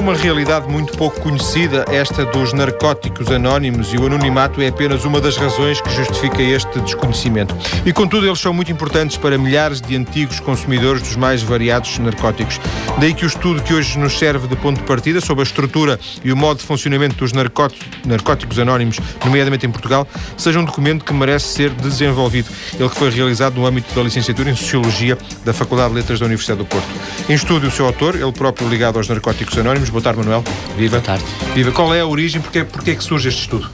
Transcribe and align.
uma 0.00 0.14
realidade 0.14 0.66
muito 0.66 0.96
pouco 0.96 1.20
conhecida, 1.20 1.84
esta 1.92 2.24
dos 2.24 2.54
narcóticos 2.54 3.30
anónimos, 3.30 3.92
e 3.92 3.98
o 3.98 4.06
anonimato 4.06 4.62
é 4.62 4.68
apenas 4.68 5.04
uma 5.04 5.20
das 5.20 5.36
razões 5.36 5.78
que 5.78 5.90
justifica 5.90 6.42
este 6.42 6.80
desconhecimento. 6.80 7.54
E 7.84 7.92
contudo, 7.92 8.26
eles 8.26 8.38
são 8.38 8.54
muito 8.54 8.72
importantes 8.72 9.18
para 9.18 9.36
milhares 9.36 9.78
de 9.78 9.94
antigos 9.94 10.40
consumidores 10.40 11.02
dos 11.02 11.16
mais 11.16 11.42
variados 11.42 11.98
narcóticos. 11.98 12.58
Daí 12.98 13.12
que 13.12 13.24
o 13.24 13.26
estudo 13.26 13.62
que 13.62 13.74
hoje 13.74 13.98
nos 13.98 14.18
serve 14.18 14.48
de 14.48 14.56
ponto 14.56 14.78
de 14.78 14.86
partida 14.86 15.20
sobre 15.20 15.42
a 15.42 15.44
estrutura 15.44 16.00
e 16.24 16.32
o 16.32 16.36
modo 16.36 16.60
de 16.60 16.64
funcionamento 16.64 17.16
dos 17.16 17.32
narcóticos 17.34 18.58
anónimos, 18.58 18.98
nomeadamente 19.22 19.66
em 19.66 19.70
Portugal, 19.70 20.08
seja 20.34 20.58
um 20.58 20.64
documento 20.64 21.04
que 21.04 21.12
merece 21.12 21.48
ser 21.48 21.70
desenvolvido. 21.70 22.48
Ele 22.78 22.88
que 22.88 22.96
foi 22.96 23.10
realizado 23.10 23.56
no 23.56 23.66
âmbito 23.66 23.94
da 23.94 24.02
licenciatura 24.02 24.48
em 24.48 24.56
Sociologia 24.56 25.18
da 25.44 25.52
Faculdade 25.52 25.90
de 25.90 25.96
Letras 25.96 26.18
da 26.20 26.24
Universidade 26.24 26.58
do 26.58 26.64
Porto. 26.64 26.88
Em 27.28 27.34
estúdio, 27.34 27.68
o 27.68 27.70
seu 27.70 27.84
autor, 27.84 28.14
ele 28.14 28.32
próprio 28.32 28.66
ligado 28.66 28.96
aos 28.96 29.06
narcóticos 29.06 29.58
anónimos. 29.58 29.89
Boa 29.90 30.00
tarde, 30.00 30.20
Manuel. 30.20 30.44
Viva. 30.76 31.00
Boa 31.00 31.02
tarde. 31.02 31.24
Viva. 31.52 31.72
Qual 31.72 31.92
é 31.92 32.00
a 32.00 32.06
origem? 32.06 32.40
Porquê, 32.40 32.62
porquê 32.62 32.92
é 32.92 32.94
que 32.94 33.02
surge 33.02 33.28
este 33.28 33.40
estudo? 33.42 33.68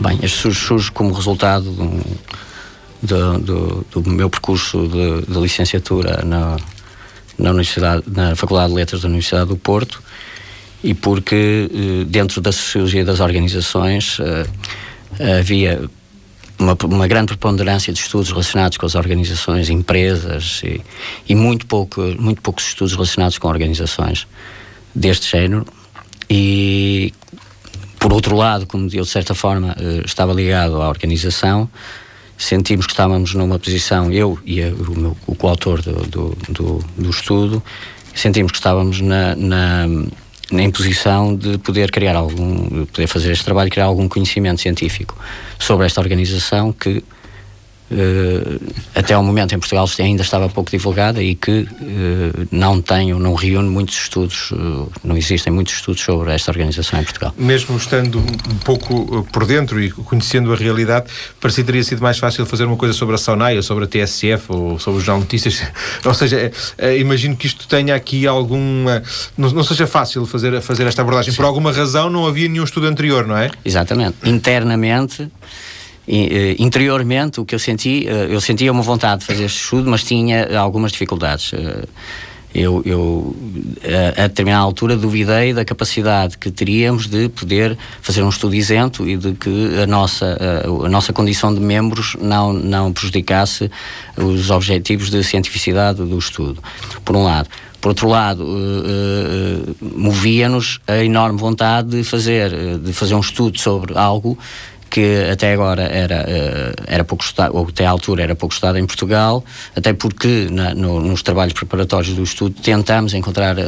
Bem, 0.00 0.18
este 0.22 0.38
surge, 0.38 0.58
surge 0.58 0.90
como 0.90 1.14
resultado 1.14 1.70
do, 3.02 3.38
do, 3.38 3.86
do, 3.92 4.10
meu 4.10 4.28
percurso 4.28 4.88
de, 4.88 5.32
de 5.32 5.38
licenciatura 5.38 6.24
na, 6.24 6.56
na, 7.38 7.50
Universidade, 7.50 8.02
na 8.08 8.34
Faculdade 8.34 8.70
de 8.70 8.74
Letras 8.74 9.02
da 9.02 9.08
Universidade 9.08 9.48
do 9.48 9.56
Porto 9.56 10.02
e 10.82 10.92
porque 10.92 11.70
eh, 11.72 12.04
dentro 12.04 12.40
da 12.40 12.50
sociologia 12.50 13.04
das 13.04 13.20
organizações 13.20 14.18
eh, 14.20 15.38
havia 15.38 15.88
uma, 16.58 16.76
uma, 16.84 17.06
grande 17.06 17.28
preponderância 17.28 17.92
de 17.92 18.00
estudos 18.00 18.30
relacionados 18.30 18.76
com 18.76 18.84
as 18.84 18.94
organizações, 18.96 19.70
empresas 19.70 20.60
e, 20.64 20.80
e, 21.28 21.34
muito, 21.34 21.64
pouco, 21.66 22.00
muito 22.18 22.42
poucos 22.42 22.66
estudos 22.66 22.92
relacionados 22.92 23.38
com 23.38 23.48
organizações 23.48 24.26
deste 24.96 25.30
género. 25.30 25.66
E, 26.28 27.12
por 27.98 28.12
outro 28.12 28.34
lado, 28.34 28.66
como 28.66 28.88
eu 28.92 29.04
de 29.04 29.08
certa 29.08 29.34
forma 29.34 29.76
eh, 29.78 30.02
estava 30.04 30.32
ligado 30.32 30.80
à 30.80 30.88
organização, 30.88 31.68
sentimos 32.36 32.86
que 32.86 32.92
estávamos 32.92 33.34
numa 33.34 33.58
posição, 33.58 34.10
eu 34.10 34.38
e 34.44 34.62
o, 34.64 34.98
meu, 34.98 35.16
o 35.26 35.34
coautor 35.34 35.80
do, 35.82 35.92
do, 36.06 36.38
do, 36.48 36.84
do 36.96 37.10
estudo, 37.10 37.62
sentimos 38.14 38.52
que 38.52 38.58
estávamos 38.58 39.00
na, 39.00 39.36
na 39.36 39.86
em 40.52 40.70
posição 40.70 41.34
de 41.34 41.58
poder 41.58 41.90
criar 41.90 42.14
algum, 42.14 42.86
poder 42.86 43.08
fazer 43.08 43.32
este 43.32 43.44
trabalho, 43.44 43.68
criar 43.68 43.86
algum 43.86 44.08
conhecimento 44.08 44.60
científico 44.60 45.16
sobre 45.58 45.86
esta 45.86 46.00
organização 46.00 46.72
que 46.72 47.02
até 48.94 49.14
ao 49.14 49.22
momento 49.22 49.54
em 49.54 49.58
Portugal 49.58 49.88
ainda 50.00 50.22
estava 50.22 50.48
pouco 50.48 50.70
divulgada 50.70 51.22
e 51.22 51.34
que 51.34 51.60
uh, 51.60 52.48
não 52.50 52.80
tem 52.80 53.12
não 53.14 53.34
reúne 53.34 53.68
muitos 53.68 53.96
estudos, 53.96 54.50
uh, 54.50 54.90
não 55.04 55.16
existem 55.16 55.52
muitos 55.52 55.74
estudos 55.74 56.02
sobre 56.02 56.32
esta 56.32 56.50
organização 56.50 57.00
em 57.00 57.04
Portugal. 57.04 57.32
Mesmo 57.38 57.76
estando 57.76 58.18
um 58.18 58.58
pouco 58.64 59.26
por 59.32 59.46
dentro 59.46 59.80
e 59.80 59.90
conhecendo 59.90 60.52
a 60.52 60.56
realidade, 60.56 61.06
parecia 61.40 61.62
que 61.62 61.66
teria 61.66 61.84
sido 61.84 62.02
mais 62.02 62.18
fácil 62.18 62.44
fazer 62.44 62.64
uma 62.64 62.76
coisa 62.76 62.92
sobre 62.92 63.14
a 63.14 63.18
SONAI, 63.18 63.56
ou 63.56 63.62
sobre 63.62 63.84
a 63.84 63.86
TSF, 63.86 64.46
ou 64.48 64.78
sobre 64.78 64.98
os 64.98 65.04
Jornal 65.04 65.20
Notícias. 65.20 65.62
ou 66.04 66.14
seja, 66.14 66.50
imagino 66.98 67.36
que 67.36 67.46
isto 67.46 67.68
tenha 67.68 67.94
aqui 67.94 68.26
alguma... 68.26 69.02
Não, 69.36 69.50
não 69.50 69.62
seja 69.62 69.86
fácil 69.86 70.26
fazer, 70.26 70.60
fazer 70.60 70.86
esta 70.86 71.02
abordagem. 71.02 71.30
Sim. 71.32 71.36
Por 71.36 71.44
alguma 71.44 71.72
razão 71.72 72.10
não 72.10 72.26
havia 72.26 72.48
nenhum 72.48 72.64
estudo 72.64 72.86
anterior, 72.86 73.26
não 73.26 73.36
é? 73.36 73.50
Exatamente. 73.64 74.16
Internamente 74.24 75.22
eh, 75.22 75.75
interiormente 76.58 77.40
o 77.40 77.44
que 77.44 77.54
eu 77.54 77.58
senti, 77.58 78.06
eh, 78.06 78.28
eu 78.30 78.40
sentia 78.40 78.70
uma 78.70 78.82
vontade 78.82 79.20
de 79.20 79.26
fazer 79.26 79.44
este 79.44 79.60
estudo, 79.60 79.90
mas 79.90 80.04
tinha 80.04 80.56
algumas 80.58 80.92
dificuldades. 80.92 81.52
Eh, 81.52 81.84
eu, 82.54 82.80
eu 82.86 83.36
a 84.16 84.28
determinada 84.28 84.62
altura 84.62 84.96
duvidei 84.96 85.52
da 85.52 85.62
capacidade 85.62 86.38
que 86.38 86.50
teríamos 86.50 87.06
de 87.06 87.28
poder 87.28 87.76
fazer 88.00 88.22
um 88.22 88.30
estudo 88.30 88.54
isento 88.54 89.06
e 89.06 89.14
de 89.16 89.34
que 89.34 89.78
a 89.82 89.86
nossa, 89.86 90.38
a, 90.64 90.86
a 90.86 90.88
nossa 90.88 91.12
condição 91.12 91.54
de 91.54 91.60
membros 91.60 92.16
não, 92.18 92.54
não 92.54 92.94
prejudicasse 92.94 93.70
os 94.16 94.50
objetivos 94.50 95.10
de 95.10 95.22
cientificidade 95.22 96.02
do 96.02 96.18
estudo, 96.18 96.62
por 97.04 97.14
um 97.14 97.24
lado. 97.24 97.50
Por 97.78 97.90
outro 97.90 98.08
lado, 98.08 98.42
uh, 98.42 98.46
uh, 98.48 99.76
movia-nos 99.80 100.80
a 100.88 101.04
enorme 101.04 101.38
vontade 101.38 101.90
de 101.90 102.02
fazer, 102.02 102.78
de 102.78 102.92
fazer 102.92 103.14
um 103.14 103.20
estudo 103.20 103.60
sobre 103.60 103.96
algo 103.96 104.36
que 104.96 105.28
até 105.30 105.52
agora 105.52 105.82
era, 105.82 106.24
eh, 106.26 106.72
era 106.86 107.04
pouco 107.04 107.22
estudado, 107.22 107.54
ou 107.54 107.66
até 107.68 107.84
à 107.84 107.90
altura 107.90 108.22
era 108.22 108.34
pouco 108.34 108.54
estudado 108.54 108.78
em 108.78 108.86
Portugal, 108.86 109.44
até 109.76 109.92
porque 109.92 110.48
na, 110.50 110.74
no, 110.74 111.00
nos 111.00 111.22
trabalhos 111.22 111.52
preparatórios 111.52 112.16
do 112.16 112.22
estudo 112.22 112.58
tentamos 112.62 113.12
encontrar 113.12 113.58
uh, 113.58 113.62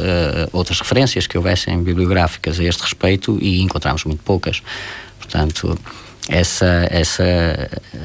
outras 0.51 0.79
referências 0.79 1.27
que 1.27 1.37
houvessem 1.37 1.83
bibliográficas 1.83 2.59
a 2.59 2.63
este 2.63 2.81
respeito 2.81 3.37
e 3.39 3.61
encontramos 3.61 4.05
muito 4.05 4.23
poucas. 4.23 4.63
Portanto, 5.19 5.77
essa, 6.29 6.87
essa 6.91 7.23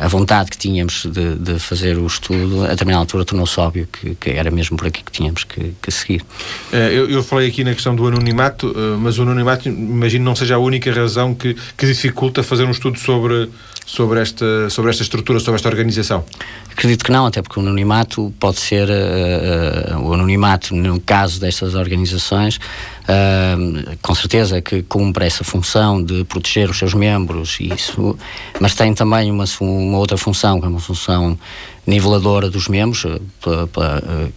a 0.00 0.08
vontade 0.08 0.50
que 0.50 0.56
tínhamos 0.56 1.04
de, 1.04 1.36
de 1.36 1.58
fazer 1.58 1.98
o 1.98 2.06
estudo, 2.06 2.64
a 2.64 2.68
determinada 2.68 3.02
altura 3.02 3.24
tornou-se 3.24 3.60
óbvio 3.60 3.86
que, 3.92 4.14
que, 4.14 4.30
era 4.30 4.50
mesmo 4.50 4.78
por 4.78 4.88
aqui 4.88 5.04
que 5.04 5.12
tínhamos 5.12 5.44
que, 5.44 5.74
que 5.80 5.90
seguir. 5.90 6.24
Eh, 6.72 6.90
eu, 6.94 7.10
eu, 7.10 7.22
falei 7.22 7.48
aqui 7.48 7.62
na 7.62 7.74
questão 7.74 7.94
do 7.94 8.06
anonimato, 8.06 8.74
eh, 8.74 8.96
mas 8.98 9.18
o 9.18 9.22
anonimato, 9.22 9.68
imagino, 9.68 10.24
não 10.24 10.34
seja 10.34 10.54
a 10.54 10.58
única 10.58 10.90
razão 10.90 11.34
que, 11.34 11.54
que 11.76 11.86
dificulta 11.86 12.42
fazer 12.42 12.64
um 12.64 12.70
estudo 12.70 12.98
sobre, 12.98 13.50
sobre, 13.84 14.20
esta, 14.20 14.70
sobre 14.70 14.90
esta 14.90 15.02
estrutura, 15.02 15.38
sobre 15.38 15.56
esta 15.56 15.68
organização. 15.68 16.24
Acredito 16.72 17.04
que 17.04 17.12
não, 17.12 17.26
até 17.26 17.42
porque 17.42 17.60
o 17.60 17.62
anonimato 17.62 18.32
pode 18.40 18.58
ser, 18.58 18.88
uh, 18.88 19.98
uh, 19.98 20.08
o 20.08 20.14
anonimato, 20.14 20.74
no 20.74 20.98
caso 20.98 21.38
destas 21.38 21.74
organizações, 21.74 22.58
uh, 23.08 23.96
com 24.02 24.14
certeza 24.14 24.60
que 24.60 24.82
cumpre 24.82 25.26
essa 25.26 25.44
função 25.44 26.02
de 26.02 26.24
proteger 26.24 26.70
os 26.70 26.78
seus 26.78 26.94
membros, 26.94 27.58
isso, 27.60 28.16
mas 28.60 28.74
tem 28.74 28.94
também 28.94 29.30
uma, 29.30 29.44
uma 29.60 29.98
outra 29.98 30.16
função, 30.16 30.60
que 30.60 30.66
é 30.66 30.68
uma 30.68 30.80
função 30.80 31.38
niveladora 31.86 32.48
dos 32.48 32.68
membros, 32.68 33.04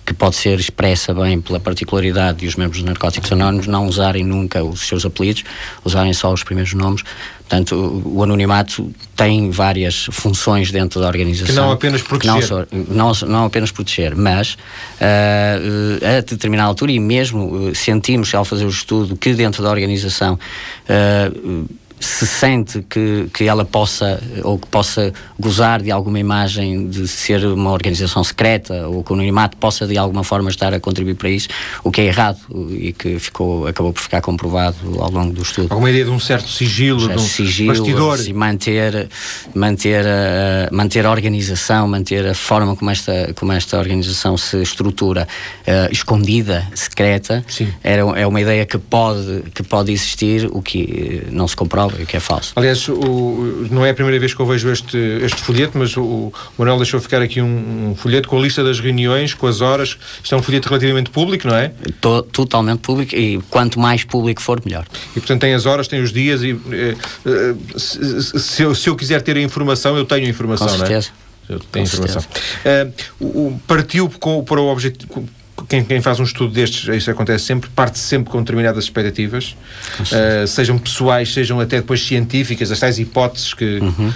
que 0.05 0.13
pode 0.13 0.35
ser 0.35 0.59
expressa 0.59 1.13
bem 1.13 1.39
pela 1.39 1.59
particularidade 1.59 2.39
de 2.39 2.47
os 2.47 2.55
membros 2.55 2.81
dos 2.81 2.87
Narcóticos 2.87 3.31
Anónimos 3.31 3.67
não 3.67 3.87
usarem 3.87 4.23
nunca 4.23 4.63
os 4.63 4.81
seus 4.81 5.05
apelidos, 5.05 5.43
usarem 5.83 6.13
só 6.13 6.31
os 6.31 6.43
primeiros 6.43 6.73
nomes. 6.73 7.03
Portanto, 7.47 8.03
o 8.05 8.21
anonimato 8.21 8.91
tem 9.15 9.49
várias 9.51 10.07
funções 10.11 10.69
dentro 10.69 10.99
da 10.99 11.07
organização. 11.07 11.47
Que 11.47 11.53
não 11.53 11.71
apenas 11.71 12.01
proteger. 12.01 12.67
Não, 12.89 13.13
não, 13.13 13.13
não 13.25 13.45
apenas 13.45 13.71
proteger, 13.71 14.13
mas 14.17 14.55
uh, 14.99 16.17
a 16.17 16.19
determinada 16.19 16.67
altura, 16.67 16.91
e 16.91 16.99
mesmo 16.99 17.73
sentimos 17.73 18.35
ao 18.35 18.43
fazer 18.43 18.65
o 18.65 18.69
estudo 18.69 19.15
que 19.15 19.33
dentro 19.33 19.63
da 19.63 19.69
organização 19.69 20.33
uh, 20.33 21.69
se 21.99 22.27
sente 22.27 22.83
que, 22.83 23.27
que 23.33 23.45
ela 23.45 23.65
possa 23.65 24.21
ou 24.43 24.57
que 24.59 24.67
possa 24.67 25.11
gozar 25.39 25.81
de 25.81 25.89
alguma 25.89 26.19
imagem 26.19 26.87
de 26.87 27.07
ser 27.07 27.43
uma 27.45 27.71
organização 27.71 28.23
secreta 28.23 28.87
ou 28.87 29.03
que 29.03 29.11
o 29.11 29.15
anonimato 29.15 29.57
possa 29.57 29.87
de 29.87 29.97
alguma 29.97 30.23
forma 30.23 30.49
estar 30.49 30.73
a 30.73 30.79
contribuir 30.79 31.15
para 31.15 31.29
isso, 31.29 31.47
o 31.83 31.91
que 31.91 32.01
é 32.01 32.05
errado 32.05 32.39
e 32.69 32.93
que 32.93 33.17
ficou, 33.17 33.67
acabou 33.67 33.91
por 33.91 34.01
ficar 34.01 34.21
comprovado 34.21 34.77
ao 34.99 35.09
longo 35.09 35.33
do 35.33 35.41
estudo. 35.41 35.67
Alguma 35.71 35.89
ideia 35.89 36.05
de 36.05 36.11
um 36.11 36.19
certo 36.19 36.49
sigilo, 36.49 36.97
um 36.97 37.07
certo 37.07 37.17
de 37.17 37.23
um 37.23 37.27
sigilo, 37.27 37.73
bastidor. 37.73 38.19
E 38.27 38.33
manter, 38.33 39.09
manter, 39.55 40.05
a, 40.05 40.69
manter 40.71 41.05
a 41.05 41.11
organização, 41.11 41.87
manter 41.87 42.27
a 42.27 42.35
forma 42.35 42.75
como 42.75 42.91
esta, 42.91 43.33
como 43.35 43.51
esta 43.53 43.79
organização 43.79 44.37
se 44.37 44.61
estrutura 44.61 45.27
uh, 45.61 45.91
escondida, 45.91 46.67
secreta, 46.75 47.43
Sim. 47.47 47.73
Era, 47.83 48.01
é 48.19 48.27
uma 48.27 48.41
ideia 48.41 48.65
que 48.65 48.77
pode, 48.77 49.43
que 49.53 49.63
pode 49.63 49.91
existir, 49.91 50.47
o 50.51 50.61
que 50.61 51.23
não 51.31 51.47
se 51.47 51.55
comprova 51.55 51.86
o 51.93 52.05
que 52.05 52.17
é 52.17 52.19
falso. 52.19 52.53
Aliás, 52.55 52.87
o, 52.87 53.67
não 53.69 53.85
é 53.85 53.89
a 53.89 53.93
primeira 53.93 54.19
vez 54.19 54.33
que 54.33 54.39
eu 54.39 54.45
vejo 54.45 54.69
este, 54.71 54.97
este 54.97 55.41
folheto, 55.41 55.77
mas 55.77 55.95
o, 55.97 56.03
o 56.03 56.33
Manuel 56.57 56.77
deixou 56.77 56.99
ficar 56.99 57.21
aqui 57.21 57.41
um, 57.41 57.91
um, 57.91 57.95
folheto 57.95 58.27
com 58.27 58.37
a 58.37 58.41
lista 58.41 58.63
das 58.63 58.79
reuniões, 58.79 59.33
com 59.33 59.47
as 59.47 59.61
horas. 59.61 59.97
Isto 60.23 60.35
é 60.35 60.37
um 60.37 60.41
folheto 60.41 60.69
relativamente 60.69 61.09
público, 61.09 61.47
não 61.47 61.55
é? 61.55 61.71
Tô, 62.01 62.23
totalmente 62.23 62.79
público 62.79 63.15
e 63.15 63.39
quanto 63.49 63.79
mais 63.79 64.03
público 64.03 64.41
for, 64.41 64.61
melhor. 64.65 64.85
E 65.15 65.19
portanto 65.19 65.41
tem 65.41 65.53
as 65.53 65.65
horas, 65.65 65.87
tem 65.87 66.01
os 66.01 66.11
dias 66.11 66.41
e 66.43 66.51
eh, 66.71 66.95
eh, 67.25 67.55
se, 67.77 68.39
se, 68.39 68.63
eu, 68.63 68.73
se 68.73 68.89
eu 68.89 68.95
quiser 68.95 69.21
ter 69.21 69.37
a 69.37 69.41
informação, 69.41 69.95
eu 69.97 70.05
tenho 70.05 70.25
a 70.25 70.29
informação, 70.29 70.67
com 70.67 70.77
certeza. 70.77 71.09
não 71.09 71.23
é? 71.23 71.27
Eu 71.49 71.59
tenho 71.59 71.85
informação. 71.85 72.21
Uh, 72.21 73.25
o, 73.25 73.59
partiu 73.65 74.09
com, 74.19 74.43
para 74.43 74.59
o 74.59 74.67
objetivo 74.67 75.27
quem, 75.67 75.83
quem, 75.83 76.01
faz 76.01 76.19
um 76.19 76.23
estudo 76.23 76.53
destes, 76.53 76.87
isso 76.95 77.11
acontece 77.11 77.45
sempre, 77.45 77.69
parte 77.69 77.99
sempre 77.99 78.31
com 78.31 78.39
determinadas 78.39 78.85
expectativas, 78.85 79.55
uh, 79.99 80.47
sejam 80.47 80.77
pessoais, 80.77 81.33
sejam 81.33 81.59
até 81.59 81.77
depois 81.77 82.05
científicas, 82.05 82.71
as 82.71 82.79
tais 82.79 82.99
hipóteses 82.99 83.53
que. 83.53 83.79
Uhum. 83.79 84.13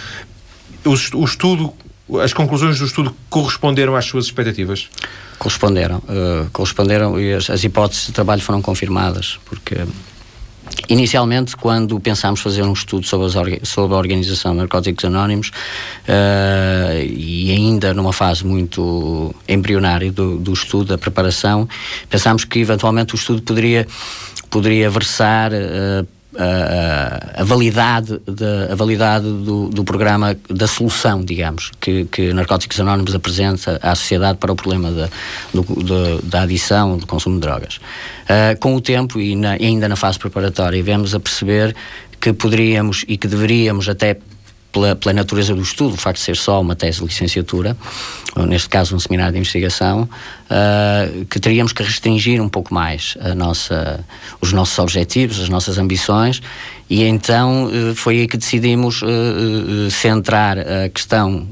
O, 0.84 1.18
o, 1.18 1.26
estudo, 1.26 1.74
as 2.24 2.34
conclusões 2.34 2.80
do 2.80 2.86
estudo 2.86 3.16
corresponderam 3.30 3.96
às 3.96 4.06
suas 4.06 4.26
expectativas? 4.26 4.90
Corresponderam. 5.38 5.98
Uh, 5.98 6.50
corresponderam 6.52 7.20
e 7.20 7.34
as, 7.34 7.50
as 7.50 7.64
hipóteses 7.64 8.08
de 8.08 8.14
trabalho 8.14 8.42
foram 8.42 8.62
confirmadas, 8.62 9.38
porque 9.46 9.76
Inicialmente, 10.90 11.56
quando 11.56 12.00
pensámos 12.00 12.42
fazer 12.42 12.64
um 12.64 12.74
estudo 12.74 13.06
sobre, 13.06 13.62
sobre 13.64 13.96
a 13.96 13.98
organização 13.98 14.52
de 14.52 14.58
Narcóticos 14.58 15.06
Anónimos, 15.06 15.50
uh, 15.50 17.02
e 17.06 17.52
ainda 17.52 17.94
numa 17.94 18.12
fase 18.12 18.46
muito 18.46 19.34
embrionária 19.48 20.12
do, 20.12 20.38
do 20.38 20.52
estudo, 20.52 20.86
da 20.86 20.98
preparação, 20.98 21.68
pensámos 22.10 22.44
que 22.44 22.60
eventualmente 22.60 23.14
o 23.14 23.16
estudo 23.16 23.42
poderia 23.42 23.88
poderia 24.50 24.90
versar 24.90 25.52
uh, 25.54 26.06
a, 26.38 27.42
a, 27.42 27.44
validade, 27.44 28.20
de, 28.26 28.72
a 28.72 28.76
validade 28.76 29.26
do, 29.26 29.70
do, 29.70 29.84
programa, 29.84 30.36
da 30.50 30.68
solução, 30.68 31.24
digamos, 31.24 31.72
que, 31.80 32.06
que 32.06 32.34
Narcóticos 32.34 32.80
Anónimos 32.80 33.14
apresenta 33.14 33.80
à 33.82 33.94
sociedade 33.96 34.38
para 34.38 34.52
o 34.52 34.56
problema 34.56 34.92
da, 34.92 35.10
do, 35.54 36.22
da 36.24 36.42
adição, 36.44 36.98
do 36.98 37.06
consumo 37.06 37.36
de 37.36 37.42
drogas. 37.42 37.78
Uh, 38.24 38.58
com 38.60 38.76
o 38.76 38.82
tempo 38.82 39.20
e, 39.20 39.36
na, 39.36 39.58
e 39.58 39.66
ainda 39.66 39.90
na 39.90 39.96
fase 39.96 40.18
preparatória, 40.18 40.82
vemos 40.82 41.14
a 41.14 41.20
perceber 41.20 41.76
que 42.20 42.32
poderíamos 42.34 43.04
e 43.08 43.18
que 43.18 43.28
deveríamos 43.28 43.90
até 43.90 44.18
pela, 44.72 44.96
pela, 44.96 45.14
natureza 45.14 45.54
do 45.54 45.62
estudo, 45.62 45.94
o 45.94 45.98
facto 45.98 46.18
de 46.18 46.24
ser 46.24 46.36
só 46.36 46.62
uma 46.62 46.76
tese 46.76 47.00
de 47.00 47.06
licenciatura, 47.06 47.76
ou 48.36 48.46
neste 48.46 48.70
caso 48.70 48.96
um 48.96 49.00
seminário 49.00 49.34
de 49.34 49.40
investigação, 49.40 50.04
uh, 50.04 51.26
que 51.26 51.40
teríamos 51.40 51.74
que 51.74 51.84
restringir 51.84 52.42
um 52.42 52.50
pouco 52.50 52.74
mais 52.74 53.18
nossa, 53.36 54.04
os 54.40 54.54
nossos 54.54 54.78
objetivos, 54.80 55.40
as 55.40 55.50
nossas 55.50 55.78
ambições, 55.78 56.42
e 56.90 57.04
então 57.04 57.66
uh, 57.66 57.96
foi 57.96 58.20
aí 58.20 58.28
que 58.28 58.38
decidimos 58.38 59.02
uh, 59.02 59.92
centrar 59.92 60.58
a 60.60 60.90
questão 60.90 61.48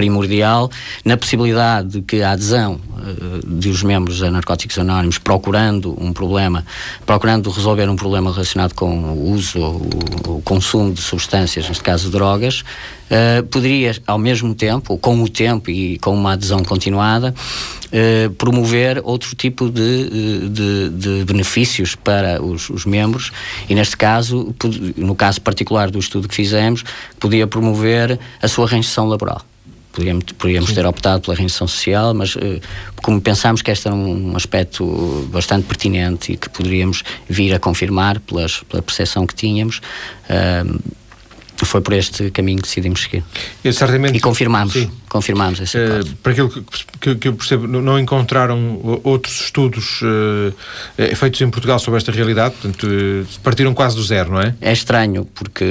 primordial 0.00 0.70
na 1.04 1.14
possibilidade 1.14 1.88
de 1.88 2.00
que 2.00 2.22
a 2.22 2.30
adesão 2.30 2.80
uh, 2.80 3.46
dos 3.46 3.82
membros 3.82 4.22
a 4.22 4.30
Narcóticos 4.30 4.78
Anónimos 4.78 5.18
procurando 5.18 5.94
um 6.02 6.10
problema, 6.10 6.64
procurando 7.04 7.50
resolver 7.50 7.86
um 7.86 7.96
problema 7.96 8.32
relacionado 8.32 8.72
com 8.72 8.90
o 8.90 9.30
uso 9.30 9.60
ou 9.60 10.38
o 10.38 10.42
consumo 10.42 10.90
de 10.90 11.02
substâncias, 11.02 11.68
neste 11.68 11.84
caso 11.84 12.08
drogas, 12.08 12.64
uh, 13.10 13.42
poderia, 13.48 13.94
ao 14.06 14.16
mesmo 14.16 14.54
tempo, 14.54 14.96
com 14.96 15.22
o 15.22 15.28
tempo 15.28 15.70
e 15.70 15.98
com 15.98 16.14
uma 16.14 16.32
adesão 16.32 16.64
continuada, 16.64 17.34
uh, 17.92 18.30
promover 18.36 19.02
outro 19.04 19.36
tipo 19.36 19.68
de, 19.68 20.48
de, 20.48 20.88
de 20.88 21.24
benefícios 21.26 21.94
para 21.94 22.42
os, 22.42 22.70
os, 22.70 22.86
membros 22.86 23.32
e, 23.68 23.74
neste 23.74 23.98
caso, 23.98 24.54
no 24.96 25.14
caso 25.14 25.42
particular 25.42 25.90
do 25.90 25.98
estudo 25.98 26.26
que 26.26 26.34
fizemos, 26.34 26.84
podia 27.18 27.46
promover 27.46 28.18
a 28.40 28.48
sua 28.48 28.66
reinserção 28.66 29.06
laboral. 29.06 29.42
Poderíamos 29.92 30.72
ter 30.72 30.86
optado 30.86 31.22
pela 31.22 31.36
reinserção 31.36 31.66
social, 31.66 32.14
mas 32.14 32.36
uh, 32.36 32.60
como 33.02 33.20
pensámos 33.20 33.62
que 33.62 33.70
este 33.70 33.88
era 33.88 33.96
um 33.96 34.36
aspecto 34.36 35.28
bastante 35.32 35.66
pertinente 35.66 36.32
e 36.32 36.36
que 36.36 36.48
poderíamos 36.48 37.02
vir 37.28 37.54
a 37.54 37.58
confirmar 37.58 38.20
pelas, 38.20 38.62
pela 38.68 38.82
percepção 38.82 39.26
que 39.26 39.34
tínhamos, 39.34 39.80
uh, 40.28 40.80
foi 41.64 41.80
por 41.80 41.92
este 41.92 42.30
caminho 42.30 42.58
que 42.58 42.68
decidimos 42.68 43.02
seguir. 43.02 43.24
Eu, 43.62 43.72
certamente, 43.72 44.16
e 44.16 44.20
confirmamos, 44.20 44.72
sim. 44.72 44.90
confirmamos 45.08 45.60
essa 45.60 45.78
uh, 45.78 46.16
Para 46.22 46.32
aquilo 46.32 46.48
que, 46.48 46.62
que, 47.00 47.14
que, 47.14 47.28
eu 47.28 47.34
percebo, 47.34 47.66
não 47.66 47.98
encontraram 47.98 49.00
outros 49.04 49.40
estudos 49.42 50.00
uh, 50.02 51.16
feitos 51.16 51.40
em 51.40 51.50
Portugal 51.50 51.78
sobre 51.78 51.98
esta 51.98 52.12
realidade, 52.12 52.54
portanto, 52.54 52.86
uh, 52.86 53.26
partiram 53.42 53.74
quase 53.74 53.96
do 53.96 54.02
zero, 54.02 54.32
não 54.32 54.40
é? 54.40 54.54
É 54.60 54.72
estranho, 54.72 55.24
porque 55.34 55.64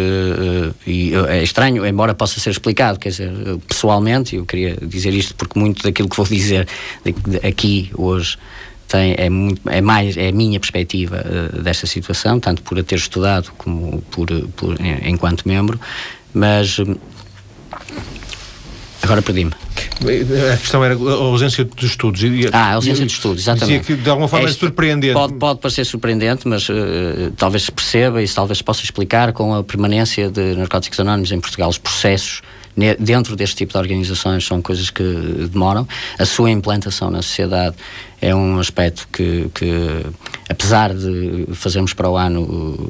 e, 0.86 1.14
é 1.28 1.44
estranho, 1.44 1.86
embora 1.86 2.14
possa 2.14 2.40
ser 2.40 2.52
explicado, 2.52 3.00
quer 3.00 3.10
dizer, 3.10 3.32
pessoalmente, 3.68 4.36
eu 4.36 4.46
queria 4.46 4.78
dizer 4.82 5.14
isto 5.14 5.36
porque 5.36 5.60
muito 5.60 5.84
daquilo 5.84 6.10
que 6.10 6.18
vou 6.18 6.26
dizer 6.30 6.68
aqui 7.44 7.92
hoje 7.96 8.38
tem, 8.90 9.16
é, 9.18 9.30
muito, 9.30 9.62
é 9.70 9.80
mais 9.82 10.18
é 10.18 10.30
a 10.30 10.32
minha 10.32 10.60
perspectiva 10.60 11.24
uh, 11.24 11.62
desta 11.62 11.86
situação, 11.86 12.40
tanto 12.40 12.62
por 12.64 12.78
a 12.78 12.84
ter 12.84 12.96
estudado 12.96 13.52
como 13.58 14.02
por, 14.12 14.28
por 14.56 14.76
enquanto 15.06 15.48
membro, 15.48 15.80
mas 16.34 16.80
uh, 16.80 17.00
agora 19.02 19.22
perdi-me. 19.22 19.54
A 20.54 20.58
questão 20.58 20.84
era 20.84 20.96
a 20.96 21.14
ausência 21.14 21.64
de 21.64 21.86
estudos. 21.86 22.22
Ah, 22.52 22.72
a 22.72 22.74
ausência 22.76 23.06
de 23.06 23.12
estudos, 23.12 23.44
exatamente. 23.44 23.86
Que 23.86 23.96
de 23.96 24.10
alguma 24.10 24.28
forma 24.28 24.50
é 24.50 24.52
surpreendente. 24.52 25.14
Pode, 25.14 25.34
pode 25.34 25.60
parecer 25.60 25.86
surpreendente, 25.86 26.48
mas 26.48 26.68
uh, 26.68 26.74
talvez 27.38 27.64
se 27.64 27.72
perceba 27.72 28.24
e 28.24 28.28
talvez 28.28 28.58
se 28.58 28.64
possa 28.64 28.84
explicar 28.84 29.34
com 29.34 29.54
a 29.54 29.64
permanência 29.64 30.32
de 30.32 30.56
narcóticos 30.56 31.00
anónimos 31.00 31.32
em 31.32 31.40
Portugal, 31.40 31.70
os 31.70 31.78
processos 31.78 32.42
dentro 33.00 33.36
deste 33.36 33.57
tipo 33.57 33.74
de 33.74 33.77
organizações 33.77 34.45
são 34.45 34.62
coisas 34.62 34.89
que 34.89 35.04
demoram. 35.51 35.88
A 36.18 36.25
sua 36.25 36.50
implantação 36.51 37.12
na 37.12 37.21
sociedade 37.21 37.75
é 38.21 38.33
um 38.33 38.60
aspecto 38.60 39.07
que, 39.12 39.50
que 39.54 40.06
apesar 40.48 40.94
de 40.94 41.48
fazermos 41.54 41.94
para 41.94 42.10
o 42.10 42.18
ano 42.18 42.89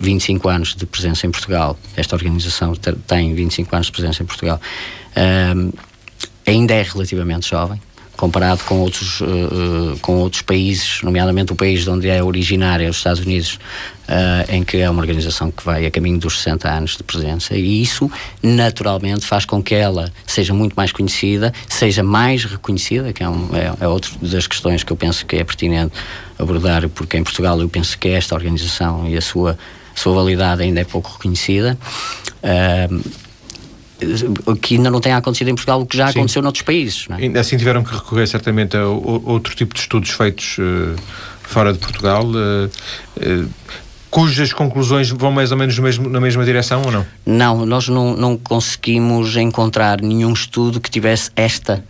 25 0.00 0.48
anos 0.48 0.74
de 0.74 0.86
presença 0.86 1.26
em 1.26 1.30
Portugal, 1.30 1.78
esta 1.96 2.14
organização 2.14 2.74
tem 3.06 3.34
25 3.34 3.74
anos 3.74 3.86
de 3.86 3.92
presença 3.92 4.22
em 4.22 4.26
Portugal, 4.26 4.60
um, 5.56 5.72
ainda 6.46 6.74
é 6.74 6.82
relativamente 6.82 7.50
jovem 7.50 7.80
comparado 8.18 8.64
com 8.64 8.80
outros, 8.80 9.20
uh, 9.20 9.96
com 10.02 10.16
outros 10.16 10.42
países, 10.42 11.00
nomeadamente 11.04 11.52
o 11.52 11.56
país 11.56 11.84
de 11.84 11.90
onde 11.90 12.08
é 12.08 12.20
originária, 12.20 12.90
os 12.90 12.96
Estados 12.96 13.20
Unidos, 13.20 13.60
uh, 14.08 14.52
em 14.52 14.64
que 14.64 14.78
é 14.78 14.90
uma 14.90 15.00
organização 15.00 15.52
que 15.52 15.64
vai 15.64 15.86
a 15.86 15.90
caminho 15.90 16.18
dos 16.18 16.38
60 16.38 16.68
anos 16.68 16.96
de 16.96 17.04
presença, 17.04 17.54
e 17.54 17.80
isso 17.80 18.10
naturalmente 18.42 19.24
faz 19.24 19.44
com 19.44 19.62
que 19.62 19.72
ela 19.72 20.12
seja 20.26 20.52
muito 20.52 20.74
mais 20.74 20.90
conhecida, 20.90 21.54
seja 21.68 22.02
mais 22.02 22.44
reconhecida, 22.44 23.12
que 23.12 23.22
é, 23.22 23.28
um, 23.28 23.50
é, 23.54 23.84
é 23.84 23.86
outra 23.86 24.10
das 24.20 24.48
questões 24.48 24.82
que 24.82 24.92
eu 24.92 24.96
penso 24.96 25.24
que 25.24 25.36
é 25.36 25.44
pertinente 25.44 25.92
abordar, 26.36 26.88
porque 26.88 27.16
em 27.16 27.22
Portugal 27.22 27.60
eu 27.60 27.68
penso 27.68 27.96
que 27.96 28.08
esta 28.08 28.34
organização 28.34 29.08
e 29.08 29.16
a 29.16 29.20
sua, 29.20 29.56
sua 29.94 30.12
validade 30.12 30.60
ainda 30.64 30.80
é 30.80 30.84
pouco 30.84 31.12
reconhecida. 31.12 31.78
Que 34.62 34.76
ainda 34.76 34.90
não 34.90 35.00
tem 35.00 35.12
acontecido 35.12 35.48
em 35.48 35.54
Portugal, 35.54 35.80
o 35.80 35.86
que 35.86 35.96
já 35.96 36.12
Sim. 36.12 36.18
aconteceu 36.18 36.42
noutros 36.42 36.62
países. 36.62 37.06
É? 37.10 37.38
Assim 37.38 37.56
tiveram 37.56 37.82
que 37.82 37.92
recorrer 37.92 38.26
certamente 38.26 38.76
a 38.76 38.86
outro 38.86 39.54
tipo 39.54 39.74
de 39.74 39.80
estudos 39.80 40.10
feitos 40.10 40.56
uh, 40.58 40.94
fora 41.42 41.72
de 41.72 41.78
Portugal. 41.78 42.24
Uh, 42.24 42.70
uh, 43.16 43.48
cujas 44.10 44.52
conclusões 44.52 45.10
vão 45.10 45.30
mais 45.30 45.52
ou 45.52 45.58
menos 45.58 45.78
mesmo, 45.78 46.08
na 46.08 46.20
mesma 46.20 46.44
direção 46.44 46.82
ou 46.84 46.92
não? 46.92 47.06
Não, 47.26 47.66
nós 47.66 47.88
não, 47.88 48.16
não 48.16 48.36
conseguimos 48.36 49.36
encontrar 49.36 50.00
nenhum 50.00 50.32
estudo 50.32 50.80
que 50.80 50.90
tivesse 50.90 51.30
esta 51.36 51.84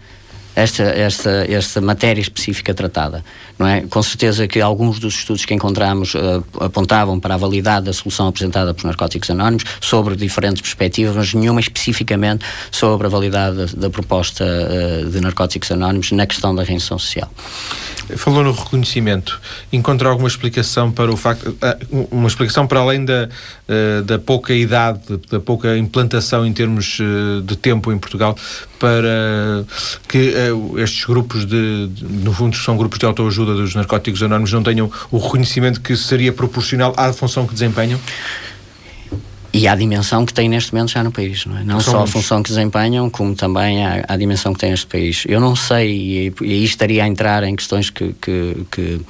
esta, 0.59 0.83
esta, 0.83 1.47
esta 1.49 1.81
matéria 1.81 2.21
específica 2.21 2.75
tratada. 2.75 3.25
Não 3.57 3.67
é? 3.67 3.83
Com 3.83 4.03
certeza 4.03 4.49
que 4.49 4.61
alguns 4.61 4.99
dos 4.99 5.15
estudos 5.15 5.45
que 5.45 5.55
encontramos 5.55 6.15
uh, 6.15 6.45
apontavam 6.61 7.21
para 7.21 7.35
a 7.35 7.37
validade 7.37 7.87
da 7.87 7.93
solução 7.93 8.27
apresentada 8.27 8.75
pelos 8.75 8.85
narcóticos 8.85 9.31
anónimos 9.31 9.65
sobre 9.81 10.17
diferentes 10.17 10.61
perspectivas, 10.61 11.15
mas 11.15 11.33
nenhuma 11.33 11.61
especificamente 11.61 12.45
sobre 12.73 13.07
a 13.07 13.11
validade 13.11 13.57
da, 13.57 13.67
da 13.83 13.91
proposta 13.91 14.45
uh, 14.45 15.09
de 15.09 15.21
narcóticos 15.21 15.71
anónimos 15.71 16.11
na 16.11 16.27
questão 16.27 16.53
da 16.55 16.65
reinserção 16.65 16.99
social. 16.99 17.31
Falou 18.17 18.43
no 18.43 18.53
reconhecimento. 18.53 19.41
Encontra 19.73 20.09
alguma 20.09 20.29
explicação 20.29 20.91
para 20.91 21.13
o 21.13 21.17
facto. 21.17 21.57
Ah, 21.61 21.77
uma 22.11 22.27
explicação 22.27 22.67
para 22.67 22.81
além 22.81 23.05
da, 23.05 23.29
da 24.07 24.19
pouca 24.19 24.55
idade, 24.55 25.01
da 25.31 25.39
pouca 25.39 25.77
implantação 25.77 26.47
em 26.47 26.53
termos 26.53 26.99
de 27.45 27.57
tempo 27.57 27.93
em 27.93 27.99
Portugal, 27.99 28.35
para 28.79 29.65
que 30.09 30.35
estes 30.79 31.05
grupos 31.05 31.45
de, 31.45 31.89
de, 31.89 32.05
no 32.05 32.33
fundo, 32.33 32.57
são 32.57 32.77
grupos 32.77 32.99
de 32.99 33.07
autoajuda 33.07 33.55
dos 33.55 33.75
narcóticos 33.75 34.23
anónimos, 34.23 34.53
não 34.53 34.63
tenham 34.63 34.91
o 35.11 35.19
reconhecimento 35.19 35.81
que 35.81 35.97
seria 35.97 36.33
proporcional 36.33 36.95
à 36.97 37.13
função 37.13 37.47
que 37.47 37.53
desempenham? 37.53 37.99
E 39.59 39.69
à 39.69 39.75
dimensão 39.75 40.25
que 40.25 40.33
tem 40.33 40.49
neste 40.49 40.73
momento 40.73 40.93
já 40.93 41.03
no 41.03 41.13
país, 41.13 41.45
não 41.47 41.59
é? 41.59 41.65
Não 41.65 41.81
só 41.81 42.03
a 42.03 42.07
função 42.07 42.43
que 42.43 42.51
desempenham, 42.51 43.09
como 43.11 43.35
também 43.35 43.85
a, 43.85 44.05
a 44.09 44.17
dimensão 44.17 44.53
que 44.53 44.61
tem 44.61 44.71
neste 44.71 44.87
país. 44.87 45.25
Eu 45.29 45.41
não 45.41 45.57
sei, 45.57 45.91
e, 45.91 46.35
e 46.43 46.53
aí 46.53 46.65
estaria 46.65 47.05
a 47.05 47.09
entrar 47.09 47.43
em 47.43 47.55
questões 47.57 47.91
que, 47.91 48.15
que, 48.21 48.67
que 48.71 49.01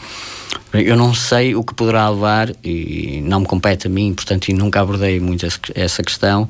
eu 0.72 0.96
não 0.96 1.14
sei 1.14 1.54
o 1.54 1.62
que 1.62 1.74
poderá 1.74 2.08
levar, 2.08 2.50
e 2.64 3.22
não 3.24 3.40
me 3.40 3.46
compete 3.46 3.86
a 3.86 3.90
mim, 3.90 4.14
portanto, 4.14 4.48
e 4.48 4.52
nunca 4.52 4.80
abordei 4.80 5.20
muito 5.20 5.46
essa 5.74 6.02
questão, 6.02 6.48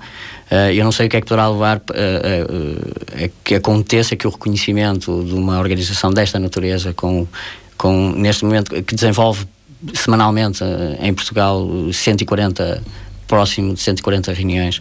Uh, 0.51 0.73
eu 0.73 0.83
não 0.83 0.91
sei 0.91 1.07
o 1.07 1.11
que 1.11 1.17
é 1.19 1.21
que 1.21 1.27
poderá 1.27 1.47
levar 1.49 1.77
uh, 1.77 1.81
uh, 1.81 3.25
a 3.25 3.29
que 3.45 3.55
aconteça 3.55 4.17
que 4.17 4.27
o 4.27 4.31
reconhecimento 4.31 5.23
de 5.23 5.35
uma 5.35 5.59
organização 5.59 6.11
desta 6.11 6.39
natureza, 6.39 6.95
com, 6.95 7.29
com 7.77 8.13
neste 8.13 8.47
momento, 8.47 8.83
que 8.83 8.95
desenvolve 8.95 9.47
semanalmente 9.93 10.65
em 11.01 11.13
Portugal 11.13 11.69
140 11.93 12.83
próximo 13.29 13.75
de 13.75 13.81
140 13.81 14.33
reuniões 14.33 14.81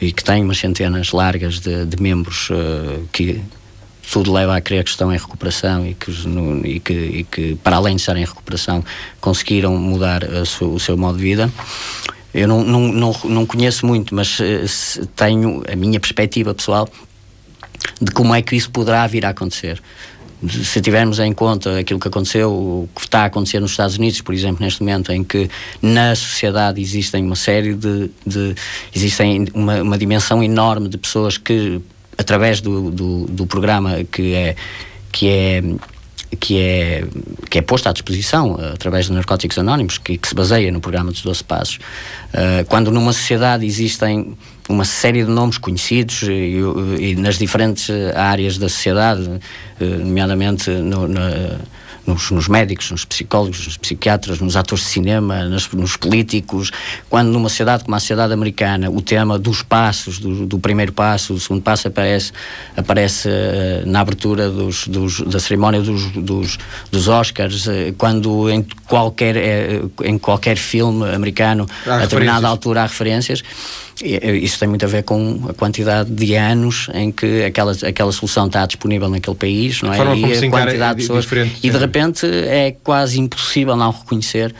e 0.00 0.12
que 0.12 0.22
tem 0.22 0.44
umas 0.44 0.58
centenas 0.58 1.12
largas 1.12 1.60
de, 1.60 1.86
de 1.86 2.02
membros 2.02 2.50
que 3.12 3.40
tudo 4.10 4.32
leva 4.32 4.56
a 4.56 4.60
crer 4.60 4.84
que 4.84 4.90
estão 4.90 5.12
em 5.12 5.16
recuperação 5.16 5.86
e 5.86 5.94
que, 5.94 6.10
no, 6.26 6.66
e 6.66 6.78
que, 6.80 6.92
e 6.92 7.24
que, 7.24 7.54
para 7.56 7.76
além 7.76 7.96
de 7.96 8.02
estar 8.02 8.16
em 8.16 8.24
recuperação, 8.24 8.84
conseguiram 9.20 9.76
mudar 9.76 10.22
su, 10.44 10.66
o 10.66 10.78
seu 10.78 10.96
modo 10.96 11.16
de 11.16 11.24
vida. 11.24 11.50
Eu 12.34 12.48
não, 12.48 12.64
não, 12.64 12.80
não, 12.92 13.16
não 13.24 13.46
conheço 13.46 13.86
muito, 13.86 14.14
mas 14.14 14.40
uh, 14.40 15.06
tenho 15.14 15.62
a 15.72 15.76
minha 15.76 16.00
perspectiva 16.00 16.52
pessoal 16.52 16.88
de 18.00 18.10
como 18.10 18.34
é 18.34 18.42
que 18.42 18.56
isso 18.56 18.70
poderá 18.70 19.06
vir 19.06 19.24
a 19.24 19.28
acontecer. 19.28 19.80
Se 20.48 20.80
tivermos 20.80 21.18
em 21.18 21.32
conta 21.32 21.78
aquilo 21.78 21.98
que 21.98 22.08
aconteceu, 22.08 22.50
o 22.50 22.88
que 22.94 23.02
está 23.02 23.22
a 23.22 23.24
acontecer 23.26 23.60
nos 23.60 23.72
Estados 23.72 23.96
Unidos, 23.96 24.20
por 24.20 24.34
exemplo, 24.34 24.64
neste 24.64 24.80
momento 24.80 25.12
em 25.12 25.22
que 25.22 25.48
na 25.80 26.14
sociedade 26.14 26.80
existem 26.80 27.24
uma 27.24 27.36
série 27.36 27.74
de. 27.74 28.10
de 28.26 28.54
existem 28.94 29.46
uma, 29.54 29.82
uma 29.82 29.98
dimensão 29.98 30.42
enorme 30.42 30.88
de 30.88 30.98
pessoas 30.98 31.38
que, 31.38 31.80
através 32.18 32.60
do, 32.60 32.90
do, 32.90 33.26
do 33.26 33.46
programa 33.46 34.04
que 34.04 34.34
é, 34.34 34.56
que 35.12 35.28
é 35.28 35.62
que 36.34 36.58
é, 36.58 37.04
que 37.48 37.58
é 37.58 37.62
posto 37.62 37.88
à 37.88 37.92
disposição 37.92 38.54
uh, 38.54 38.72
através 38.74 39.06
de 39.06 39.12
Narcóticos 39.12 39.58
Anónimos, 39.58 39.98
que, 39.98 40.18
que, 40.18 40.28
se 40.28 40.34
baseia 40.34 40.70
no 40.72 40.80
programa 40.80 41.12
dos 41.12 41.22
12 41.22 41.44
Passos. 41.44 41.76
Uh, 41.76 42.64
quando 42.68 42.90
numa 42.90 43.12
sociedade 43.12 43.64
existem 43.64 44.36
uma 44.68 44.84
série 44.84 45.24
de 45.24 45.30
nomes 45.30 45.58
conhecidos 45.58 46.22
e, 46.22 46.60
e 47.00 47.16
nas 47.16 47.38
diferentes 47.38 47.90
áreas 48.14 48.58
da 48.58 48.68
sociedade, 48.68 49.28
nomeadamente 49.80 50.70
no, 50.70 51.06
na 51.06 51.58
nos, 52.06 52.30
nos, 52.30 52.48
médicos, 52.48 52.90
nos 52.90 53.04
psicólogos, 53.04 53.66
nos 53.66 53.76
psiquiatras, 53.76 54.40
nos 54.40 54.56
atores 54.56 54.84
de 54.84 54.90
cinema, 54.90 55.44
nos, 55.44 55.70
nos, 55.72 55.96
políticos, 55.96 56.70
quando 57.08 57.30
numa 57.30 57.48
sociedade 57.48 57.84
como 57.84 57.96
a 57.96 58.00
sociedade 58.00 58.32
americana 58.32 58.90
o 58.90 59.00
tema 59.00 59.38
dos 59.38 59.62
passos, 59.62 60.18
do, 60.18 60.46
do 60.46 60.58
primeiro 60.58 60.92
passo, 60.92 61.32
do 61.34 61.40
segundo 61.40 61.62
passo 61.62 61.88
aparece, 61.88 62.32
aparece 62.76 63.28
uh, 63.28 63.86
na 63.86 64.00
abertura 64.00 64.50
dos, 64.50 64.86
dos, 64.86 65.20
da 65.20 65.40
cerimónia 65.40 65.80
dos, 65.80 66.10
dos, 66.12 66.58
dos 66.90 67.08
Oscars, 67.08 67.66
uh, 67.66 67.70
quando 67.96 68.50
em 68.50 68.64
qualquer, 68.86 69.36
uh, 69.36 69.90
em 70.04 70.18
qualquer 70.18 70.56
filme 70.56 71.08
americano, 71.10 71.66
a 71.86 71.98
determinada 71.98 72.46
altura 72.46 72.82
há 72.82 72.86
referências, 72.86 73.42
isso 74.02 74.58
tem 74.58 74.68
muito 74.68 74.84
a 74.84 74.88
ver 74.88 75.04
com 75.04 75.46
a 75.48 75.54
quantidade 75.54 76.10
de 76.10 76.34
anos 76.34 76.88
em 76.94 77.12
que 77.12 77.44
aquela, 77.44 77.72
aquela 77.72 78.12
solução 78.12 78.46
está 78.46 78.66
disponível 78.66 79.08
naquele 79.08 79.36
país, 79.36 79.82
não 79.82 79.92
é? 79.92 80.16
e 80.16 80.46
a 80.46 80.50
quantidade 80.50 81.00
de 81.00 81.06
pessoas. 81.06 81.26
E 81.62 81.70
de 81.70 81.78
repente 81.78 82.26
é 82.26 82.74
quase 82.82 83.20
impossível 83.20 83.76
não 83.76 83.90
reconhecer 83.90 84.54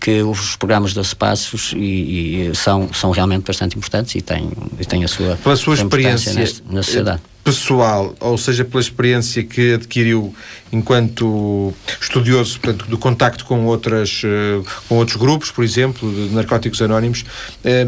que 0.00 0.22
os 0.22 0.56
programas 0.56 0.94
de 0.94 1.14
passos 1.14 1.74
e, 1.76 2.48
e, 2.48 2.54
são, 2.54 2.90
são 2.92 3.10
realmente 3.10 3.44
bastante 3.44 3.76
importantes 3.76 4.14
e 4.14 4.22
têm, 4.22 4.50
e 4.78 4.84
têm 4.84 5.04
a 5.04 5.08
sua, 5.08 5.36
pela 5.36 5.56
sua 5.56 5.74
experiência 5.74 6.32
na 6.70 6.82
sociedade. 6.82 7.20
Pessoal, 7.44 8.14
ou 8.20 8.36
seja, 8.36 8.64
pela 8.64 8.80
experiência 8.80 9.42
que 9.42 9.74
adquiriu 9.74 10.34
enquanto 10.72 11.72
estudioso 12.00 12.60
portanto, 12.60 12.88
do 12.88 12.98
contacto 12.98 13.44
com, 13.44 13.64
outras, 13.64 14.22
eh, 14.24 14.60
com 14.88 14.96
outros 14.96 15.16
grupos, 15.16 15.50
por 15.50 15.64
exemplo, 15.64 16.10
de 16.10 16.34
narcóticos 16.34 16.80
anónimos, 16.82 17.24
eh, 17.64 17.86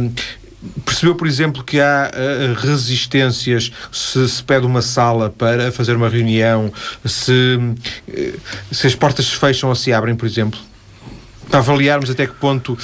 Percebeu, 0.85 1.17
por 1.17 1.27
exemplo, 1.27 1.65
que 1.65 1.81
há 1.81 2.11
uh, 2.13 2.55
resistências 2.55 3.73
se 3.91 4.29
se 4.29 4.43
pede 4.43 4.65
uma 4.65 4.81
sala 4.81 5.29
para 5.29 5.73
fazer 5.73 5.97
uma 5.97 6.09
reunião, 6.09 6.73
se, 7.05 7.33
uh, 7.33 8.41
se 8.71 8.87
as 8.87 8.95
portas 8.95 9.27
se 9.27 9.37
fecham 9.37 9.69
ou 9.69 9.75
se 9.75 9.93
abrem, 9.93 10.15
por 10.15 10.27
exemplo? 10.27 10.61
Para 11.51 11.59
avaliarmos 11.59 12.11
até 12.11 12.27
que 12.27 12.35
ponto 12.35 12.75
uh, 12.75 12.79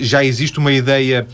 já 0.00 0.22
existe 0.22 0.58
uma 0.58 0.72
ideia 0.72 1.26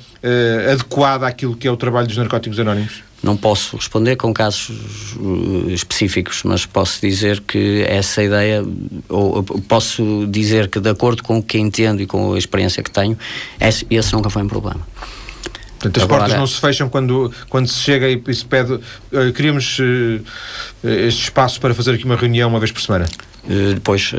adequada 0.73 1.27
àquilo 1.29 1.57
que 1.57 1.67
é 1.67 1.71
o 1.71 1.77
trabalho 1.77 2.07
dos 2.07 2.17
narcóticos 2.17 2.59
anónimos? 2.59 3.03
Não 3.23 3.37
posso 3.37 3.77
responder 3.77 4.17
com 4.17 4.33
casos 4.33 5.17
específicos, 5.69 6.43
mas 6.45 6.67
posso 6.67 7.01
dizer 7.01 7.41
que 7.41 7.85
essa 7.89 8.23
ideia, 8.23 8.65
ou 9.09 9.43
posso 9.43 10.27
dizer 10.29 10.69
que, 10.69 10.79
de 10.79 10.91
acordo 10.91 11.23
com 11.23 11.39
o 11.39 11.43
que 11.43 11.59
entendo 11.59 12.01
e 12.01 12.07
com 12.07 12.35
a 12.35 12.39
experiência 12.39 12.83
que 12.83 12.91
tenho, 12.91 13.19
esse, 13.61 14.13
nunca 14.13 14.31
foi 14.31 14.43
um 14.43 14.49
problema. 14.49 14.87
Portanto, 15.79 15.97
as 15.97 16.03
Agora, 16.03 16.21
portas 16.23 16.39
não 16.39 16.47
se 16.47 16.61
fecham 16.61 16.89
quando, 16.89 17.33
quando 17.49 17.69
se 17.69 17.81
chega 17.81 18.09
e, 18.09 18.21
e 18.27 18.35
se 18.35 18.45
pede. 18.45 18.73
Uh, 18.73 19.33
queríamos 19.35 19.79
uh, 19.79 20.23
este 20.83 21.23
espaço 21.23 21.61
para 21.61 21.73
fazer 21.73 21.95
aqui 21.95 22.05
uma 22.05 22.17
reunião 22.17 22.49
uma 22.49 22.59
vez 22.59 22.73
por 22.73 22.81
semana. 22.81 23.07
Uh, 23.49 23.75
depois, 23.75 24.13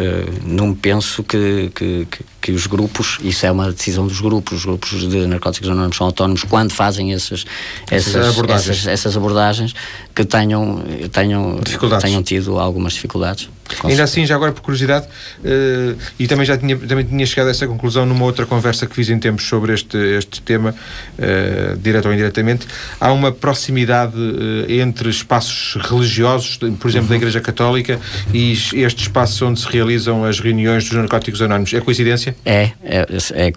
não 0.44 0.74
penso 0.74 1.24
que, 1.24 1.72
que, 1.76 2.08
que, 2.10 2.26
que, 2.42 2.52
os 2.52 2.66
grupos, 2.66 3.20
isso 3.22 3.46
é 3.46 3.52
uma 3.52 3.72
decisão 3.72 4.08
dos 4.08 4.20
grupos, 4.20 4.60
os 4.60 4.66
grupos 4.66 5.08
de 5.08 5.28
narcóticos 5.28 5.70
anónimos 5.70 5.98
são 5.98 6.08
autónomos 6.08 6.44
quando 6.44 6.72
fazem 6.74 7.14
essas, 7.14 7.46
essas, 7.92 8.16
essas, 8.16 8.30
abordagens. 8.30 8.70
Essas, 8.70 8.88
essas 8.88 9.18
abordagens 9.18 9.76
que 10.16 10.26
tenham, 10.26 10.84
tenham, 11.12 11.60
tenham 12.02 12.24
tido 12.24 12.58
algumas 12.58 12.94
dificuldades. 12.94 13.50
Ainda 13.84 14.04
assim, 14.04 14.26
já 14.26 14.36
agora 14.36 14.52
por 14.52 14.62
curiosidade, 14.62 15.06
uh, 15.08 15.98
e 16.18 16.28
também 16.28 16.46
já 16.46 16.58
tinha, 16.58 16.76
também 16.76 17.06
tinha 17.06 17.26
chegado 17.26 17.48
a 17.48 17.52
essa 17.52 17.68
conclusão 17.68 18.06
numa 18.06 18.26
outra 18.26 18.46
conversa 18.46 18.88
que 18.88 18.96
fiz 18.96 19.10
em 19.10 19.20
tempos 19.20 19.46
sobre 19.46 19.74
este, 19.74 19.98
este 19.98 20.42
tema, 20.42 20.74
uh, 20.74 21.78
direto 21.78 22.08
ou 22.08 22.14
indiretamente, 22.14 22.68
há 23.00 23.12
uma 23.12 23.32
proximidade 23.32 24.18
uh, 24.18 24.72
entre 24.72 25.10
espaços 25.10 25.78
religiosos, 25.82 26.58
por 26.58 26.90
exemplo, 26.90 27.06
uhum. 27.06 27.10
da 27.10 27.16
Igreja 27.16 27.42
Católica, 27.42 28.00
e 28.34 28.52
estes 28.52 29.08
espaços 29.20 29.42
onde 29.42 29.60
se 29.60 29.68
realizam 29.68 30.24
as 30.24 30.40
reuniões 30.40 30.86
dos 30.86 30.94
narcóticos 30.94 31.42
anónimos. 31.42 31.74
É 31.74 31.82
coincidência? 31.82 32.36
É, 32.46 32.72
é, 32.84 33.06
é, 33.34 33.52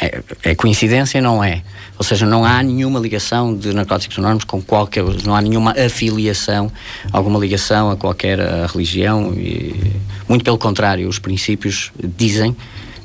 é, 0.00 0.22
é 0.42 0.54
coincidência, 0.54 1.20
não 1.20 1.42
é? 1.42 1.62
Ou 1.98 2.04
seja, 2.04 2.26
não 2.26 2.44
há 2.44 2.62
nenhuma 2.62 3.00
ligação 3.00 3.56
de 3.56 3.72
narcóticos 3.72 4.18
anónimos 4.18 4.44
com 4.44 4.60
qualquer, 4.60 5.02
não 5.24 5.34
há 5.34 5.40
nenhuma 5.40 5.72
afiliação, 5.72 6.70
alguma 7.10 7.38
ligação 7.38 7.90
a 7.90 7.96
qualquer 7.96 8.40
a 8.40 8.66
religião. 8.66 9.32
E, 9.32 9.92
muito 10.28 10.44
pelo 10.44 10.58
contrário, 10.58 11.08
os 11.08 11.18
princípios 11.18 11.92
dizem 11.98 12.54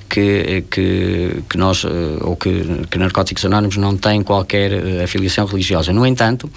que, 0.10 0.66
que, 0.70 1.44
que 1.50 1.58
nós, 1.58 1.86
eh, 1.86 1.90
ou 2.22 2.36
que, 2.36 2.86
que 2.90 2.98
narcóticos 2.98 3.46
anónimos 3.46 3.78
não 3.78 3.96
têm 3.96 4.22
qualquer 4.22 4.74
eh, 4.74 5.04
afiliação 5.06 5.46
religiosa. 5.46 5.94
No 5.94 6.06
entanto, 6.06 6.52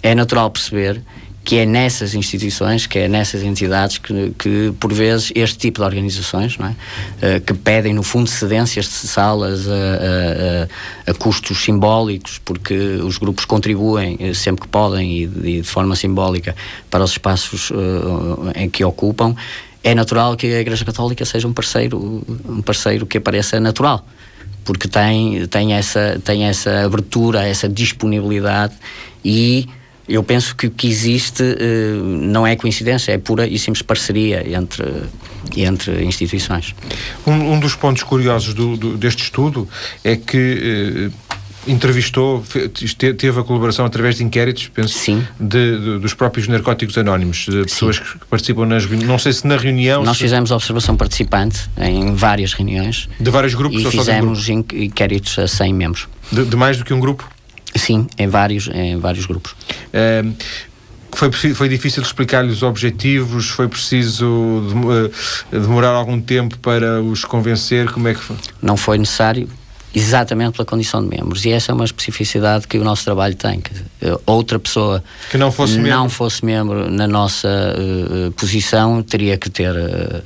é 0.00 0.14
natural 0.14 0.48
perceber 0.52 1.02
que 1.46 1.58
é 1.58 1.64
nessas 1.64 2.12
instituições, 2.12 2.88
que 2.88 2.98
é 2.98 3.06
nessas 3.08 3.44
entidades 3.44 3.98
que, 3.98 4.32
que 4.36 4.74
por 4.80 4.92
vezes, 4.92 5.30
este 5.32 5.56
tipo 5.56 5.80
de 5.80 5.86
organizações, 5.86 6.58
não 6.58 6.66
é? 6.66 6.70
Uh, 7.36 7.40
que 7.40 7.54
pedem, 7.54 7.94
no 7.94 8.02
fundo, 8.02 8.28
cedências 8.28 8.86
de 8.86 8.90
salas 8.90 9.68
a, 9.68 9.72
a, 11.06 11.10
a, 11.12 11.14
custos 11.14 11.62
simbólicos, 11.62 12.40
porque 12.44 12.74
os 12.74 13.16
grupos 13.16 13.44
contribuem 13.44 14.16
eh, 14.18 14.34
sempre 14.34 14.62
que 14.62 14.68
podem 14.68 15.22
e 15.22 15.26
de, 15.28 15.62
de 15.62 15.62
forma 15.62 15.94
simbólica 15.94 16.52
para 16.90 17.04
os 17.04 17.12
espaços 17.12 17.70
uh, 17.70 18.50
em 18.56 18.68
que 18.68 18.84
ocupam, 18.84 19.32
é 19.84 19.94
natural 19.94 20.36
que 20.36 20.48
a 20.48 20.60
Igreja 20.60 20.84
Católica 20.84 21.24
seja 21.24 21.46
um 21.46 21.52
parceiro, 21.52 22.24
um 22.48 22.60
parceiro 22.60 23.06
que 23.06 23.18
apareça 23.18 23.60
natural 23.60 24.04
porque 24.64 24.88
tem, 24.88 25.46
tem, 25.46 25.74
essa, 25.74 26.20
tem 26.24 26.42
essa 26.46 26.84
abertura, 26.84 27.46
essa 27.46 27.68
disponibilidade 27.68 28.74
e 29.24 29.68
eu 30.08 30.22
penso 30.22 30.54
que 30.54 30.66
o 30.66 30.70
que 30.70 30.86
existe 30.86 31.42
uh, 31.42 32.02
não 32.02 32.46
é 32.46 32.56
coincidência, 32.56 33.12
é 33.12 33.18
pura 33.18 33.46
e 33.46 33.58
simples 33.58 33.82
parceria 33.82 34.44
entre, 34.56 34.84
entre 35.56 36.04
instituições. 36.04 36.74
Um, 37.26 37.54
um 37.54 37.60
dos 37.60 37.74
pontos 37.74 38.02
curiosos 38.02 38.54
do, 38.54 38.76
do, 38.76 38.96
deste 38.96 39.22
estudo 39.22 39.68
é 40.04 40.16
que. 40.16 41.10
Uh, 41.12 41.26
entrevistou, 41.66 42.44
teve 43.18 43.40
a 43.40 43.42
colaboração 43.42 43.84
através 43.84 44.16
de 44.16 44.24
inquéritos, 44.24 44.68
penso, 44.68 44.96
Sim. 44.96 45.26
De, 45.38 45.78
de, 45.78 45.98
dos 45.98 46.14
próprios 46.14 46.46
narcóticos 46.48 46.96
anónimos, 46.96 47.46
de 47.48 47.62
pessoas 47.62 47.96
Sim. 47.96 48.02
que 48.20 48.26
participam 48.26 48.66
nas 48.66 48.84
reuniões, 48.84 49.08
não 49.08 49.18
sei 49.18 49.32
se 49.32 49.46
na 49.46 49.56
reunião... 49.56 50.04
Nós 50.04 50.16
se... 50.16 50.22
fizemos 50.22 50.50
observação 50.50 50.96
participante 50.96 51.68
em 51.78 52.14
várias 52.14 52.52
reuniões. 52.52 53.08
De 53.18 53.30
vários 53.30 53.54
grupos? 53.54 53.82
E 53.82 53.90
fizemos 53.90 54.48
inquéritos 54.48 55.38
a 55.38 55.48
100 55.48 55.74
membros. 55.74 56.08
De, 56.30 56.44
de 56.44 56.56
mais 56.56 56.78
do 56.78 56.84
que 56.84 56.94
um 56.94 57.00
grupo? 57.00 57.28
Sim, 57.74 58.06
em 58.18 58.26
vários, 58.26 58.68
em 58.72 58.98
vários 58.98 59.26
grupos. 59.26 59.54
Uh, 59.88 60.34
foi, 61.16 61.30
foi 61.30 61.68
difícil 61.68 62.02
explicar-lhe 62.02 62.50
os 62.50 62.62
objetivos? 62.62 63.48
Foi 63.48 63.66
preciso 63.66 64.62
eh, 65.50 65.58
demorar 65.58 65.90
algum 65.90 66.20
tempo 66.20 66.58
para 66.58 67.00
os 67.00 67.24
convencer? 67.24 67.90
Como 67.90 68.06
é 68.06 68.12
que 68.14 68.20
foi? 68.20 68.36
Não 68.60 68.76
foi 68.76 68.98
necessário, 68.98 69.48
exatamente 69.94 70.52
pela 70.52 70.66
condição 70.66 71.02
de 71.02 71.08
membros. 71.08 71.46
E 71.46 71.52
essa 71.52 71.72
é 71.72 71.74
uma 71.74 71.86
especificidade 71.86 72.68
que 72.68 72.76
o 72.76 72.84
nosso 72.84 73.02
trabalho 73.02 73.34
tem. 73.34 73.60
Que 73.60 73.72
eh, 74.02 74.18
outra 74.26 74.58
pessoa 74.58 75.02
que 75.30 75.38
não 75.38 75.50
fosse, 75.50 75.78
não 75.78 75.82
membro. 75.82 76.10
fosse 76.10 76.44
membro 76.44 76.90
na 76.90 77.06
nossa 77.06 77.48
uh, 77.48 78.30
posição 78.32 79.02
teria 79.02 79.38
que 79.38 79.48
ter 79.48 79.74
uh, 79.74 80.22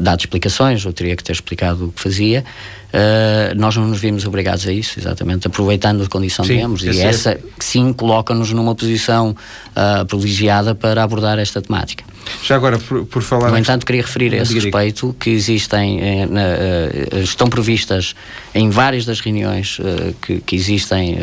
dado 0.00 0.20
explicações 0.20 0.84
ou 0.84 0.92
teria 0.92 1.14
que 1.16 1.22
ter 1.22 1.32
explicado 1.32 1.86
o 1.86 1.92
que 1.92 2.00
fazia. 2.00 2.44
Uh, 2.86 3.54
nós 3.56 3.76
não 3.76 3.86
nos 3.86 3.98
vimos 3.98 4.24
obrigados 4.24 4.66
a 4.66 4.72
isso, 4.72 4.98
exatamente, 4.98 5.46
aproveitando 5.46 6.02
a 6.02 6.06
condição 6.06 6.44
sim, 6.44 6.54
de 6.54 6.62
membros. 6.62 6.82
E 6.82 7.00
é 7.00 7.02
essa, 7.02 7.38
sim, 7.58 7.92
coloca-nos 7.92 8.52
numa 8.52 8.74
posição 8.74 9.30
uh, 9.30 10.06
privilegiada 10.06 10.74
para 10.74 11.02
abordar 11.02 11.38
esta 11.38 11.60
temática. 11.60 12.04
Já 12.42 12.56
agora, 12.56 12.78
por, 12.78 13.04
por 13.04 13.22
falar. 13.22 13.50
No 13.50 13.58
entanto, 13.58 13.84
queria 13.84 14.02
referir 14.02 14.32
a 14.34 14.38
esse 14.38 14.54
respeito 14.54 15.14
que 15.18 15.30
existem, 15.30 16.00
eh, 16.00 16.26
na, 16.26 17.20
estão 17.20 17.48
previstas 17.48 18.16
em 18.52 18.68
várias 18.68 19.04
das 19.04 19.20
reuniões 19.20 19.78
que, 20.22 20.40
que, 20.40 20.56
existem 20.56 21.18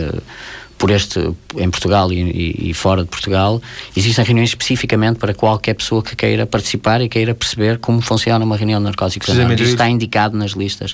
por 0.84 0.92
este, 0.92 1.18
em 1.56 1.70
Portugal 1.70 2.12
e, 2.12 2.70
e, 2.70 2.74
fora 2.74 3.04
de 3.04 3.08
Portugal, 3.08 3.62
existem 3.96 4.26
reuniões 4.26 4.50
especificamente 4.50 5.18
para 5.18 5.34
qualquer 5.34 5.76
pessoa 5.76 6.04
que 6.04 6.14
queira 6.14 6.46
participar 6.46 7.00
e 7.00 7.08
queira 7.08 7.34
perceber 7.34 7.78
como 7.78 8.02
funciona 8.02 8.44
uma 8.44 8.58
reunião 8.58 8.82
de 8.82 8.84
narcóticos 8.88 9.30
anónimos. 9.30 9.62
Isso 9.62 9.72
está 9.72 9.88
indicado 9.88 10.38
nas 10.38 10.52
listas. 10.52 10.94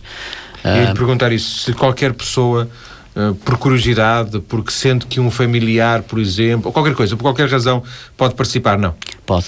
Eu 0.63 0.75
ia 0.75 0.83
lhe 0.89 0.93
perguntar 0.93 1.31
isso, 1.31 1.61
se 1.61 1.73
qualquer 1.73 2.13
pessoa 2.13 2.69
Uh, 3.15 3.33
por 3.33 3.57
curiosidade, 3.57 4.39
porque 4.41 4.71
sente 4.71 5.07
que 5.07 5.19
um 5.19 5.31
familiar, 5.31 6.03
por 6.03 6.19
exemplo, 6.19 6.67
ou 6.67 6.71
qualquer 6.71 6.93
coisa, 6.93 7.17
por 7.17 7.23
qualquer 7.23 7.49
razão, 7.49 7.83
pode 8.15 8.35
participar, 8.35 8.77
não? 8.77 8.93
Pode. 9.25 9.47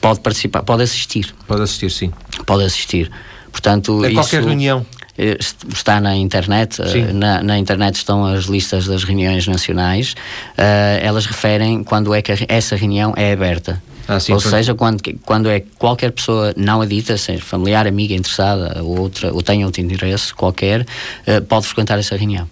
Pode 0.00 0.18
participar, 0.18 0.64
pode 0.64 0.82
assistir. 0.82 1.32
Pode 1.46 1.62
assistir, 1.62 1.90
sim. 1.90 2.12
Pode 2.44 2.64
assistir. 2.64 3.08
Portanto, 3.52 4.02
a 4.02 4.08
isso, 4.08 4.14
qualquer 4.16 4.42
reunião. 4.42 4.84
Está 5.68 6.00
na 6.00 6.16
internet, 6.16 6.80
eh, 6.80 7.12
na, 7.12 7.42
na, 7.42 7.58
internet 7.58 7.96
estão 7.96 8.24
as 8.24 8.44
listas 8.44 8.86
das 8.86 9.04
reuniões 9.04 9.46
nacionais, 9.46 10.14
uh, 10.56 11.00
elas 11.02 11.26
referem 11.26 11.84
quando 11.84 12.14
é 12.14 12.22
que 12.22 12.32
essa 12.48 12.74
reunião 12.74 13.12
é 13.16 13.32
aberta. 13.32 13.82
Ah, 14.08 14.18
sim, 14.18 14.32
ou 14.32 14.40
seja, 14.40 14.74
quando, 14.74 15.02
quando 15.24 15.48
é 15.48 15.60
qualquer 15.78 16.10
pessoa 16.10 16.52
não 16.56 16.80
adita, 16.80 17.16
seja 17.16 17.42
familiar, 17.42 17.86
amiga, 17.86 18.14
interessada 18.14 18.82
ou, 18.82 18.98
outra, 18.98 19.32
ou 19.32 19.42
tenha 19.42 19.64
outro 19.66 19.80
interesse 19.80 20.34
qualquer, 20.34 20.80
uh, 20.80 21.42
pode 21.46 21.66
frequentar 21.66 21.98
essa 21.98 22.16
reunião. 22.16 22.48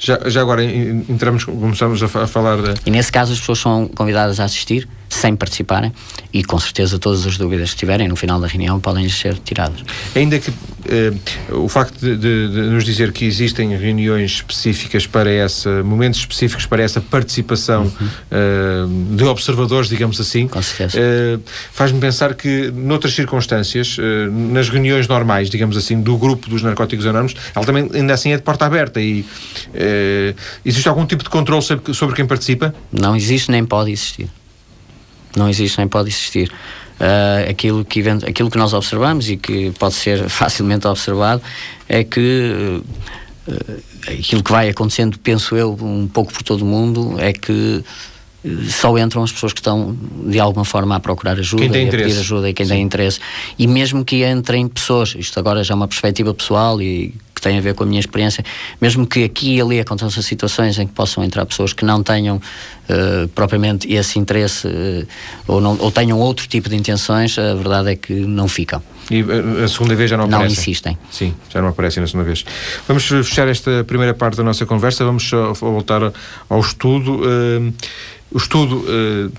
Já, 0.00 0.20
já 0.26 0.40
agora 0.40 0.62
entramos, 0.64 1.44
começamos 1.44 2.02
a, 2.02 2.08
falar 2.26 2.56
de... 2.56 2.80
E 2.84 2.90
nesse 2.90 3.10
caso 3.10 3.32
as 3.32 3.38
pessoas 3.38 3.58
são 3.58 3.88
convidadas 3.88 4.38
a 4.40 4.44
assistir 4.44 4.88
sem 5.18 5.34
participarem 5.36 5.92
e 6.32 6.44
com 6.44 6.58
certeza 6.58 6.98
todas 6.98 7.26
as 7.26 7.36
dúvidas 7.36 7.70
que 7.70 7.76
tiverem 7.76 8.08
no 8.08 8.16
final 8.16 8.40
da 8.40 8.46
reunião 8.46 8.78
podem 8.80 9.08
ser 9.08 9.38
tiradas. 9.38 9.82
Ainda 10.14 10.38
que 10.38 10.52
eh, 10.86 11.12
o 11.50 11.68
facto 11.68 11.98
de, 11.98 12.16
de, 12.16 12.48
de, 12.48 12.60
nos 12.70 12.84
dizer 12.84 13.12
que 13.12 13.24
existem 13.24 13.76
reuniões 13.76 14.32
específicas 14.32 15.06
para 15.06 15.30
essa, 15.30 15.82
momentos 15.82 16.20
específicos 16.20 16.66
para 16.66 16.82
essa 16.82 17.00
participação 17.00 17.84
uhum. 17.84 18.08
eh, 18.30 19.16
de 19.16 19.24
observadores, 19.24 19.88
digamos 19.88 20.20
assim, 20.20 20.48
eh, 20.94 21.38
faz-me 21.72 22.00
pensar 22.00 22.34
que 22.34 22.70
noutras 22.70 23.14
circunstâncias, 23.14 23.96
eh, 23.98 24.28
nas 24.30 24.68
reuniões 24.68 25.08
normais, 25.08 25.50
digamos 25.50 25.76
assim, 25.76 26.00
do 26.00 26.16
grupo 26.16 26.48
dos 26.48 26.62
narcóticos 26.62 27.06
anónimos, 27.06 27.34
ela 27.54 27.66
também 27.66 27.90
ainda 27.92 28.14
assim 28.14 28.32
é 28.32 28.36
de 28.36 28.42
porta 28.42 28.64
aberta 28.66 29.00
e 29.00 29.24
eh, 29.74 30.34
existe 30.64 30.88
algum 30.88 31.06
tipo 31.06 31.24
de 31.24 31.30
controle 31.30 31.62
sobre, 31.62 31.92
sobre 31.94 32.14
quem 32.14 32.26
participa? 32.26 32.74
Não 32.92 33.16
existe 33.16 33.50
nem 33.50 33.64
pode 33.64 33.90
existir. 33.90 34.28
Não 35.38 35.48
existe 35.48 35.78
nem 35.78 35.88
pode 35.88 36.08
existir. 36.08 36.50
Uh, 37.00 37.48
aquilo, 37.48 37.84
que, 37.84 38.02
aquilo 38.26 38.50
que 38.50 38.58
nós 38.58 38.72
observamos 38.74 39.30
e 39.30 39.36
que 39.36 39.70
pode 39.78 39.94
ser 39.94 40.26
facilmente 40.30 40.86
observado 40.86 41.40
é 41.88 42.02
que 42.02 42.82
uh, 43.46 43.82
aquilo 44.08 44.42
que 44.42 44.50
vai 44.50 44.68
acontecendo, 44.68 45.18
penso 45.18 45.56
eu, 45.56 45.78
um 45.80 46.08
pouco 46.08 46.32
por 46.32 46.42
todo 46.42 46.62
o 46.62 46.66
mundo, 46.66 47.14
é 47.18 47.32
que 47.32 47.84
só 48.68 48.96
entram 48.96 49.22
as 49.22 49.32
pessoas 49.32 49.52
que 49.52 49.60
estão 49.60 49.96
de 50.26 50.38
alguma 50.38 50.64
forma 50.64 50.94
a 50.96 51.00
procurar 51.00 51.38
ajuda 51.38 51.62
quem 51.62 51.70
tem 51.70 51.84
e 51.86 51.88
a 51.88 51.90
pedir 51.90 52.18
ajuda 52.18 52.48
e 52.48 52.54
quem 52.54 52.66
Sim. 52.66 52.72
tem 52.72 52.82
interesse 52.82 53.20
e 53.58 53.66
mesmo 53.66 54.04
que 54.04 54.24
entrem 54.24 54.68
pessoas 54.68 55.14
isto 55.18 55.38
agora 55.40 55.64
já 55.64 55.74
é 55.74 55.76
uma 55.76 55.88
perspectiva 55.88 56.32
pessoal 56.32 56.80
e 56.80 57.14
que 57.38 57.42
tem 57.42 57.58
a 57.58 57.60
ver 57.60 57.74
com 57.74 57.84
a 57.84 57.86
minha 57.86 58.00
experiência 58.00 58.44
mesmo 58.80 59.06
que 59.06 59.24
aqui 59.24 59.56
e 59.56 59.60
ali 59.60 59.80
aconteçam 59.80 60.22
situações 60.22 60.78
em 60.78 60.86
que 60.86 60.92
possam 60.92 61.22
entrar 61.24 61.46
pessoas 61.46 61.72
que 61.72 61.84
não 61.84 62.02
tenham 62.02 62.36
uh, 62.36 63.28
propriamente 63.28 63.90
esse 63.92 64.18
interesse 64.18 64.66
uh, 64.66 65.06
ou, 65.46 65.60
não, 65.60 65.76
ou 65.80 65.90
tenham 65.90 66.18
outro 66.18 66.46
tipo 66.46 66.68
de 66.68 66.76
intenções 66.76 67.38
a 67.38 67.54
verdade 67.54 67.90
é 67.92 67.96
que 67.96 68.12
não 68.12 68.48
ficam 68.48 68.82
e 69.10 69.20
eh, 69.20 69.64
a 69.64 69.68
segunda 69.68 69.94
vez 69.94 70.10
já 70.10 70.16
não 70.16 70.24
aparecem? 70.24 70.46
Não 70.46 70.52
insistem. 70.52 70.98
Sim, 71.10 71.34
já 71.50 71.62
não 71.62 71.68
aparecem 71.68 72.00
na 72.00 72.06
segunda 72.06 72.24
vez. 72.24 72.44
Vamos 72.86 73.04
fechar 73.04 73.48
esta 73.48 73.84
primeira 73.84 74.14
parte 74.14 74.36
da 74.36 74.42
nossa 74.42 74.66
conversa, 74.66 75.04
vamos 75.04 75.30
voltar 75.60 76.12
ao 76.48 76.60
estudo. 76.60 77.20
O 78.30 78.36
estudo 78.36 78.84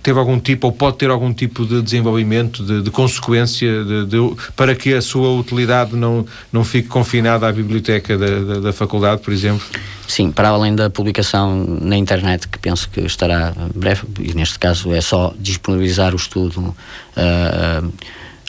teve 0.01 0.17
algum 0.17 0.39
tipo, 0.39 0.65
ou 0.65 0.73
pode 0.73 0.97
ter 0.97 1.11
algum 1.11 1.31
tipo 1.31 1.63
de 1.63 1.79
desenvolvimento, 1.81 2.63
de, 2.63 2.81
de 2.81 2.89
consequência, 2.89 3.83
de, 3.83 4.05
de, 4.07 4.17
para 4.55 4.73
que 4.73 4.95
a 4.95 5.01
sua 5.01 5.29
utilidade 5.29 5.95
não, 5.95 6.25
não 6.51 6.63
fique 6.63 6.87
confinada 6.87 7.47
à 7.47 7.51
biblioteca 7.51 8.17
da, 8.17 8.39
da, 8.39 8.59
da, 8.61 8.73
faculdade, 8.73 9.21
por 9.21 9.31
exemplo? 9.31 9.63
Sim, 10.07 10.31
para 10.31 10.49
além 10.49 10.75
da 10.75 10.89
publicação 10.89 11.63
na 11.81 11.95
internet, 11.95 12.47
que 12.47 12.57
penso 12.57 12.89
que 12.89 13.01
estará 13.01 13.53
breve, 13.75 14.07
e 14.19 14.33
neste 14.33 14.57
caso 14.57 14.91
é 14.91 15.01
só 15.01 15.35
disponibilizar 15.37 16.13
o 16.13 16.17
estudo 16.17 16.59
uh, 16.59 17.93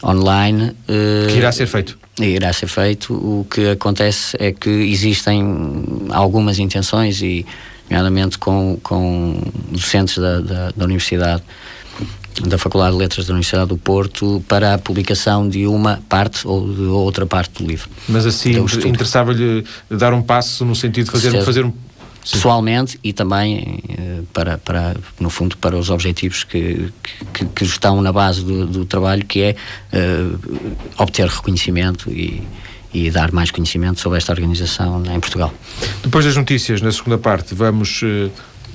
online. 0.04 0.73
Que 0.87 1.37
irá 1.37 1.52
ser 1.52 1.66
feito? 1.66 1.99
Irá 2.19 2.52
ser 2.52 2.66
feito. 2.66 3.14
O 3.14 3.47
que 3.50 3.71
acontece 3.71 4.37
é 4.38 4.52
que 4.52 4.71
existem 4.71 5.42
algumas 6.11 6.59
intenções 6.59 7.23
e 7.23 7.47
nomeadamente 7.88 8.38
com, 8.38 8.78
com 8.83 9.40
docentes 9.71 10.19
da, 10.19 10.40
da, 10.40 10.71
da 10.76 10.85
Universidade 10.85 11.42
da 12.46 12.57
Faculdade 12.57 12.92
de 12.92 12.98
Letras 12.98 13.27
da 13.27 13.33
Universidade 13.33 13.68
do 13.68 13.77
Porto 13.77 14.42
para 14.48 14.74
a 14.74 14.79
publicação 14.79 15.48
de 15.48 15.66
uma 15.66 16.01
parte 16.09 16.46
ou 16.46 16.72
de 16.72 16.83
outra 16.83 17.27
parte 17.27 17.62
do 17.62 17.68
livro. 17.68 17.90
Mas 18.09 18.24
assim, 18.24 18.53
interessava-lhe 18.87 19.64
dar 19.90 20.14
um 20.14 20.22
passo 20.22 20.64
no 20.64 20.74
sentido 20.74 21.07
de 21.07 21.11
fazer, 21.11 21.44
fazer 21.44 21.64
um 21.64 21.72
pessoalmente 22.20 22.98
e 23.02 23.12
também 23.12 23.83
eh, 23.88 24.22
para, 24.33 24.59
para, 24.59 24.96
no 25.18 25.30
fundo, 25.30 25.56
para 25.56 25.76
os 25.76 25.90
objetivos 25.90 26.44
que, 26.44 26.92
que, 27.33 27.44
que 27.46 27.64
estão 27.64 28.00
na 28.02 28.12
base 28.12 28.44
do, 28.44 28.66
do 28.66 28.85
trabalho, 28.85 29.24
que 29.24 29.42
é 29.42 29.56
uh, 29.92 30.76
obter 30.98 31.26
reconhecimento 31.26 32.11
e, 32.11 32.42
e 32.92 33.11
dar 33.11 33.33
mais 33.33 33.50
conhecimento 33.50 34.00
sobre 34.00 34.18
esta 34.18 34.33
organização 34.33 35.02
em 35.06 35.20
Portugal. 35.20 35.52
Depois 36.02 36.24
das 36.24 36.37
notícias, 36.37 36.80
na 36.80 36.92
segunda 36.92 37.18
parte, 37.18 37.54
vamos 37.54 38.02
uh, 38.02 38.30